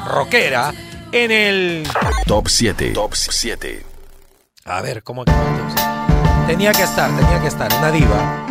rockera, 0.10 0.74
en 1.14 1.32
el... 1.32 1.88
Top 2.28 2.50
7. 2.50 2.92
Top 2.92 3.14
7. 3.16 3.86
A 4.66 4.82
ver, 4.82 5.02
¿cómo 5.02 5.24
que 5.24 5.32
Tenía 6.46 6.74
que 6.74 6.84
estar, 6.84 7.10
tenía 7.10 7.40
que 7.40 7.48
estar, 7.48 7.74
una 7.74 7.90
diva. 7.90 8.46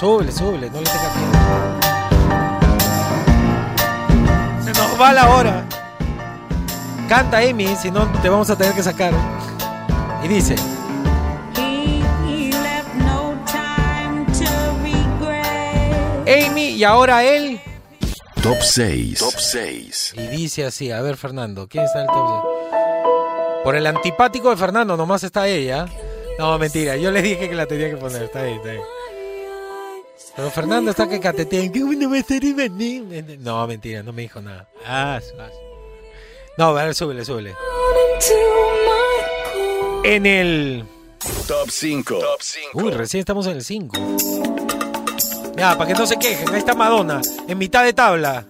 Súbele, 0.00 0.32
súbele, 0.32 0.68
no 0.68 0.80
le 0.80 0.86
tengas 0.86 1.16
miedo. 1.16 1.43
Va 5.00 5.12
la 5.12 5.28
hora. 5.28 5.64
Canta 7.08 7.38
Amy, 7.38 7.74
si 7.76 7.90
no 7.90 8.10
te 8.22 8.28
vamos 8.28 8.48
a 8.50 8.56
tener 8.56 8.74
que 8.74 8.82
sacar. 8.82 9.12
Y 10.22 10.28
dice, 10.28 10.54
He 11.56 12.50
left 12.50 12.94
no 12.94 13.34
time 13.44 14.24
to 14.26 14.44
regret. 14.82 16.46
Amy 16.46 16.70
y 16.70 16.84
ahora 16.84 17.24
él. 17.24 17.60
Top 18.40 18.60
6. 18.60 19.18
Top 19.18 19.34
6. 19.36 20.14
Y 20.16 20.26
dice 20.28 20.64
así, 20.64 20.92
a 20.92 21.00
ver 21.02 21.16
Fernando, 21.16 21.66
¿quién 21.68 21.84
está 21.84 22.00
en 22.00 22.08
el 22.08 22.14
top 22.14 22.42
6? 22.72 23.62
Por 23.64 23.76
el 23.76 23.86
antipático 23.86 24.50
de 24.50 24.56
Fernando, 24.56 24.96
nomás 24.96 25.24
está 25.24 25.48
ella. 25.48 25.86
No, 26.38 26.58
mentira, 26.58 26.96
yo 26.96 27.10
le 27.10 27.22
dije 27.22 27.48
que 27.48 27.54
la 27.54 27.66
tenía 27.66 27.90
que 27.90 27.96
poner, 27.96 28.24
está 28.24 28.40
ahí, 28.40 28.54
está 28.54 28.70
ahí. 28.70 28.80
Pero 30.36 30.50
Fernando 30.50 30.90
está 30.90 31.08
que 31.08 31.20
catetea. 31.20 31.70
No, 33.40 33.66
mentira, 33.66 34.02
no 34.02 34.12
me 34.12 34.22
dijo 34.22 34.40
nada. 34.40 34.68
Ah, 34.84 35.20
ah, 35.38 35.48
No, 36.58 36.66
a 36.76 36.84
ver, 36.84 36.94
súbele, 36.94 37.24
súbele. 37.24 37.54
En 40.04 40.26
el. 40.26 40.84
Top 41.46 41.70
5. 41.70 42.18
Top 42.18 42.40
5. 42.40 42.70
Uy, 42.74 42.90
recién 42.92 43.20
estamos 43.20 43.46
en 43.46 43.56
el 43.56 43.64
5. 43.64 43.96
Ya, 45.56 45.76
para 45.78 45.88
que 45.88 45.94
no 45.98 46.06
se 46.06 46.16
quejen, 46.18 46.48
ahí 46.50 46.58
está 46.58 46.74
Madonna, 46.74 47.20
en 47.48 47.56
mitad 47.58 47.84
de 47.84 47.92
tabla. 47.92 48.44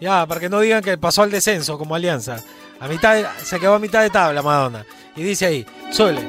Ya, 0.00 0.26
para 0.26 0.40
que 0.40 0.48
no 0.48 0.60
digan 0.60 0.82
que 0.82 0.98
pasó 0.98 1.22
al 1.22 1.30
descenso 1.30 1.78
como 1.78 1.94
alianza. 1.94 2.42
A 2.80 2.88
mitad 2.88 3.14
de- 3.14 3.26
se 3.44 3.58
quedó 3.58 3.74
a 3.74 3.78
mitad 3.78 4.02
de 4.02 4.10
tabla 4.10 4.42
Madonna. 4.42 4.84
Y 5.16 5.22
dice 5.22 5.46
ahí, 5.46 5.66
súbele. 5.90 6.28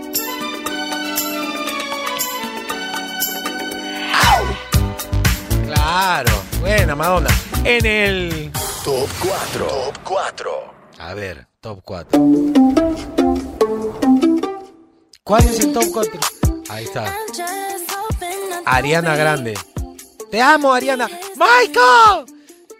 Claro, 5.89 6.43
buena 6.59 6.95
Madonna. 6.95 7.29
En 7.63 7.83
el 7.83 8.51
Top 8.83 9.09
4. 9.23 9.65
Top 9.65 9.97
4. 10.03 10.51
A 10.99 11.15
ver, 11.15 11.47
top 11.61 11.81
4. 11.83 12.21
¿Cuál 15.23 15.43
es 15.45 15.59
el 15.61 15.73
top 15.73 15.85
4? 15.91 16.19
Ahí 16.69 16.83
está. 16.83 17.11
Ariana 18.65 19.15
Grande. 19.15 19.57
Te 20.29 20.39
amo, 20.39 20.71
Ariana. 20.71 21.07
¡Michael! 21.07 22.25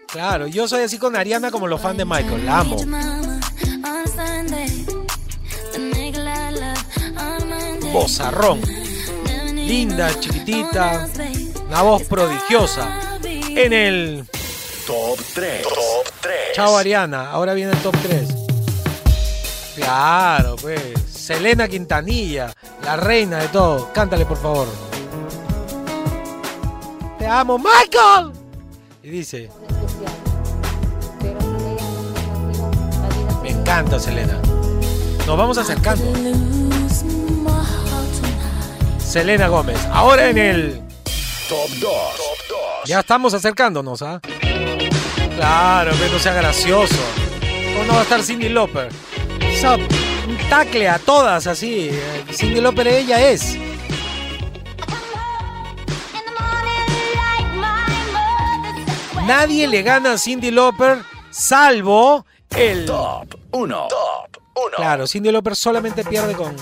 Claro, 0.06 0.46
yo 0.46 0.68
soy 0.68 0.84
así 0.84 1.00
con 1.00 1.16
Ariana 1.16 1.50
como 1.50 1.68
los 1.68 1.82
fans 1.82 1.98
de 1.98 2.06
Michael. 2.06 2.46
La 2.46 2.60
amo. 2.60 2.78
Bozarrón. 7.92 8.62
Linda, 9.56 10.12
chiquitita. 10.20 11.08
Una 11.70 11.84
voz 11.84 12.02
prodigiosa. 12.04 13.20
En 13.24 13.74
el. 13.74 14.28
Top 14.88 15.20
3. 15.36 15.62
Top 15.62 16.14
3. 16.20 16.34
Chao, 16.56 16.76
Ariana. 16.76 17.30
Ahora 17.30 17.54
viene 17.54 17.74
el 17.74 17.78
top 17.78 17.96
3. 18.02 18.28
Claro, 19.76 20.56
pues. 20.56 20.82
Selena 21.08 21.68
Quintanilla, 21.68 22.52
la 22.84 22.96
reina 22.96 23.38
de 23.38 23.50
todo. 23.50 23.94
Cántale, 23.94 24.26
por 24.26 24.38
favor. 24.38 24.68
Te 27.20 27.28
amo, 27.28 27.60
Michael. 27.60 28.32
Y 29.04 29.10
dice. 29.10 29.52
Me 33.44 33.52
encanta, 33.52 34.00
Selena. 34.00 34.40
Nos 35.28 35.38
vamos 35.38 35.60
acercando. 35.60 36.04
Selena 38.98 39.48
Gómez. 39.50 39.78
Ahora 39.92 40.30
en 40.30 40.38
el. 40.40 40.89
Top 41.50 41.68
2. 41.80 41.90
Ya 42.86 43.00
estamos 43.00 43.34
acercándonos, 43.34 44.04
¿ah? 44.04 44.22
Claro, 45.36 45.92
que 45.98 46.10
no 46.10 46.20
sea 46.20 46.34
gracioso. 46.34 46.94
¿Cómo 47.74 47.86
no 47.86 47.94
va 47.94 48.00
a 48.02 48.04
estar 48.04 48.22
Cindy? 48.22 48.54
Esa- 49.42 49.76
un 49.76 50.38
tacle 50.50 50.88
a 50.88 51.00
todas 51.00 51.48
así. 51.48 51.90
Cindy 52.32 52.62
Lauper 52.62 52.88
ella 52.88 53.32
es. 53.32 53.58
Nadie 59.26 59.68
le 59.68 59.82
gana 59.84 60.14
a 60.14 60.18
Cindy 60.18 60.52
Lauper 60.52 61.00
salvo 61.30 62.26
el 62.56 62.86
Top 62.86 63.36
1. 63.52 63.88
Top 63.88 64.42
1. 64.56 64.76
Claro, 64.76 65.08
Cindy 65.08 65.32
Lauper 65.32 65.56
solamente 65.56 66.04
pierde 66.04 66.34
con. 66.34 66.56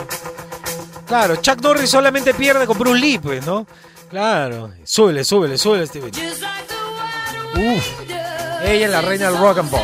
Claro, 1.05 1.37
Chuck 1.37 1.61
Norris 1.61 1.89
solamente 1.89 2.33
pierde 2.33 2.67
con 2.67 2.77
Bruce 2.77 2.99
Lee, 2.99 3.19
pues, 3.19 3.45
¿no? 3.45 3.65
Claro. 4.09 4.71
Súbele, 4.83 5.23
súbele, 5.23 5.57
súbele, 5.57 5.87
Steven. 5.87 6.11
Uf. 7.55 8.01
Ella 8.63 8.85
es 8.85 8.91
la 8.91 9.01
reina 9.01 9.29
del 9.29 9.37
rock 9.39 9.59
and 9.59 9.69
pop. 9.69 9.81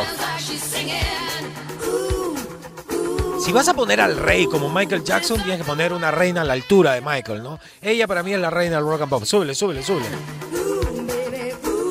Si 3.44 3.52
vas 3.52 3.68
a 3.68 3.74
poner 3.74 4.00
al 4.00 4.16
rey 4.16 4.46
como 4.46 4.70
Michael 4.70 5.04
Jackson, 5.04 5.36
tienes 5.42 5.58
que 5.58 5.64
poner 5.64 5.92
una 5.92 6.10
reina 6.10 6.40
a 6.40 6.44
la 6.44 6.54
altura 6.54 6.94
de 6.94 7.02
Michael, 7.02 7.42
¿no? 7.42 7.58
Ella 7.82 8.06
para 8.06 8.22
mí 8.22 8.32
es 8.32 8.40
la 8.40 8.48
reina 8.48 8.76
del 8.76 8.86
rock 8.86 9.02
and 9.02 9.10
pop. 9.10 9.24
Súbele, 9.24 9.54
súbele, 9.54 9.82
súbele. 9.82 10.08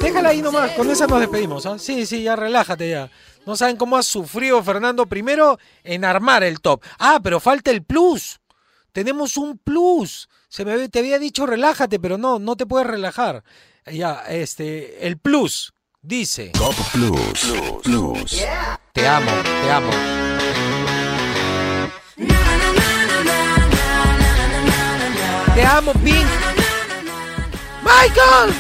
Déjala 0.02 0.30
ahí 0.30 0.42
nomás, 0.42 0.72
con 0.72 0.90
esa 0.90 1.08
nos 1.08 1.20
despedimos, 1.20 1.66
¿ah? 1.66 1.78
Sí, 1.80 2.06
sí, 2.06 2.24
ya 2.24 2.36
relájate 2.36 2.90
ya. 2.90 3.10
No 3.46 3.56
saben 3.56 3.78
cómo 3.78 3.98
ha 3.98 4.04
sufrido 4.04 4.62
Fernando 4.64 5.06
primero 5.06 5.60
en 5.84 6.04
armar 6.06 6.44
el 6.44 6.60
top. 6.60 6.84
Ah, 6.98 7.20
pero 7.24 7.40
falta 7.40 7.72
el 7.72 7.84
plus. 7.84 8.40
Tenemos 8.92 9.38
un 9.38 9.58
plus. 9.58 10.28
Se 10.54 10.66
me, 10.66 10.88
te 10.88 11.00
había 11.00 11.18
dicho 11.18 11.48
relájate, 11.48 12.00
pero 12.00 12.20
no, 12.20 12.38
no 12.38 12.56
te 12.56 12.68
puedes 12.68 12.86
relajar. 12.86 13.44
Ya, 13.92 14.22
este, 14.30 15.08
el 15.08 15.18
plus 15.18 15.74
dice. 16.04 16.50
Top 16.50 16.76
Plus. 16.92 17.82
Plus. 17.82 18.46
Te 18.92 19.08
amo, 19.08 19.32
te 19.64 19.72
amo. 19.72 19.92
Te 25.56 25.66
amo, 25.66 25.92
Pink. 25.94 26.28
Michael. 27.82 28.54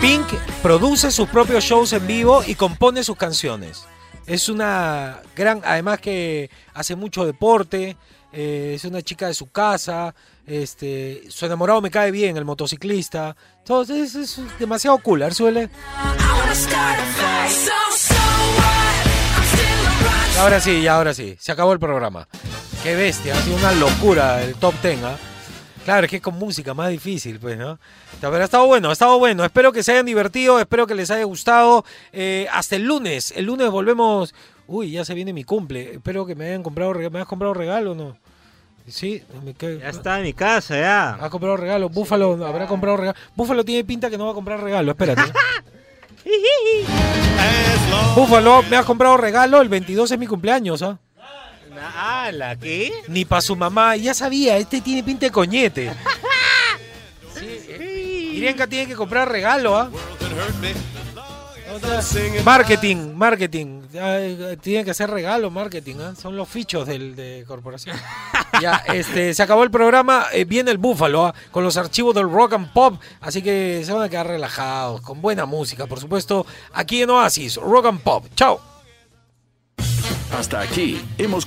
Pink 0.00 0.26
produce 0.64 1.12
sus 1.12 1.28
propios 1.28 1.62
shows 1.62 1.92
en 1.92 2.04
vivo 2.08 2.42
y 2.44 2.56
compone 2.56 3.04
sus 3.04 3.16
canciones. 3.16 3.86
Es 4.26 4.48
una 4.48 5.20
gran, 5.36 5.62
además 5.64 6.00
que 6.00 6.50
hace 6.74 6.96
mucho 6.96 7.24
deporte, 7.24 7.96
eh, 8.32 8.72
es 8.74 8.84
una 8.84 9.00
chica 9.00 9.28
de 9.28 9.34
su 9.34 9.50
casa, 9.50 10.14
este, 10.46 11.22
su 11.28 11.46
enamorado 11.46 11.80
me 11.80 11.90
cae 11.90 12.10
bien, 12.10 12.36
el 12.36 12.44
motociclista. 12.44 13.36
Entonces 13.58 14.14
es, 14.14 14.38
es 14.38 14.58
demasiado 14.58 14.98
cool, 14.98 15.32
suele. 15.32 15.70
Ahora 20.38 20.60
sí, 20.60 20.82
ya 20.82 20.96
ahora 20.96 21.14
sí, 21.14 21.36
se 21.38 21.52
acabó 21.52 21.72
el 21.72 21.78
programa. 21.78 22.28
Qué 22.82 22.94
bestia, 22.94 23.34
ha 23.34 23.42
sido 23.42 23.56
una 23.56 23.72
locura 23.72 24.42
el 24.42 24.54
top 24.56 24.74
10, 24.82 25.02
¿ah? 25.04 25.16
Claro, 25.86 26.04
es 26.04 26.10
que 26.10 26.16
es 26.16 26.22
con 26.22 26.36
música 26.36 26.74
más 26.74 26.90
difícil, 26.90 27.38
pues, 27.38 27.56
¿no? 27.56 27.78
Pero 28.20 28.34
ha 28.34 28.42
estado 28.42 28.66
bueno, 28.66 28.90
ha 28.90 28.92
estado 28.92 29.20
bueno. 29.20 29.44
Espero 29.44 29.70
que 29.70 29.84
se 29.84 29.92
hayan 29.92 30.04
divertido, 30.04 30.58
espero 30.58 30.84
que 30.84 30.96
les 30.96 31.12
haya 31.12 31.22
gustado. 31.22 31.84
Eh, 32.12 32.48
hasta 32.52 32.74
el 32.74 32.82
lunes. 32.82 33.32
El 33.36 33.44
lunes 33.44 33.70
volvemos. 33.70 34.34
Uy, 34.66 34.90
ya 34.90 35.04
se 35.04 35.14
viene 35.14 35.32
mi 35.32 35.44
cumple. 35.44 35.92
Espero 35.92 36.26
que 36.26 36.34
me 36.34 36.46
hayan 36.48 36.64
comprado 36.64 36.92
regalo. 36.92 37.12
¿Me 37.12 37.20
has 37.20 37.28
comprado 37.28 37.54
regalo 37.54 37.92
o 37.92 37.94
no? 37.94 38.16
Sí, 38.88 39.22
me 39.44 39.54
Ya 39.78 39.88
está 39.88 40.18
en 40.18 40.24
mi 40.24 40.32
casa, 40.32 40.76
ya. 40.76 41.24
¿Ha 41.24 41.30
comprado 41.30 41.56
regalo? 41.56 41.88
Búfalo 41.88 42.44
habrá 42.44 42.66
comprado 42.66 42.96
regalo. 42.96 43.18
Búfalo 43.36 43.64
tiene 43.64 43.84
pinta 43.84 44.10
que 44.10 44.18
no 44.18 44.24
va 44.24 44.32
a 44.32 44.34
comprar 44.34 44.60
regalo, 44.60 44.90
espérate. 44.90 45.22
Búfalo, 48.16 48.64
me 48.64 48.76
has 48.76 48.84
comprado 48.84 49.16
regalo, 49.16 49.60
el 49.60 49.68
22 49.68 50.10
es 50.10 50.18
mi 50.18 50.26
cumpleaños, 50.26 50.82
¿ah? 50.82 50.98
Ni 53.08 53.24
para 53.24 53.40
su 53.40 53.54
mamá, 53.56 53.96
ya 53.96 54.14
sabía, 54.14 54.56
este 54.56 54.80
tiene 54.80 55.02
pinta 55.02 55.26
de 55.26 55.32
coñete. 55.32 55.92
Irienka 58.32 58.66
tiene 58.66 58.86
que 58.86 58.94
comprar 58.94 59.28
regalo, 59.30 59.76
¿ah? 59.76 59.90
Marketing, 62.44 63.12
marketing. 63.14 63.82
Ay, 64.00 64.56
Tiene 64.62 64.84
que 64.84 64.90
hacer 64.92 65.10
regalo, 65.10 65.50
marketing. 65.50 65.96
¿ah? 66.00 66.14
Son 66.20 66.36
los 66.36 66.48
fichos 66.48 66.86
del, 66.86 67.14
de 67.16 67.44
corporación. 67.46 67.96
ya, 68.62 68.82
este, 68.88 69.34
se 69.34 69.42
acabó 69.42 69.62
el 69.64 69.70
programa. 69.70 70.26
eh, 70.32 70.44
viene 70.44 70.70
el 70.70 70.78
Búfalo 70.78 71.26
¿ah? 71.26 71.34
con 71.50 71.64
los 71.64 71.76
archivos 71.76 72.14
del 72.14 72.30
rock 72.30 72.54
and 72.54 72.72
pop. 72.72 73.00
Así 73.20 73.42
que 73.42 73.82
se 73.84 73.92
van 73.92 74.02
a 74.04 74.08
quedar 74.08 74.26
relajados, 74.26 75.00
con 75.02 75.20
buena 75.20 75.44
música, 75.44 75.86
por 75.86 76.00
supuesto. 76.00 76.46
Aquí 76.72 77.02
en 77.02 77.10
Oasis, 77.10 77.56
rock 77.56 77.86
and 77.86 78.00
pop. 78.00 78.26
Chao. 78.34 78.60
Hasta 80.32 80.60
aquí 80.60 81.02
hemos. 81.18 81.46